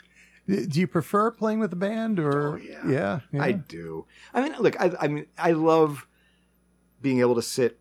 Do 0.47 0.79
you 0.79 0.87
prefer 0.87 1.31
playing 1.31 1.61
with 1.61 1.71
the 1.71 1.77
band 1.77 2.21
or? 2.21 2.53
Oh, 2.53 2.57
yeah. 2.57 2.87
yeah, 2.87 3.21
yeah. 3.33 3.43
I 3.43 3.53
do. 3.53 4.05
I 4.35 4.43
mean, 4.43 4.55
look, 4.61 4.79
I, 4.79 4.93
I 5.01 5.09
mean, 5.09 5.25
I 5.39 5.53
love 5.53 6.07
being 7.01 7.21
able 7.21 7.35
to 7.37 7.41
sit 7.43 7.81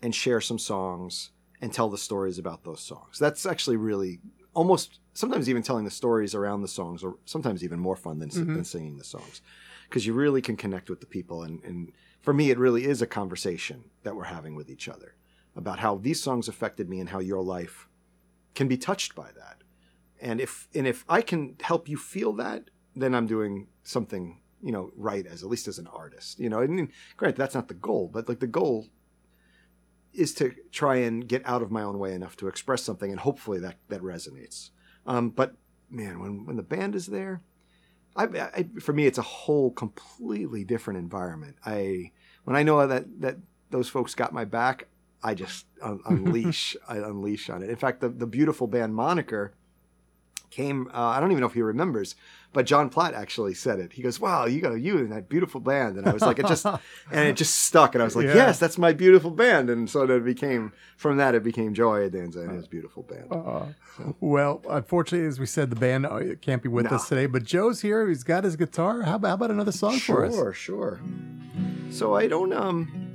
and 0.00 0.14
share 0.14 0.40
some 0.40 0.60
songs 0.60 1.30
and 1.60 1.72
tell 1.72 1.88
the 1.88 1.98
stories 1.98 2.38
about 2.38 2.64
those 2.64 2.80
songs. 2.80 3.18
That's 3.18 3.46
actually 3.46 3.76
really 3.76 4.20
almost 4.54 5.00
sometimes 5.14 5.48
even 5.48 5.62
telling 5.62 5.84
the 5.84 5.90
stories 5.90 6.34
around 6.34 6.62
the 6.62 6.68
songs, 6.68 7.02
or 7.02 7.16
sometimes 7.24 7.62
even 7.64 7.78
more 7.78 7.96
fun 7.96 8.18
than, 8.18 8.30
Mhm. 8.30 8.54
than 8.54 8.64
singing 8.64 8.96
the 8.98 9.04
songs, 9.04 9.40
because 9.88 10.06
you 10.06 10.12
really 10.14 10.42
can 10.42 10.56
connect 10.56 10.88
with 10.90 11.00
the 11.00 11.06
people. 11.06 11.42
And, 11.42 11.62
and 11.64 11.92
for 12.20 12.32
me, 12.32 12.50
it 12.50 12.58
really 12.58 12.84
is 12.84 13.02
a 13.02 13.06
conversation 13.06 13.84
that 14.02 14.16
we're 14.16 14.24
having 14.24 14.54
with 14.54 14.70
each 14.70 14.88
other 14.88 15.14
about 15.54 15.78
how 15.78 15.96
these 15.96 16.22
songs 16.22 16.48
affected 16.48 16.88
me 16.88 17.00
and 17.00 17.10
how 17.10 17.18
your 17.20 17.42
life 17.42 17.88
can 18.54 18.68
be 18.68 18.76
touched 18.76 19.14
by 19.14 19.30
that. 19.32 19.62
And 20.20 20.40
if 20.40 20.68
and 20.74 20.86
if 20.86 21.04
I 21.08 21.20
can 21.22 21.56
help 21.60 21.88
you 21.88 21.96
feel 21.98 22.32
that, 22.34 22.70
then 22.94 23.14
I'm 23.14 23.26
doing 23.26 23.68
something 23.82 24.40
you 24.62 24.72
know 24.72 24.90
right 24.96 25.26
as 25.26 25.42
at 25.42 25.48
least 25.50 25.68
as 25.68 25.78
an 25.78 25.86
artist. 25.88 26.38
You 26.38 26.48
know, 26.48 26.60
I 26.60 26.66
mean, 26.66 26.90
granted 27.18 27.36
that's 27.38 27.54
not 27.54 27.68
the 27.68 27.74
goal, 27.74 28.08
but 28.12 28.26
like 28.28 28.40
the 28.40 28.46
goal 28.46 28.88
is 30.16 30.34
to 30.34 30.54
try 30.72 30.96
and 30.96 31.28
get 31.28 31.42
out 31.44 31.62
of 31.62 31.70
my 31.70 31.82
own 31.82 31.98
way 31.98 32.14
enough 32.14 32.36
to 32.38 32.48
express 32.48 32.82
something, 32.82 33.10
and 33.10 33.20
hopefully 33.20 33.58
that 33.60 33.76
that 33.88 34.02
resonates. 34.02 34.70
Um, 35.06 35.30
but 35.30 35.54
man, 35.90 36.20
when 36.20 36.46
when 36.46 36.56
the 36.56 36.62
band 36.62 36.94
is 36.94 37.06
there, 37.06 37.42
I, 38.16 38.24
I 38.24 38.66
for 38.80 38.92
me 38.92 39.06
it's 39.06 39.18
a 39.18 39.22
whole 39.22 39.70
completely 39.70 40.64
different 40.64 40.98
environment. 40.98 41.56
I 41.64 42.12
when 42.44 42.56
I 42.56 42.62
know 42.62 42.86
that 42.86 43.20
that 43.20 43.36
those 43.70 43.88
folks 43.88 44.14
got 44.14 44.32
my 44.32 44.44
back, 44.44 44.88
I 45.22 45.34
just 45.34 45.66
un- 45.82 46.00
unleash 46.06 46.76
I 46.88 46.96
unleash 46.96 47.50
on 47.50 47.62
it. 47.62 47.70
In 47.70 47.76
fact, 47.76 48.00
the 48.00 48.08
the 48.08 48.26
beautiful 48.26 48.66
band 48.66 48.94
moniker 48.94 49.54
came. 50.56 50.88
Uh, 50.92 50.98
I 51.00 51.20
don't 51.20 51.30
even 51.30 51.40
know 51.40 51.46
if 51.46 51.54
he 51.54 51.62
remembers, 51.62 52.16
but 52.52 52.64
John 52.66 52.88
Platt 52.88 53.12
actually 53.14 53.54
said 53.54 53.78
it. 53.78 53.92
He 53.92 54.02
goes, 54.02 54.18
"Wow, 54.18 54.46
you 54.46 54.60
got 54.60 54.72
you 54.80 54.98
and 54.98 55.12
that 55.12 55.28
beautiful 55.28 55.60
band," 55.60 55.96
and 55.98 56.08
I 56.08 56.12
was 56.12 56.22
like, 56.22 56.38
"It 56.38 56.46
just," 56.46 56.64
and 57.12 57.28
it 57.28 57.36
just 57.36 57.54
stuck, 57.64 57.94
and 57.94 58.02
I 58.02 58.04
was 58.04 58.16
like, 58.16 58.26
Yeah. 58.26 58.34
"Yes, 58.34 58.58
that's 58.58 58.78
my 58.78 58.92
beautiful 58.92 59.30
band," 59.30 59.68
and 59.70 59.88
so 59.88 60.02
it 60.02 60.24
became 60.24 60.72
from 60.96 61.18
that 61.18 61.34
it 61.34 61.42
became 61.44 61.74
Joe 61.74 61.90
Iadanza 61.90 62.36
and 62.48 62.52
his 62.52 62.66
beautiful 62.66 63.02
band. 63.02 63.28
Uh, 63.30 63.66
well, 64.20 64.62
unfortunately, 64.68 65.26
as 65.28 65.38
we 65.38 65.46
said, 65.46 65.70
the 65.70 65.76
band 65.76 66.06
uh, 66.06 66.20
can't 66.40 66.62
be 66.62 66.68
with 66.68 66.86
No. 66.90 66.96
us 66.96 67.08
today. 67.08 67.26
But 67.26 67.44
Joe's 67.44 67.82
here. 67.82 68.08
He's 68.08 68.24
got 68.24 68.44
his 68.44 68.56
guitar. 68.56 69.02
How 69.02 69.16
about, 69.16 69.28
how 69.28 69.34
about 69.34 69.50
another 69.50 69.72
song 69.72 69.98
for 69.98 70.24
us? 70.24 70.34
Sure, 70.34 70.52
sure. 70.52 71.00
So 71.90 72.14
I 72.14 72.26
don't 72.26 72.52
um 72.52 73.05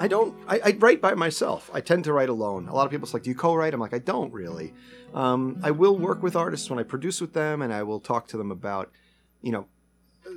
I 0.00 0.08
don't 0.08 0.34
I, 0.48 0.60
I 0.64 0.76
write 0.78 1.02
by 1.02 1.14
myself. 1.14 1.70
I 1.74 1.82
tend 1.82 2.04
to 2.04 2.12
write 2.14 2.30
alone. 2.30 2.68
A 2.68 2.74
lot 2.74 2.86
of 2.86 2.90
people's 2.90 3.12
like, 3.12 3.22
do 3.22 3.28
you 3.30 3.36
co-write? 3.36 3.74
I'm 3.74 3.80
like, 3.80 3.92
I 3.92 3.98
don't 3.98 4.32
really. 4.32 4.72
Um, 5.12 5.60
I 5.62 5.72
will 5.72 5.96
work 5.96 6.22
with 6.22 6.34
artists 6.34 6.70
when 6.70 6.78
I 6.78 6.84
produce 6.84 7.20
with 7.20 7.34
them 7.34 7.60
and 7.60 7.70
I 7.72 7.82
will 7.82 8.00
talk 8.00 8.26
to 8.28 8.38
them 8.38 8.50
about, 8.50 8.90
you 9.42 9.52
know, 9.52 9.66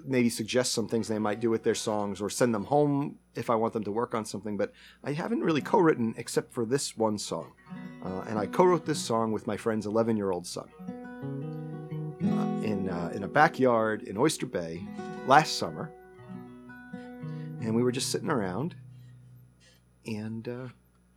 maybe 0.05 0.29
suggest 0.29 0.73
some 0.73 0.89
things 0.89 1.07
they 1.07 1.17
might 1.17 1.39
do 1.39 1.49
with 1.49 1.63
their 1.63 1.75
songs 1.75 2.19
or 2.19 2.29
send 2.29 2.53
them 2.53 2.65
home 2.65 3.19
if 3.35 3.49
I 3.49 3.55
want 3.55 3.71
them 3.71 3.85
to 3.85 3.91
work 3.91 4.13
on 4.13 4.25
something. 4.25 4.57
But 4.57 4.73
I 5.01 5.13
haven't 5.13 5.41
really 5.41 5.61
co-written 5.61 6.13
except 6.17 6.53
for 6.53 6.65
this 6.65 6.97
one 6.97 7.17
song. 7.17 7.53
Uh, 8.03 8.25
and 8.27 8.37
I 8.37 8.47
co-wrote 8.47 8.85
this 8.85 8.99
song 8.99 9.31
with 9.31 9.47
my 9.47 9.55
friend's 9.55 9.87
11-year-old 9.87 10.45
son 10.45 10.69
uh, 12.21 12.65
in 12.67 12.89
uh, 12.89 13.11
in 13.13 13.23
a 13.23 13.27
backyard 13.29 14.03
in 14.03 14.17
Oyster 14.17 14.45
Bay 14.45 14.83
last 15.25 15.57
summer, 15.57 15.89
and 17.61 17.73
we 17.73 17.81
were 17.81 17.93
just 17.93 18.11
sitting 18.11 18.29
around, 18.29 18.75
and 20.05 20.47
uh, 20.47 20.67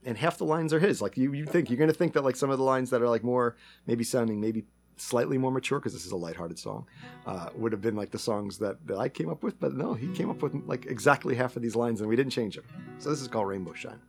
and 0.05 0.17
half 0.17 0.39
the 0.39 0.45
lines 0.45 0.73
are 0.73 0.81
his. 0.81 1.03
Like 1.03 1.17
you, 1.17 1.33
you 1.33 1.45
think 1.45 1.71
you're 1.71 1.79
gonna 1.79 1.93
think 1.93 2.13
that 2.15 2.25
like 2.25 2.37
some 2.37 2.51
of 2.51 2.59
the 2.59 2.65
lines 2.65 2.91
that 2.91 3.03
are 3.03 3.09
like 3.09 3.25
more 3.25 3.57
maybe 3.87 4.05
sounding 4.05 4.41
maybe 4.41 4.65
slightly 4.97 5.39
more 5.39 5.51
mature 5.51 5.79
because 5.79 5.93
this 5.93 6.07
is 6.07 6.13
a 6.13 6.17
lighthearted 6.17 6.59
song 6.59 6.87
uh, 7.27 7.49
would 7.55 7.73
have 7.73 7.81
been 7.81 7.97
like 7.97 8.11
the 8.11 8.19
songs 8.19 8.59
that, 8.59 8.85
that 8.87 8.97
I 8.97 9.09
came 9.09 9.29
up 9.29 9.43
with, 9.43 9.61
but 9.61 9.75
no, 9.75 9.95
he 9.95 10.09
came 10.09 10.31
up 10.31 10.43
with 10.43 10.55
like 10.67 10.87
exactly 10.87 11.35
half 11.35 11.57
of 11.57 11.63
these 11.63 11.77
lines 11.77 12.01
and 12.01 12.09
we 12.09 12.17
didn't 12.17 12.33
change 12.33 12.57
them. 12.57 12.65
So 12.99 13.11
this 13.11 13.21
is 13.21 13.29
called 13.29 13.49
Rainbow 13.49 13.75
Shine. 13.75 14.01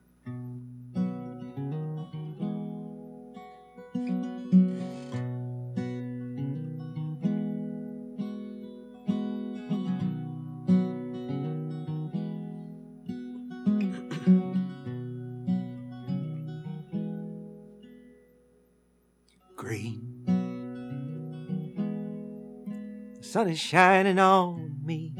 Sun 23.37 23.49
is 23.49 23.59
shining 23.59 24.17
on 24.17 24.79
me. 24.83 25.13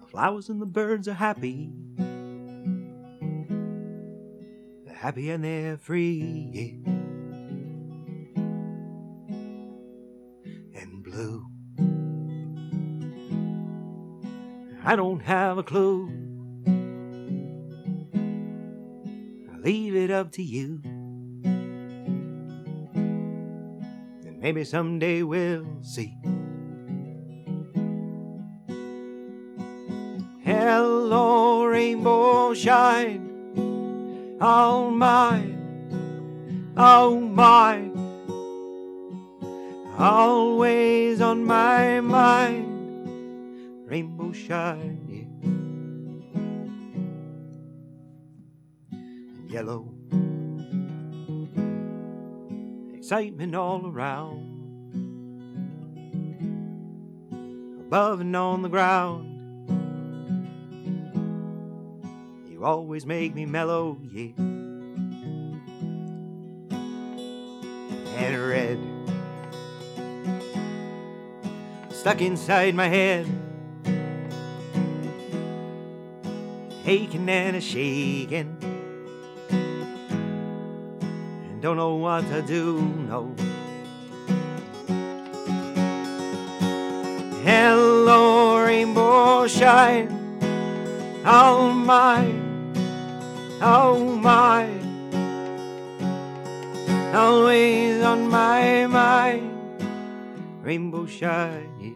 The 0.00 0.06
flowers 0.08 0.48
and 0.48 0.60
the 0.60 0.66
birds 0.66 1.06
are 1.06 1.12
happy. 1.12 1.70
They're 4.84 4.92
happy 4.92 5.30
and 5.30 5.44
they're 5.44 5.76
free. 5.76 6.82
And 10.74 11.04
blue. 11.04 11.46
I 14.84 14.96
don't 14.96 15.20
have 15.20 15.58
a 15.58 15.62
clue. 15.62 16.10
I'll 19.52 19.60
leave 19.60 19.94
it 19.94 20.10
up 20.10 20.32
to 20.32 20.42
you. 20.42 20.82
Maybe 24.40 24.64
someday 24.64 25.22
we'll 25.22 25.66
see. 25.82 26.16
Hello, 30.42 31.64
rainbow 31.64 32.54
shine, 32.54 34.38
all 34.40 34.90
mine, 34.90 36.72
oh 36.76 37.20
mine, 37.20 37.92
always 39.98 41.20
on 41.20 41.44
my 41.44 42.00
mind. 42.00 42.66
Rainbow 43.86 44.32
shine, 44.32 45.04
yeah. 45.08 45.26
Yellow 49.52 49.89
excitement 53.10 53.56
all 53.56 53.84
around. 53.88 54.46
Above 57.80 58.20
and 58.20 58.36
on 58.36 58.62
the 58.62 58.68
ground. 58.68 59.26
You 62.48 62.64
always 62.64 63.04
make 63.04 63.34
me 63.34 63.46
mellow, 63.46 63.98
yeah. 64.12 64.30
And 68.16 68.48
red. 68.48 68.78
Stuck 71.90 72.20
inside 72.20 72.76
my 72.76 72.86
head. 72.86 73.26
Aching 76.86 77.28
and 77.28 77.56
a 77.56 77.60
shaking 77.60 78.69
don't 81.60 81.76
know 81.76 81.96
what 81.96 82.26
to 82.30 82.40
do, 82.40 82.80
no. 82.80 83.34
Hello, 87.44 88.64
rainbow 88.64 89.46
shine, 89.46 90.08
oh 91.26 91.70
my, 91.70 92.32
oh 93.60 93.98
my, 94.16 94.70
always 97.12 98.00
on 98.02 98.28
my 98.30 98.86
mind, 98.86 99.52
rainbow 100.62 101.04
shine, 101.04 101.89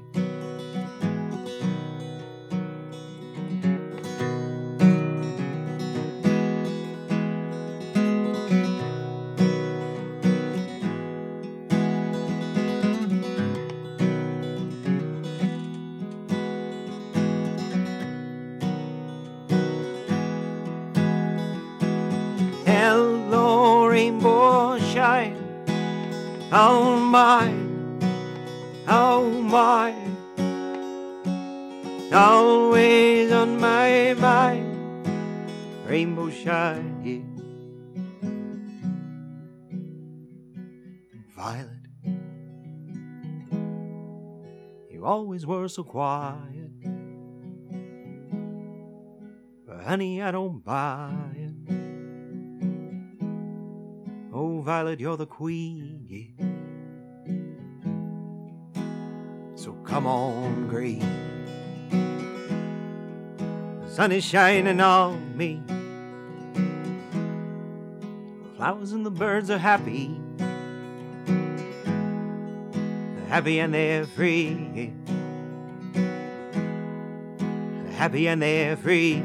always 45.45 45.63
were 45.63 45.69
so 45.69 45.85
quiet. 45.85 46.71
But 49.67 49.85
honey, 49.85 50.23
I 50.23 50.31
don't 50.31 50.65
buy 50.65 51.13
it. 51.37 51.51
Oh, 54.33 54.61
Violet, 54.63 55.01
you're 55.01 55.17
the 55.17 55.27
queen, 55.27 56.07
yeah. 56.09 56.45
So 59.55 59.73
come 59.85 60.07
on, 60.07 60.69
green. 60.69 61.01
The 63.83 63.91
sun 63.91 64.13
is 64.13 64.25
shining 64.25 64.81
on 64.81 65.37
me. 65.37 65.63
The 68.43 68.57
flowers 68.57 68.93
and 68.93 69.05
the 69.07 69.11
birds 69.11 69.51
are 69.51 69.59
happy. 69.59 70.21
They're 73.15 73.27
happy 73.29 73.61
and 73.61 73.75
they're 73.75 74.07
free. 74.07 74.93
Happy 78.05 78.29
and 78.29 78.43
they're 78.43 78.77
free. 78.77 79.23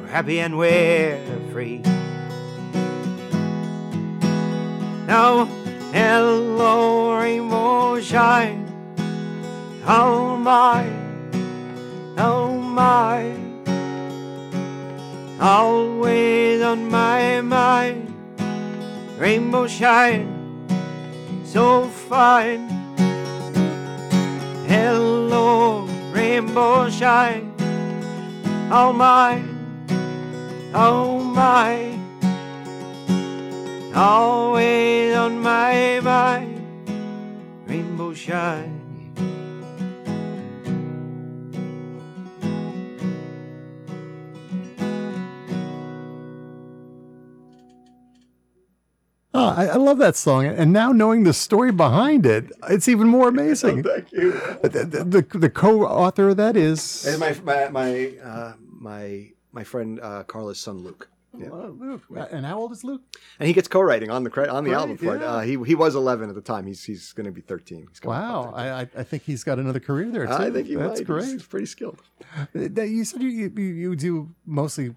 We're 0.00 0.06
happy 0.06 0.40
and 0.40 0.56
we're 0.56 1.18
free. 1.52 1.82
Now, 5.06 5.44
hello, 5.92 7.18
rainbow 7.18 8.00
shine. 8.00 8.64
Oh 9.86 10.38
my, 10.38 10.88
oh 12.16 12.56
my. 12.56 13.36
Always 15.38 16.62
on 16.62 16.88
my 16.88 17.42
mind. 17.42 18.08
Rainbow 19.18 19.66
shine, 19.66 20.64
so 21.44 21.88
fine. 21.88 22.71
Hello, 24.72 25.84
rainbow 26.14 26.88
shine. 26.88 27.52
Oh 28.72 28.90
my, 28.90 29.44
oh 30.72 31.18
my. 31.22 31.92
Always 33.94 35.14
on 35.14 35.42
my 35.42 36.00
mind. 36.00 36.88
Rainbow 37.68 38.14
shine. 38.14 38.91
I, 49.72 49.74
I 49.74 49.78
love 49.78 49.98
that 49.98 50.16
song, 50.16 50.46
and 50.46 50.72
now 50.72 50.92
knowing 50.92 51.24
the 51.24 51.32
story 51.32 51.72
behind 51.72 52.26
it, 52.26 52.52
it's 52.68 52.88
even 52.88 53.08
more 53.08 53.28
amazing. 53.34 53.82
Thank 53.82 54.12
you. 54.12 54.32
the, 54.62 54.68
the, 54.68 55.22
the, 55.22 55.38
the 55.38 55.50
co-author 55.50 56.30
of 56.30 56.36
that 56.36 56.56
is 56.56 57.06
And 57.06 57.18
my 57.18 57.34
my 57.44 57.68
my 57.68 58.12
uh, 58.22 58.52
my 58.68 59.30
my 59.52 59.64
friend 59.64 60.00
uh, 60.02 60.24
Carla's 60.24 60.58
son 60.60 60.78
Luke. 60.78 61.08
Yeah. 61.38 61.48
Luke. 61.50 62.02
And 62.30 62.44
how 62.44 62.58
old 62.58 62.72
is 62.72 62.84
Luke? 62.84 63.00
And 63.40 63.46
he 63.46 63.54
gets 63.54 63.66
co-writing 63.66 64.10
on 64.10 64.22
the 64.22 64.28
cre- 64.28 64.50
on 64.50 64.64
the 64.64 64.70
Great, 64.70 64.78
album 64.80 64.96
for 64.98 65.16
it. 65.16 65.22
Uh, 65.22 65.40
he 65.40 65.56
he 65.64 65.74
was 65.74 65.94
11 65.94 66.28
at 66.28 66.34
the 66.34 66.42
time. 66.42 66.66
He's 66.66 66.84
he's 66.84 67.12
going 67.14 67.24
to 67.24 67.32
be 67.32 67.40
13. 67.40 67.86
He's 67.88 68.00
coming 68.00 68.18
up 68.18 68.24
on 68.24 68.30
Wow, 68.34 68.50
13. 68.50 68.60
I, 68.60 68.80
I 68.80 68.88
I 68.98 69.02
think 69.02 69.22
he's 69.22 69.42
got 69.42 69.58
another 69.58 69.80
career 69.80 70.10
there 70.10 70.26
too. 70.26 70.32
I 70.32 70.50
think 70.50 70.66
he 70.66 70.74
That's 70.74 71.00
might. 71.00 71.06
great. 71.06 71.24
He's 71.24 71.42
pretty 71.42 71.64
skilled. 71.66 72.02
You 72.52 73.04
said 73.04 73.22
you, 73.22 73.30
you 73.30 73.48
you 73.58 73.96
do 73.96 74.34
mostly 74.44 74.94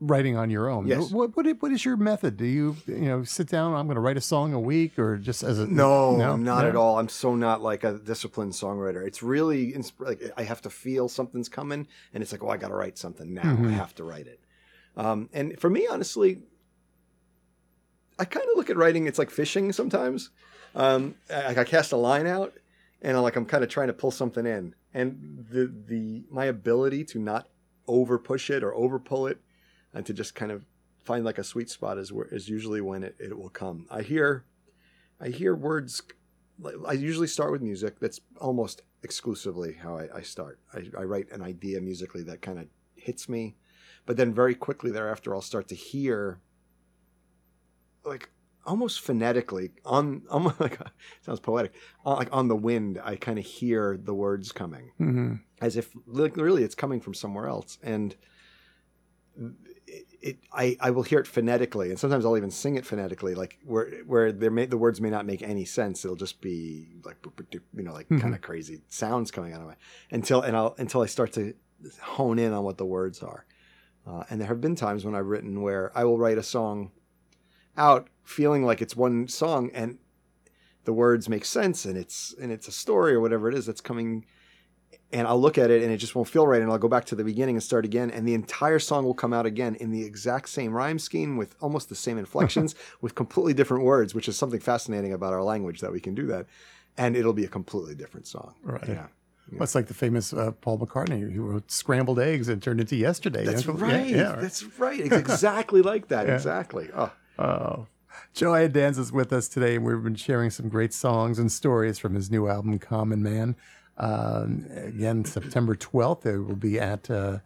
writing 0.00 0.36
on 0.36 0.48
your 0.50 0.68
own. 0.68 0.86
Yes. 0.86 1.10
What 1.10 1.36
what 1.36 1.46
what 1.60 1.72
is 1.72 1.84
your 1.84 1.96
method? 1.96 2.36
Do 2.36 2.44
you 2.44 2.76
you 2.86 2.96
know 3.00 3.24
sit 3.24 3.48
down? 3.48 3.74
I'm 3.74 3.86
going 3.86 3.96
to 3.96 4.00
write 4.00 4.16
a 4.16 4.20
song 4.20 4.52
a 4.52 4.60
week, 4.60 4.98
or 4.98 5.16
just 5.16 5.42
as 5.42 5.58
a 5.58 5.66
No, 5.66 6.16
no? 6.16 6.36
not 6.36 6.62
No? 6.62 6.68
at 6.68 6.76
all. 6.76 6.98
I'm 6.98 7.08
so 7.08 7.34
not 7.34 7.62
like 7.62 7.84
a 7.84 7.98
disciplined 7.98 8.52
songwriter. 8.52 9.06
It's 9.06 9.22
really 9.22 9.72
insp- 9.72 10.00
like 10.00 10.22
I 10.36 10.42
have 10.44 10.62
to 10.62 10.70
feel 10.70 11.08
something's 11.08 11.48
coming, 11.48 11.86
and 12.14 12.22
it's 12.22 12.32
like, 12.32 12.42
oh, 12.42 12.48
I 12.48 12.56
got 12.56 12.68
to 12.68 12.74
write 12.74 12.96
something 12.98 13.32
now. 13.34 13.42
Mhm. 13.56 13.68
I 13.68 13.72
have 13.72 13.94
to 13.96 14.04
write 14.04 14.26
it. 14.26 14.40
Um, 14.96 15.28
and 15.32 15.58
for 15.60 15.70
me, 15.70 15.86
honestly, 15.90 16.42
I 18.18 18.24
kind 18.24 18.46
of 18.50 18.56
look 18.56 18.70
at 18.70 18.76
writing. 18.76 19.06
It's 19.06 19.18
like 19.18 19.30
fishing 19.30 19.72
sometimes. 19.72 20.30
Um, 20.74 21.14
I, 21.32 21.56
I 21.56 21.64
cast 21.64 21.92
a 21.92 21.96
line 21.96 22.26
out, 22.26 22.54
and 23.02 23.16
I'm 23.16 23.22
like 23.22 23.36
I'm 23.36 23.46
kind 23.46 23.62
of 23.64 23.70
trying 23.70 23.86
to 23.88 23.92
pull 23.92 24.10
something 24.10 24.46
in, 24.46 24.74
and 24.92 25.46
the 25.50 25.72
the 25.86 26.24
my 26.30 26.46
ability 26.46 27.04
to 27.06 27.18
not 27.18 27.48
over 27.86 28.18
push 28.18 28.50
it 28.50 28.62
or 28.62 28.74
over 28.74 28.98
pull 28.98 29.26
it, 29.26 29.40
and 29.94 30.04
to 30.06 30.12
just 30.12 30.34
kind 30.34 30.52
of 30.52 30.64
find 31.04 31.24
like 31.24 31.38
a 31.38 31.44
sweet 31.44 31.70
spot 31.70 31.98
is 31.98 32.12
where 32.12 32.26
is 32.26 32.48
usually 32.48 32.80
when 32.80 33.02
it, 33.02 33.16
it 33.18 33.38
will 33.38 33.48
come. 33.48 33.86
I 33.90 34.02
hear 34.02 34.44
I 35.20 35.28
hear 35.28 35.54
words. 35.54 36.02
I 36.86 36.92
usually 36.92 37.26
start 37.26 37.52
with 37.52 37.62
music. 37.62 38.00
That's 38.00 38.20
almost 38.40 38.82
exclusively 39.02 39.74
how 39.74 39.96
I, 39.96 40.08
I 40.16 40.22
start. 40.22 40.58
I, 40.72 40.84
I 40.98 41.02
write 41.04 41.30
an 41.30 41.42
idea 41.42 41.80
musically 41.80 42.22
that 42.24 42.42
kind 42.42 42.58
of 42.58 42.66
hits 42.94 43.28
me, 43.28 43.56
but 44.06 44.16
then 44.16 44.34
very 44.34 44.54
quickly 44.54 44.90
thereafter, 44.90 45.34
I'll 45.34 45.40
start 45.40 45.68
to 45.68 45.74
hear, 45.76 46.40
like 48.04 48.30
almost 48.66 49.00
phonetically 49.00 49.70
on 49.84 50.22
almost 50.30 50.60
like 50.60 50.78
sounds 51.22 51.40
poetic, 51.40 51.74
uh, 52.04 52.16
like 52.16 52.28
on 52.32 52.48
the 52.48 52.56
wind. 52.56 53.00
I 53.02 53.16
kind 53.16 53.38
of 53.38 53.44
hear 53.44 53.96
the 53.96 54.14
words 54.14 54.52
coming 54.52 54.92
hmm 54.98 55.34
as 55.60 55.76
if 55.76 55.90
li- 56.06 56.30
really 56.36 56.62
it's 56.62 56.76
coming 56.76 57.00
from 57.00 57.14
somewhere 57.14 57.48
else 57.48 57.78
and 57.82 58.14
it, 59.88 60.06
it 60.20 60.38
I, 60.52 60.76
I 60.80 60.90
will 60.90 61.02
hear 61.02 61.18
it 61.20 61.26
phonetically 61.26 61.90
and 61.90 61.98
sometimes 61.98 62.24
I'll 62.24 62.36
even 62.36 62.50
sing 62.50 62.74
it 62.76 62.84
phonetically 62.86 63.34
like 63.34 63.58
where 63.64 63.88
where 64.06 64.32
there 64.32 64.50
may, 64.50 64.66
the 64.66 64.76
words 64.76 65.00
may 65.00 65.10
not 65.10 65.24
make 65.26 65.42
any 65.42 65.64
sense 65.64 66.04
it'll 66.04 66.16
just 66.16 66.40
be 66.40 66.88
like 67.04 67.22
boop, 67.22 67.34
boop, 67.34 67.48
doop, 67.50 67.62
you 67.74 67.82
know 67.82 67.92
like 67.92 68.08
Mhm. 68.08 68.20
kind 68.20 68.34
of 68.34 68.40
crazy 68.40 68.82
sounds 68.88 69.30
coming 69.30 69.52
out 69.52 69.60
of 69.62 69.66
my 69.66 69.76
until 70.10 70.42
and 70.42 70.56
I'll 70.56 70.74
until 70.78 71.02
I 71.02 71.06
start 71.06 71.32
to 71.34 71.54
hone 72.02 72.38
in 72.38 72.52
on 72.52 72.64
what 72.64 72.76
the 72.78 72.84
words 72.86 73.22
are 73.22 73.46
uh, 74.06 74.24
and 74.30 74.40
there 74.40 74.48
have 74.48 74.60
been 74.60 74.74
times 74.76 75.04
when 75.04 75.14
I've 75.14 75.26
written 75.26 75.62
where 75.62 75.90
I 75.96 76.04
will 76.04 76.18
write 76.18 76.38
a 76.38 76.42
song 76.42 76.90
out 77.76 78.08
feeling 78.24 78.64
like 78.64 78.82
it's 78.82 78.96
one 78.96 79.28
song 79.28 79.70
and 79.72 79.98
the 80.84 80.92
words 80.92 81.28
make 81.28 81.44
sense 81.44 81.84
and 81.84 81.96
it's 81.96 82.34
and 82.40 82.50
it's 82.50 82.66
a 82.68 82.72
story 82.72 83.12
or 83.14 83.20
whatever 83.20 83.48
it 83.48 83.54
is 83.54 83.66
that's 83.66 83.80
coming 83.80 84.24
and 85.12 85.26
I'll 85.26 85.40
look 85.40 85.56
at 85.58 85.70
it 85.70 85.82
and 85.82 85.90
it 85.92 85.96
just 85.96 86.14
won't 86.14 86.28
feel 86.28 86.46
right 86.46 86.60
and 86.60 86.70
I'll 86.70 86.78
go 86.78 86.88
back 86.88 87.04
to 87.06 87.14
the 87.14 87.24
beginning 87.24 87.56
and 87.56 87.62
start 87.62 87.84
again 87.84 88.10
and 88.10 88.26
the 88.28 88.34
entire 88.34 88.78
song 88.78 89.04
will 89.04 89.14
come 89.14 89.32
out 89.32 89.46
again 89.46 89.74
in 89.76 89.90
the 89.90 90.02
exact 90.04 90.48
same 90.48 90.72
rhyme 90.72 90.98
scheme 90.98 91.36
with 91.36 91.56
almost 91.60 91.88
the 91.88 91.94
same 91.94 92.18
inflections 92.18 92.74
with 93.00 93.14
completely 93.14 93.54
different 93.54 93.84
words 93.84 94.14
which 94.14 94.28
is 94.28 94.36
something 94.36 94.60
fascinating 94.60 95.12
about 95.12 95.32
our 95.32 95.42
language 95.42 95.80
that 95.80 95.92
we 95.92 96.00
can 96.00 96.14
do 96.14 96.26
that 96.26 96.46
and 96.96 97.16
it'll 97.16 97.32
be 97.32 97.44
a 97.44 97.48
completely 97.48 97.94
different 97.94 98.26
song 98.26 98.54
Right. 98.62 98.86
yeah 98.88 99.06
Well, 99.52 99.62
it's 99.62 99.74
like 99.74 99.86
the 99.86 99.94
famous 99.94 100.32
uh, 100.34 100.50
Paul 100.60 100.78
McCartney 100.78 101.32
who 101.32 101.42
wrote 101.42 101.70
"Scrambled 101.70 102.18
Eggs" 102.20 102.48
and 102.48 102.62
turned 102.62 102.80
into 102.80 102.96
"Yesterday." 102.96 103.44
that's 103.44 103.64
Yeah, 103.66 103.72
right 103.76 104.06
Yeah, 104.06 104.36
that's 104.36 104.62
right 104.78 105.00
it's 105.06 105.16
exactly 105.16 105.80
like 105.80 106.08
that 106.08 106.26
Yeah. 106.26 106.34
exactly 106.34 106.90
oh 106.94 107.10
Oh. 107.38 107.86
Joe 108.34 108.50
Iadanza 108.50 108.98
is 108.98 109.12
with 109.12 109.32
us 109.32 109.46
today, 109.48 109.76
and 109.76 109.84
we've 109.84 110.02
been 110.02 110.16
sharing 110.16 110.50
some 110.50 110.68
great 110.68 110.92
songs 110.92 111.38
and 111.38 111.52
stories 111.52 112.00
from 112.00 112.14
his 112.14 112.30
new 112.32 112.48
album, 112.48 112.76
Common 112.80 113.22
Man. 113.22 113.54
Um, 113.98 114.66
again, 114.74 115.24
September 115.24 115.74
12th, 115.74 116.24
it 116.26 116.38
will 116.40 116.56
be 116.56 116.78
at 116.78 117.10
uh, 117.10 117.38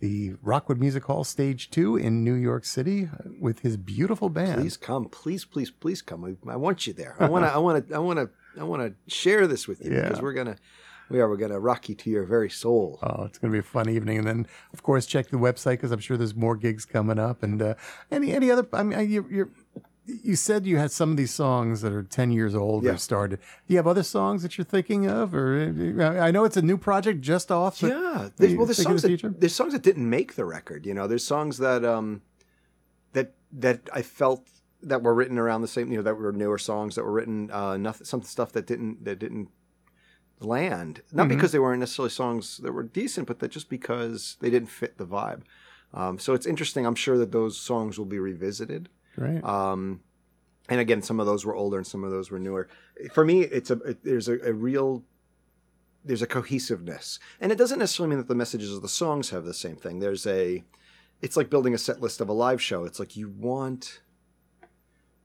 the 0.00 0.34
Rockwood 0.42 0.80
Music 0.80 1.04
Hall, 1.04 1.24
Stage 1.24 1.70
2 1.70 1.96
in 1.96 2.24
New 2.24 2.34
York 2.34 2.64
City 2.64 3.08
with 3.40 3.60
his 3.60 3.76
beautiful 3.76 4.28
band. 4.28 4.60
please 4.60 4.76
come 4.76 5.04
please 5.08 5.44
please 5.44 5.70
please 5.70 6.02
come 6.02 6.24
I, 6.24 6.52
I 6.52 6.56
want 6.56 6.86
you 6.86 6.92
there 6.94 7.14
I 7.20 7.28
want 7.28 7.44
to 7.44 7.52
I 7.52 7.58
want 7.58 7.88
to 7.88 7.94
I 7.94 7.98
want 7.98 8.18
to 8.18 8.30
I 8.60 8.64
want 8.64 8.82
to 8.82 9.14
share 9.14 9.46
this 9.46 9.68
with 9.68 9.84
you 9.84 9.92
Yeah. 9.92 10.08
because 10.08 10.20
we're 10.22 10.32
gonna 10.32 10.56
we 11.10 11.20
are 11.20 11.28
we're 11.28 11.36
gonna 11.36 11.60
rock 11.60 11.88
you 11.88 11.94
to 11.96 12.10
your 12.10 12.24
very 12.24 12.48
soul 12.50 12.98
Oh, 13.02 13.24
it's 13.24 13.36
going 13.38 13.52
to 13.52 13.54
be 13.54 13.58
a 13.58 13.62
fun 13.62 13.88
evening, 13.90 14.18
and 14.18 14.26
then 14.26 14.46
of 14.72 14.82
course 14.82 15.06
check 15.06 15.28
the 15.28 15.36
website 15.36 15.72
because 15.72 15.92
I'm 15.92 15.98
sure 16.00 16.16
there's 16.16 16.34
more 16.34 16.56
gigs 16.56 16.84
coming 16.84 17.18
up. 17.18 17.42
And 17.42 17.60
uh, 17.60 17.74
any 18.10 18.32
any 18.32 18.50
other? 18.50 18.66
I 18.72 18.82
mean, 18.84 19.10
you're, 19.10 19.30
you're, 19.30 19.50
you 20.06 20.34
said 20.36 20.66
you 20.66 20.76
had 20.78 20.90
some 20.90 21.10
of 21.10 21.16
these 21.16 21.30
songs 21.32 21.82
that 21.82 21.92
are 21.92 22.02
10 22.02 22.32
years 22.32 22.54
old 22.54 22.82
Yeah. 22.84 22.92
or 22.92 22.96
started. 22.96 23.38
Do 23.66 23.74
you 23.74 23.76
have 23.76 23.86
other 23.86 24.02
songs 24.02 24.42
that 24.42 24.56
you're 24.58 24.64
thinking 24.64 25.06
of, 25.06 25.34
or 25.34 25.62
I 26.20 26.30
know 26.30 26.44
it's 26.44 26.56
a 26.56 26.62
new 26.62 26.78
project 26.78 27.20
just 27.20 27.52
off. 27.52 27.80
Yeah 27.82 28.30
there's, 28.36 28.54
well 28.54 28.66
there's 28.66 28.82
songs 28.82 29.02
the 29.02 29.16
that, 29.16 29.40
there's 29.40 29.54
songs 29.54 29.72
that 29.72 29.82
didn't 29.82 30.08
make 30.08 30.34
the 30.34 30.44
record 30.44 30.84
you 30.86 30.94
know 30.94 31.06
there's 31.06 31.24
songs 31.24 31.58
that 31.58 31.84
um 31.84 32.22
that 33.12 33.32
that 33.52 33.88
i 33.94 34.02
felt 34.02 34.46
that 34.82 35.02
were 35.02 35.14
written 35.14 35.38
around 35.38 35.62
the 35.62 35.68
same 35.68 35.90
you 35.90 35.96
know 35.98 36.02
that 36.02 36.16
were 36.16 36.32
newer 36.32 36.58
songs 36.58 36.94
that 36.96 37.04
were 37.04 37.12
written 37.12 37.50
uh 37.50 37.76
nothing 37.76 38.04
some 38.04 38.22
stuff 38.22 38.52
that 38.52 38.66
didn't 38.66 39.04
that 39.04 39.18
didn't 39.18 39.48
land 40.40 41.02
not 41.12 41.26
Mhm. 41.26 41.30
because 41.30 41.52
they 41.52 41.58
weren't 41.58 41.80
necessarily 41.80 42.10
songs 42.10 42.58
that 42.58 42.72
were 42.72 42.82
decent 42.82 43.26
but 43.26 43.38
that 43.40 43.50
just 43.50 43.68
because 43.68 44.36
they 44.40 44.48
didn't 44.50 44.68
fit 44.70 44.96
the 44.98 45.06
vibe 45.06 45.42
um 45.94 46.18
so 46.18 46.32
it's 46.34 46.46
interesting 46.46 46.86
i'm 46.86 46.94
sure 46.94 47.18
that 47.18 47.32
those 47.32 47.56
songs 47.58 47.98
will 47.98 48.06
be 48.06 48.18
revisited 48.18 48.88
Right. 49.16 49.42
um 49.44 50.00
and 50.68 50.78
again, 50.78 51.02
some 51.02 51.18
of 51.18 51.26
those 51.26 51.44
were 51.44 51.56
older 51.56 51.78
and 51.78 51.86
some 51.86 52.04
of 52.04 52.12
those 52.12 52.30
were 52.30 52.38
newer. 52.38 52.68
For 53.12 53.24
me, 53.24 53.40
it's 53.40 53.70
a 53.70 53.78
it, 53.80 54.04
there's 54.04 54.28
a, 54.28 54.38
a 54.48 54.52
real 54.52 55.02
there's 56.04 56.22
a 56.22 56.26
cohesiveness, 56.26 57.18
and 57.40 57.52
it 57.52 57.58
doesn't 57.58 57.80
necessarily 57.80 58.10
mean 58.10 58.18
that 58.18 58.28
the 58.28 58.34
messages 58.34 58.72
of 58.72 58.80
the 58.80 58.88
songs 58.88 59.30
have 59.30 59.44
the 59.44 59.52
same 59.52 59.76
thing. 59.76 59.98
There's 59.98 60.26
a 60.26 60.62
it's 61.20 61.36
like 61.36 61.50
building 61.50 61.74
a 61.74 61.78
set 61.78 62.00
list 62.00 62.20
of 62.20 62.28
a 62.28 62.32
live 62.32 62.62
show. 62.62 62.84
It's 62.84 63.00
like 63.00 63.16
you 63.16 63.28
want 63.28 64.00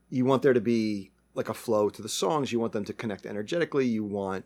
you 0.10 0.26
want 0.26 0.42
there 0.42 0.54
to 0.54 0.62
be 0.62 1.12
like 1.36 1.50
a 1.50 1.54
flow 1.54 1.90
to 1.90 2.02
the 2.02 2.10
songs. 2.10 2.52
You 2.52 2.60
want 2.60 2.74
them 2.74 2.86
to 2.86 2.94
connect 2.94 3.26
energetically. 3.26 3.86
You 3.86 4.04
want 4.04 4.46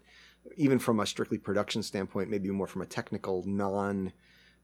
even 0.58 0.80
from 0.80 1.00
a 1.00 1.06
strictly 1.06 1.38
production 1.38 1.82
standpoint, 1.84 2.30
maybe 2.30 2.50
more 2.50 2.68
from 2.68 2.82
a 2.82 2.86
technical, 2.86 3.44
non 3.48 4.12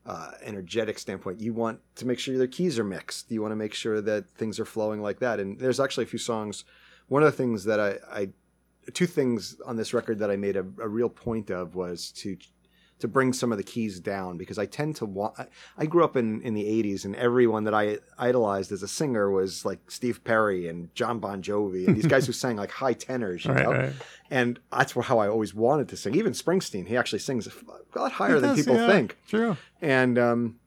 uh, 0.06 0.32
energetic 0.44 1.00
standpoint, 1.00 1.40
you 1.40 1.54
want 1.54 1.80
to 1.96 2.06
make 2.06 2.20
sure 2.20 2.38
their 2.38 2.48
keys 2.48 2.78
are 2.78 2.84
mixed. 2.84 3.32
You 3.32 3.42
want 3.42 3.52
to 3.52 3.58
make 3.58 3.74
sure 3.74 4.02
that 4.02 4.30
things 4.30 4.60
are 4.60 4.66
flowing 4.66 5.02
like 5.02 5.20
that. 5.20 5.40
And 5.40 5.60
there's 5.60 5.80
actually 5.80 6.04
a 6.04 6.08
few 6.08 6.20
songs. 6.20 6.64
One 7.08 7.24
of 7.24 7.32
the 7.32 7.38
things 7.38 7.64
that 7.66 7.80
I, 7.80 7.98
I 8.12 8.30
two 8.94 9.08
things 9.08 9.60
on 9.66 9.78
this 9.78 9.94
record 9.94 10.20
that 10.20 10.30
I 10.30 10.36
made 10.36 10.58
a, 10.58 10.66
a 10.80 10.88
real 10.88 11.10
point 11.10 11.50
of 11.50 11.76
was 11.76 12.12
to 12.18 12.38
to 13.00 13.08
bring 13.10 13.34
some 13.34 13.52
of 13.52 13.58
the 13.58 13.64
keys 13.64 14.00
down 14.00 14.38
because 14.38 14.58
I 14.58 14.66
tend 14.66 14.96
to 14.98 15.06
want. 15.06 15.36
I 15.78 15.86
grew 15.86 16.04
up 16.04 16.16
in 16.16 16.42
in 16.42 16.54
the 16.54 16.64
'80s, 16.64 17.04
and 17.06 17.16
everyone 17.16 17.66
that 17.66 17.74
I 17.74 17.98
idolized 18.18 18.72
as 18.72 18.84
a 18.84 18.88
singer 18.88 19.30
was 19.30 19.66
like 19.66 19.92
Steve 19.92 20.24
Perry 20.24 20.68
and 20.68 20.94
John 20.96 21.20
Bon 21.20 21.42
Jovi 21.42 21.88
and 21.88 21.96
these 21.96 22.08
guys 22.08 22.26
who 22.26 22.32
sang 22.44 22.56
like 22.58 22.72
high 22.72 22.94
tenors, 22.94 23.44
you 23.46 23.52
Right, 23.52 23.64
know. 23.64 23.72
right. 23.72 23.94
And 24.32 24.60
that's 24.72 24.94
how 24.94 25.20
I 25.20 25.28
always 25.28 25.54
wanted 25.54 25.90
to 25.90 25.98
sing. 25.98 26.16
Even 26.16 26.34
Springsteen, 26.34 26.88
he 26.88 26.96
actually 26.98 27.20
sings 27.20 27.48
a 27.48 28.00
lot 28.00 28.14
higher 28.14 28.38
It 28.38 28.42
than 28.42 28.50
does, 28.52 28.60
people 28.60 28.76
yeah, 28.76 28.88
think 28.88 29.18
True. 29.28 29.58
and 29.82 30.18
um, 30.18 30.60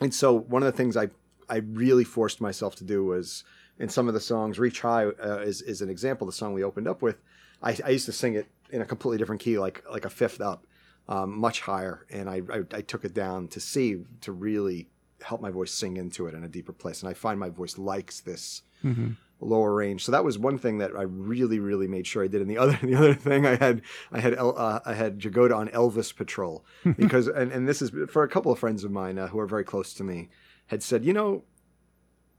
and 0.00 0.12
so 0.12 0.32
one 0.38 0.62
of 0.62 0.66
the 0.70 0.76
things 0.76 0.96
I 0.96 1.08
I 1.48 1.56
really 1.58 2.04
forced 2.04 2.40
myself 2.40 2.74
to 2.76 2.84
do 2.84 3.04
was 3.04 3.44
in 3.78 3.88
some 3.88 4.06
of 4.06 4.14
the 4.14 4.20
songs, 4.20 4.58
"Reach 4.58 4.80
High" 4.82 5.06
uh, 5.06 5.38
is 5.38 5.62
is 5.62 5.80
an 5.82 5.88
example. 5.88 6.26
The 6.26 6.32
song 6.32 6.52
we 6.52 6.62
opened 6.62 6.86
up 6.88 7.00
with, 7.02 7.16
I, 7.62 7.76
I 7.84 7.90
used 7.90 8.06
to 8.06 8.12
sing 8.12 8.34
it 8.34 8.46
in 8.70 8.80
a 8.80 8.84
completely 8.84 9.18
different 9.18 9.40
key, 9.40 9.58
like 9.58 9.82
like 9.90 10.04
a 10.04 10.10
fifth 10.10 10.40
up, 10.40 10.66
um, 11.08 11.38
much 11.38 11.60
higher, 11.60 12.06
and 12.10 12.28
I, 12.28 12.42
I 12.50 12.62
I 12.72 12.80
took 12.80 13.04
it 13.04 13.14
down 13.14 13.48
to 13.48 13.60
C 13.60 14.04
to 14.22 14.32
really 14.32 14.88
help 15.22 15.40
my 15.40 15.50
voice 15.50 15.72
sing 15.72 15.96
into 15.96 16.26
it 16.26 16.34
in 16.34 16.44
a 16.44 16.48
deeper 16.48 16.72
place. 16.72 17.00
And 17.00 17.08
I 17.08 17.14
find 17.14 17.40
my 17.40 17.48
voice 17.48 17.78
likes 17.78 18.20
this 18.20 18.62
hmm 18.82 19.12
lower 19.40 19.74
range. 19.74 20.04
So 20.04 20.12
that 20.12 20.24
was 20.24 20.38
one 20.38 20.58
thing 20.58 20.78
that 20.78 20.92
I 20.96 21.02
really, 21.02 21.58
really 21.58 21.86
made 21.86 22.06
sure 22.06 22.24
I 22.24 22.28
did. 22.28 22.40
And 22.40 22.50
the 22.50 22.58
other, 22.58 22.78
the 22.82 22.94
other 22.94 23.14
thing 23.14 23.46
I 23.46 23.56
had, 23.56 23.82
I 24.10 24.20
had, 24.20 24.34
El, 24.34 24.58
uh, 24.58 24.80
I 24.84 24.94
had 24.94 25.18
Jagoda 25.18 25.56
on 25.56 25.68
Elvis 25.68 26.14
Patrol 26.14 26.64
because, 26.96 27.28
and, 27.28 27.52
and 27.52 27.68
this 27.68 27.82
is 27.82 27.90
for 28.08 28.22
a 28.22 28.28
couple 28.28 28.50
of 28.50 28.58
friends 28.58 28.84
of 28.84 28.90
mine 28.90 29.18
uh, 29.18 29.28
who 29.28 29.38
are 29.38 29.46
very 29.46 29.64
close 29.64 29.94
to 29.94 30.04
me, 30.04 30.28
had 30.66 30.82
said, 30.82 31.04
you 31.04 31.12
know, 31.12 31.44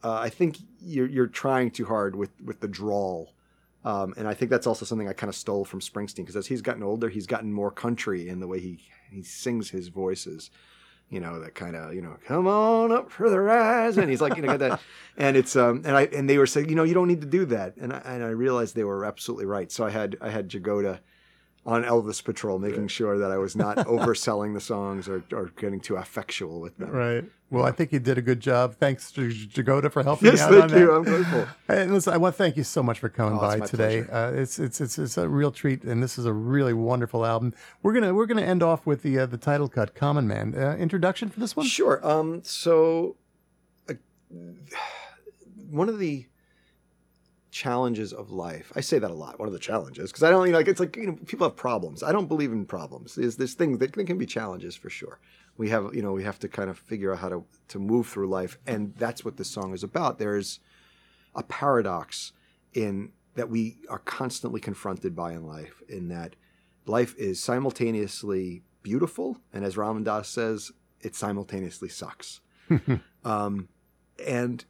uh, 0.04 0.20
I 0.20 0.30
think 0.30 0.58
you're 0.80 1.08
you're 1.08 1.26
trying 1.26 1.72
too 1.72 1.86
hard 1.86 2.16
with 2.16 2.30
with 2.44 2.60
the 2.60 2.68
drawl. 2.68 3.34
Um, 3.86 4.16
and 4.18 4.28
I 4.28 4.34
think 4.34 4.50
that's 4.50 4.66
also 4.66 4.84
something 4.84 5.08
I 5.08 5.14
kind 5.14 5.30
of 5.30 5.36
stole 5.36 5.64
from 5.64 5.80
Springsteen 5.80 6.18
because 6.18 6.36
as 6.36 6.48
he's 6.48 6.64
gotten 6.64 6.82
older, 6.82 7.08
he's 7.08 7.28
gotten 7.28 7.54
more 7.54 7.70
country 7.70 8.28
in 8.28 8.40
the 8.40 8.48
way 8.48 8.60
he 8.60 8.80
he 9.12 9.22
sings 9.22 9.70
his 9.70 9.90
voices. 9.90 10.50
You 11.12 11.20
know 11.20 11.40
that 11.40 11.54
kind 11.54 11.76
of 11.76 11.94
you 11.94 12.02
know 12.02 12.18
come 12.26 12.48
on 12.48 12.92
up 12.92 13.12
for 13.12 13.30
the 13.30 13.40
rise, 13.40 14.00
and 14.00 14.10
he's 14.10 14.22
like 14.22 14.36
you 14.36 14.42
know 14.42 14.58
got 14.58 14.60
that, 14.60 14.82
and 15.18 15.38
it's 15.38 15.56
um 15.56 15.84
and 15.86 15.96
I 15.96 16.06
and 16.06 16.28
they 16.28 16.40
were 16.40 16.48
saying 16.48 16.68
you 16.68 16.76
know 16.76 16.84
you 16.84 16.96
don't 16.96 17.08
need 17.08 17.22
to 17.22 17.28
do 17.28 17.46
that, 17.46 17.78
and 17.78 17.94
I, 17.94 18.02
and 18.06 18.24
I 18.24 18.30
realized 18.30 18.76
they 18.76 18.84
were 18.84 19.06
absolutely 19.06 19.46
right. 19.46 19.72
So 19.72 19.86
I 19.86 19.92
had 19.92 20.18
I 20.20 20.30
had 20.30 20.50
Jagoda 20.50 21.00
on 21.66 21.84
Elvis 21.84 22.24
Patrol, 22.24 22.60
making 22.60 22.88
sure 22.88 23.18
that 23.18 23.32
I 23.32 23.38
was 23.38 23.56
not 23.56 23.78
overselling 23.88 24.54
the 24.54 24.62
songs 24.62 25.08
or, 25.08 25.24
or 25.34 25.52
getting 25.58 25.80
too 25.80 25.96
affectual 25.96 26.60
with 26.62 26.78
them. 26.78 26.92
Right. 26.92 27.24
Well, 27.50 27.64
I 27.66 27.72
think 27.72 27.92
you 27.92 28.00
did 28.00 28.18
a 28.18 28.22
good 28.22 28.40
job. 28.40 28.76
Thanks 28.76 29.12
to 29.14 29.30
Jagoda 29.30 29.92
for 29.92 30.04
helping 30.04 30.28
Yes, 30.32 30.40
me 30.50 30.58
out 30.58 30.70
thank 30.70 30.80
you. 30.80 30.88
that. 30.88 30.94
I'm 30.94 31.04
grateful. 31.04 31.48
And 31.68 31.94
listen, 31.94 32.14
I 32.14 32.18
want 32.18 32.36
to 32.36 32.38
thank 32.38 32.58
you 32.58 32.64
so 32.64 32.84
much 32.84 33.00
for 33.00 33.10
coming 33.10 33.38
Oh, 33.38 33.42
by 33.42 33.58
my 33.58 33.66
today. 33.66 34.02
Uh, 34.02 34.32
it's, 34.32 34.60
it's 34.60 34.80
it's 34.82 35.00
it's 35.00 35.18
a 35.18 35.28
real 35.28 35.52
treat, 35.52 35.84
and 35.84 36.02
this 36.04 36.18
is 36.20 36.26
a 36.26 36.34
really 36.34 36.74
wonderful 36.74 37.26
album. 37.26 37.54
We're 37.82 37.94
gonna 37.94 38.14
we're 38.14 38.26
gonna 38.28 38.42
end 38.44 38.62
off 38.62 38.86
with 38.86 39.02
the 39.02 39.20
uh, 39.20 39.26
the 39.26 39.38
title 39.38 39.68
cut, 39.68 39.96
"Common 39.96 40.28
Man." 40.28 40.54
Uh, 40.56 40.76
introduction 40.78 41.30
for 41.30 41.40
this 41.40 41.56
one. 41.56 41.66
Sure. 41.66 42.06
Um. 42.08 42.42
So, 42.44 43.16
uh, 43.90 43.94
one 45.70 45.90
of 45.90 46.00
the 46.00 46.26
challenges 47.56 48.12
of 48.12 48.32
life. 48.32 48.74
I 48.76 48.82
say 48.82 49.00
that 49.00 49.10
a 49.10 49.14
lot. 49.14 49.40
One 49.40 49.48
of 49.48 49.54
the 49.54 49.60
challenges 49.60 50.12
because 50.12 50.24
I 50.24 50.30
don't 50.30 50.46
you 50.46 50.52
know, 50.52 50.58
like 50.58 50.68
it's 50.68 50.82
like 50.82 50.98
you 50.98 51.08
know 51.08 51.18
people 51.26 51.48
have 51.48 51.56
problems. 51.56 52.04
I 52.04 52.12
don't 52.12 52.28
believe 52.28 52.52
in 52.52 52.66
problems. 52.66 53.16
There's 53.16 53.38
there's 53.38 53.54
things 53.54 53.80
that 53.80 53.94
can 53.94 54.18
be 54.18 54.26
challenges 54.26 54.76
for 54.76 54.90
sure. 54.90 55.20
We 55.56 55.70
have 55.70 55.96
you 55.96 56.02
know 56.02 56.12
we 56.12 56.26
have 56.26 56.38
to 56.40 56.50
kind 56.50 56.70
of 56.70 56.78
figure 56.78 57.14
out 57.14 57.20
how 57.20 57.30
to 57.30 57.46
to 57.70 57.80
move 57.80 58.08
through 58.08 58.28
life, 58.28 58.60
and 58.68 58.94
that's 58.98 59.24
what 59.24 59.38
this 59.38 59.50
song 59.50 59.74
is 59.74 59.84
about. 59.84 60.20
There's 60.20 60.60
a 61.34 61.44
paradox 61.44 62.34
in 62.74 63.14
that 63.36 63.50
we 63.50 63.78
are 63.90 64.00
constantly 64.00 64.60
confronted 64.60 65.16
by 65.16 65.32
in 65.32 65.48
life. 65.48 65.82
In 65.88 66.10
that 66.10 66.36
life 66.86 67.16
is 67.18 67.42
simultaneously 67.42 68.64
beautiful, 68.84 69.40
and 69.54 69.64
as 69.64 69.78
Ram 69.78 70.04
Dass 70.04 70.28
says, 70.28 70.74
it 71.00 71.16
simultaneously 71.16 71.88
sucks. 71.88 72.42
um, 73.24 73.70
and 74.28 74.66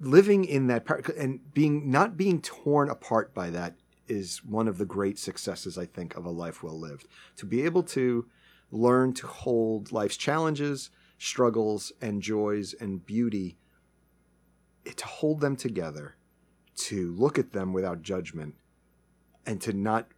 living 0.00 0.44
in 0.44 0.66
that 0.66 0.84
par- 0.84 1.02
and 1.16 1.52
being 1.54 1.90
not 1.90 2.16
being 2.16 2.40
torn 2.40 2.90
apart 2.90 3.34
by 3.34 3.50
that 3.50 3.76
is 4.08 4.44
one 4.44 4.68
of 4.68 4.78
the 4.78 4.84
great 4.84 5.18
successes 5.18 5.76
I 5.76 5.86
think 5.86 6.16
of 6.16 6.24
a 6.24 6.30
life 6.30 6.62
well 6.62 6.78
lived. 6.78 7.06
To 7.36 7.46
be 7.46 7.62
able 7.62 7.82
to 7.84 8.26
learn 8.70 9.14
to 9.14 9.26
hold 9.26 9.92
life's 9.92 10.16
challenges, 10.16 10.90
struggles, 11.18 11.92
and 12.00 12.22
joys 12.22 12.74
and 12.74 13.04
beauty, 13.04 13.58
eh, 14.84 14.92
to 14.96 15.06
hold 15.06 15.40
them 15.40 15.56
together, 15.56 16.16
to 16.76 17.12
look 17.12 17.38
at 17.38 17.52
them 17.52 17.72
without 17.72 18.02
judgment, 18.02 18.54
and 19.44 19.60
to 19.62 19.72
not 19.72 20.08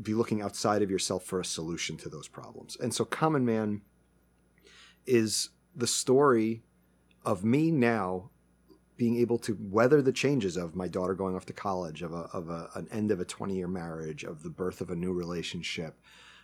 be 0.00 0.14
looking 0.14 0.42
outside 0.42 0.82
of 0.82 0.90
yourself 0.90 1.24
for 1.24 1.40
a 1.40 1.44
solution 1.44 1.96
to 1.96 2.08
those 2.08 2.28
problems. 2.28 2.76
And 2.80 2.94
so, 2.94 3.04
Common 3.04 3.44
Man 3.44 3.82
is 5.06 5.50
the 5.74 5.86
story 5.86 6.62
of 7.24 7.44
me 7.44 7.70
now 7.70 8.30
being 8.96 9.16
able 9.18 9.38
to 9.38 9.56
weather 9.60 10.00
the 10.00 10.12
changes 10.12 10.56
of 10.56 10.74
my 10.74 10.88
daughter 10.88 11.14
going 11.14 11.36
off 11.36 11.44
to 11.46 11.52
college, 11.52 12.02
of, 12.02 12.12
a, 12.12 12.28
of 12.32 12.48
a, 12.48 12.70
an 12.74 12.88
end 12.90 13.10
of 13.10 13.20
a 13.20 13.24
20 13.24 13.54
year 13.54 13.68
marriage, 13.68 14.24
of 14.24 14.42
the 14.42 14.50
birth 14.50 14.80
of 14.80 14.90
a 14.90 14.96
new 14.96 15.12
relationship, 15.12 15.98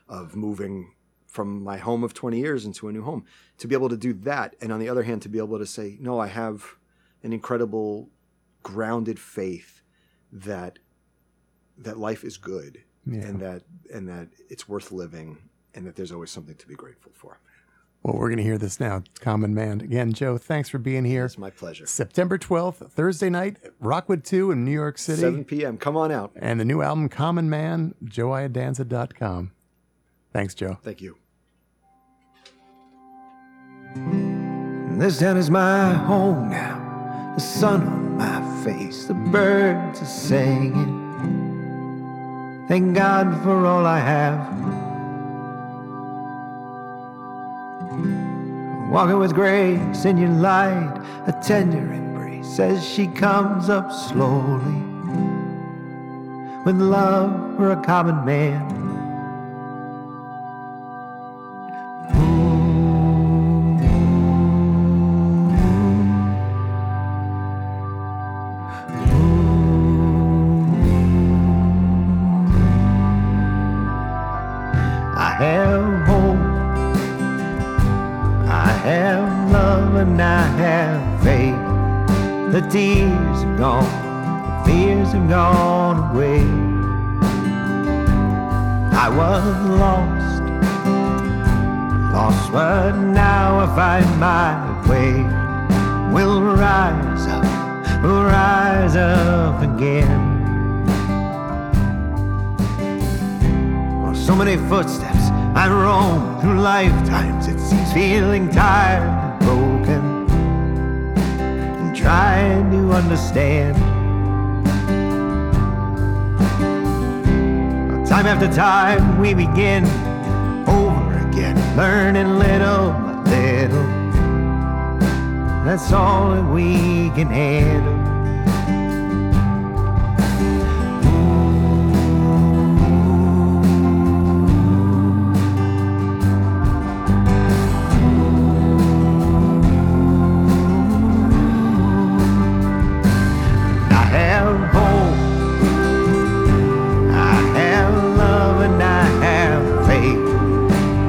of 0.09 0.37
moving 0.37 0.93
from 1.27 1.63
my 1.65 1.79
home 1.79 2.05
of 2.05 2.13
20 2.13 2.39
years 2.39 2.67
into 2.67 2.89
a 2.89 2.93
new 2.93 3.03
home. 3.03 3.25
To 3.59 3.67
be 3.67 3.75
able 3.75 3.89
to 3.89 3.97
do 3.97 4.13
that, 4.13 4.55
and 4.61 4.71
on 4.71 4.81
the 4.81 4.89
other 4.89 5.03
hand, 5.03 5.23
to 5.23 5.31
be 5.31 5.39
able 5.39 5.59
to 5.59 5.67
say, 5.67 5.97
no, 5.99 6.19
I 6.19 6.27
have 6.27 6.77
an 7.23 7.33
incredible 7.33 8.11
grounded 8.63 9.19
faith 9.19 9.81
that 10.31 10.79
that 11.79 11.97
life 11.99 12.23
is 12.23 12.37
good 12.37 12.79
Yeah. 13.07 13.23
and 13.23 13.41
that 13.41 13.63
and 13.93 14.09
that 14.09 14.29
it's 14.51 14.69
worth 14.69 14.93
living 14.93 15.39
and 15.75 15.87
that 15.87 15.97
there's 15.97 16.13
always 16.13 16.31
something 16.31 16.55
to 16.57 16.69
be 16.69 16.75
grateful 16.75 17.13
for. 17.15 17.41
Well, 18.03 18.17
we're 18.17 18.31
gonna 18.31 18.43
hear 18.43 18.59
this 18.59 18.81
now, 18.81 19.03
"Common 19.21 19.55
Man." 19.55 19.81
Again, 19.81 20.13
Joe, 20.13 20.37
thanks 20.37 20.69
for 20.69 20.79
being 20.79 21.05
here. 21.05 21.25
It's 21.25 21.39
my 21.39 21.51
pleasure. 21.51 21.87
September 21.87 22.37
twelfth, 22.37 22.83
Thursday 22.93 23.31
night, 23.31 23.59
Rockwood 23.81 24.25
Two 24.25 24.51
in 24.51 24.65
New 24.65 24.73
York 24.73 24.99
City, 24.99 25.21
7 25.21 25.45
p.m. 25.45 25.79
Come 25.79 25.97
on 25.97 26.11
out. 26.11 26.33
and 26.35 26.59
the 26.59 26.65
new 26.65 26.83
album, 26.83 27.09
"Common 27.09 27.49
Man." 27.49 27.95
JoeIadanza.com. 28.05 29.53
Thanks, 30.33 30.55
Joe. 30.55 30.79
Thank 30.83 31.01
you. 31.01 31.17
This 34.99 35.19
town 35.21 35.37
is 35.37 35.51
my 35.51 35.93
home 35.95 36.51
now. 36.51 37.33
The 37.37 37.41
sun 37.41 37.87
on 37.87 38.17
my 38.17 38.65
face, 38.65 39.07
the 39.07 39.15
birds 39.15 40.03
are 40.03 40.05
singing. 40.07 40.99
Thank 42.69 42.95
God 42.95 43.43
for 43.43 43.67
all 43.67 43.85
I 43.87 43.99
have. 43.99 44.82
Walking 48.93 49.19
with 49.19 49.33
grace 49.33 50.05
in 50.05 50.19
your 50.19 50.29
light, 50.29 51.01
a 51.27 51.33
tender 51.43 51.95
embrace 51.95 52.59
as 52.59 52.87
she 52.87 53.07
comes 53.07 53.71
up 53.71 53.91
slowly. 53.91 54.83
With 56.67 56.77
love 56.77 57.57
for 57.57 57.73
a 57.73 57.83
common 57.83 58.23
man. 58.27 58.92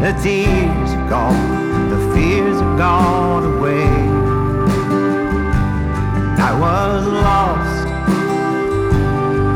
The 0.04 0.12
tears 0.22 0.92
are 0.92 1.10
gone, 1.10 1.90
the 1.90 2.14
fears 2.14 2.60
have 2.60 2.78
gone 2.78 3.46
away. 3.56 3.88
I 6.38 6.52
was 6.60 7.08
lost, 7.08 7.88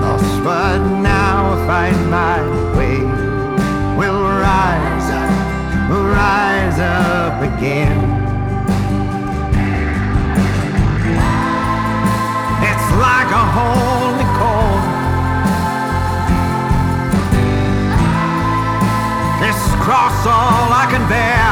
lost, 0.04 0.44
but 0.46 0.78
now 1.02 1.52
I 1.52 1.56
find 1.68 2.00
my 2.10 2.40
way. 2.78 3.00
We'll 3.98 4.24
rise 4.24 5.10
up, 5.22 5.90
we'll 5.90 6.08
rise 6.08 6.80
up 6.80 7.42
again. 7.42 8.00
It's 12.64 12.88
like 13.06 13.32
a 13.32 13.46
holy 13.58 14.17
cross 19.88 20.26
all 20.26 20.70
I 20.84 20.86
can 20.92 21.04
bear. 21.08 21.48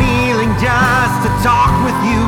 Kneeling 0.00 0.52
just 0.64 1.16
to 1.24 1.30
talk 1.44 1.72
with 1.84 1.98
you. 2.08 2.24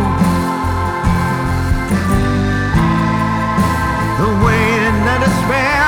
The 4.21 4.31
weight 4.45 4.83
and 4.91 5.01
the 5.09 5.17
despair. 5.25 5.86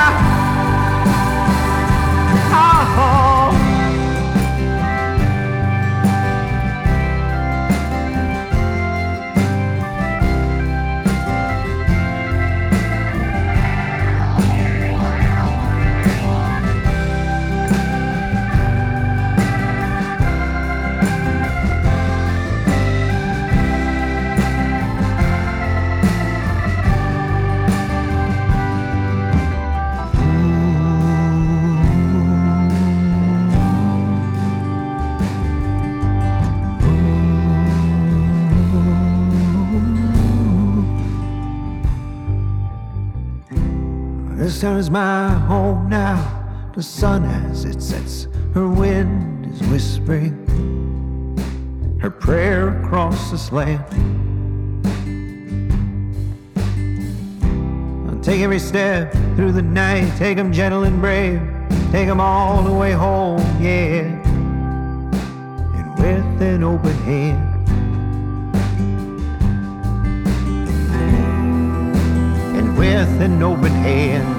Is 44.61 44.91
my 44.91 45.29
home 45.29 45.87
now. 45.87 46.71
The 46.75 46.83
sun 46.83 47.23
as 47.23 47.63
it 47.63 47.81
sets, 47.81 48.27
her 48.53 48.67
wind 48.67 49.45
is 49.45 49.61
whispering 49.69 50.35
her 52.01 52.09
prayer 52.09 52.83
across 52.83 53.31
this 53.31 53.53
land. 53.53 53.85
I'll 58.09 58.19
take 58.21 58.41
every 58.41 58.59
step 58.59 59.13
through 59.37 59.53
the 59.53 59.61
night, 59.61 60.11
take 60.17 60.37
'em 60.37 60.51
gentle 60.51 60.83
and 60.83 60.99
brave, 60.99 61.41
take 61.93 62.09
'em 62.09 62.19
all 62.19 62.61
the 62.61 62.73
way 62.73 62.91
home, 62.91 63.39
yeah. 63.61 64.03
And 65.77 65.97
with 65.97 66.41
an 66.41 66.63
open 66.65 66.97
hand. 67.05 67.45
and 72.57 72.77
with 72.77 73.21
an 73.21 73.41
open 73.41 73.71
hand. 73.71 74.38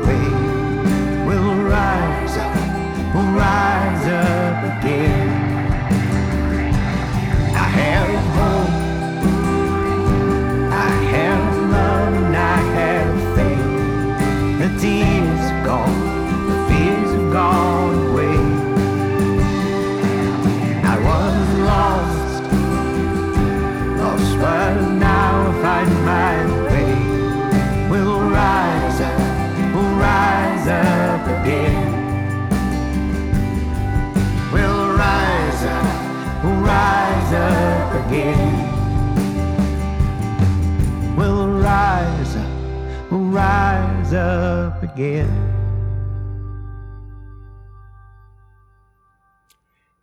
up 44.13 44.81
again. 44.83 45.29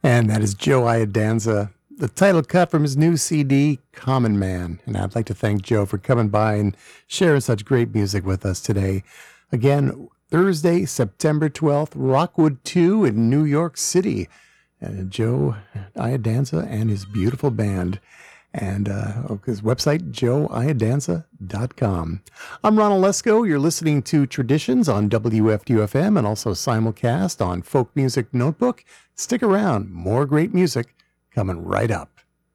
And 0.02 0.30
that 0.30 0.42
is 0.42 0.54
Joe 0.54 0.82
Iadanza, 0.82 1.72
the 1.90 2.08
title 2.08 2.42
cut 2.42 2.70
from 2.70 2.82
his 2.82 2.96
new 2.96 3.16
CD, 3.16 3.80
Common 3.92 4.38
Man. 4.38 4.80
And 4.86 4.96
I'd 4.96 5.14
like 5.14 5.26
to 5.26 5.34
thank 5.34 5.62
Joe 5.62 5.86
for 5.86 5.98
coming 5.98 6.28
by 6.28 6.54
and 6.54 6.76
sharing 7.06 7.40
such 7.40 7.64
great 7.64 7.94
music 7.94 8.24
with 8.24 8.46
us 8.46 8.60
today. 8.60 9.02
Again, 9.50 10.08
Thursday, 10.30 10.84
September 10.84 11.48
12th, 11.48 11.92
Rockwood 11.94 12.62
2 12.64 13.04
in 13.04 13.28
New 13.28 13.44
York 13.44 13.76
City. 13.76 14.28
Joe 15.08 15.56
Iadanza 15.96 16.64
and 16.70 16.88
his 16.88 17.04
beautiful 17.04 17.50
band. 17.50 17.98
And 18.54 18.88
uh, 18.88 19.36
his 19.44 19.60
website, 19.60 20.10
joeiadanza.com. 20.10 22.22
I'm 22.64 22.78
Ron 22.78 22.92
Olesko. 22.92 23.46
You're 23.46 23.58
listening 23.58 24.00
to 24.04 24.24
Traditions 24.26 24.88
on 24.88 25.10
WFUV 25.10 25.86
FM 25.86 26.16
and 26.16 26.26
also 26.26 26.52
simulcast 26.52 27.44
on 27.44 27.60
Folk 27.62 27.90
Music 27.94 28.32
Notebook. 28.32 28.84
Stick 29.14 29.42
around, 29.42 29.90
more 29.90 30.24
great 30.24 30.54
music 30.54 30.94
coming 31.34 31.62
right 31.62 31.90
up. 31.90 32.17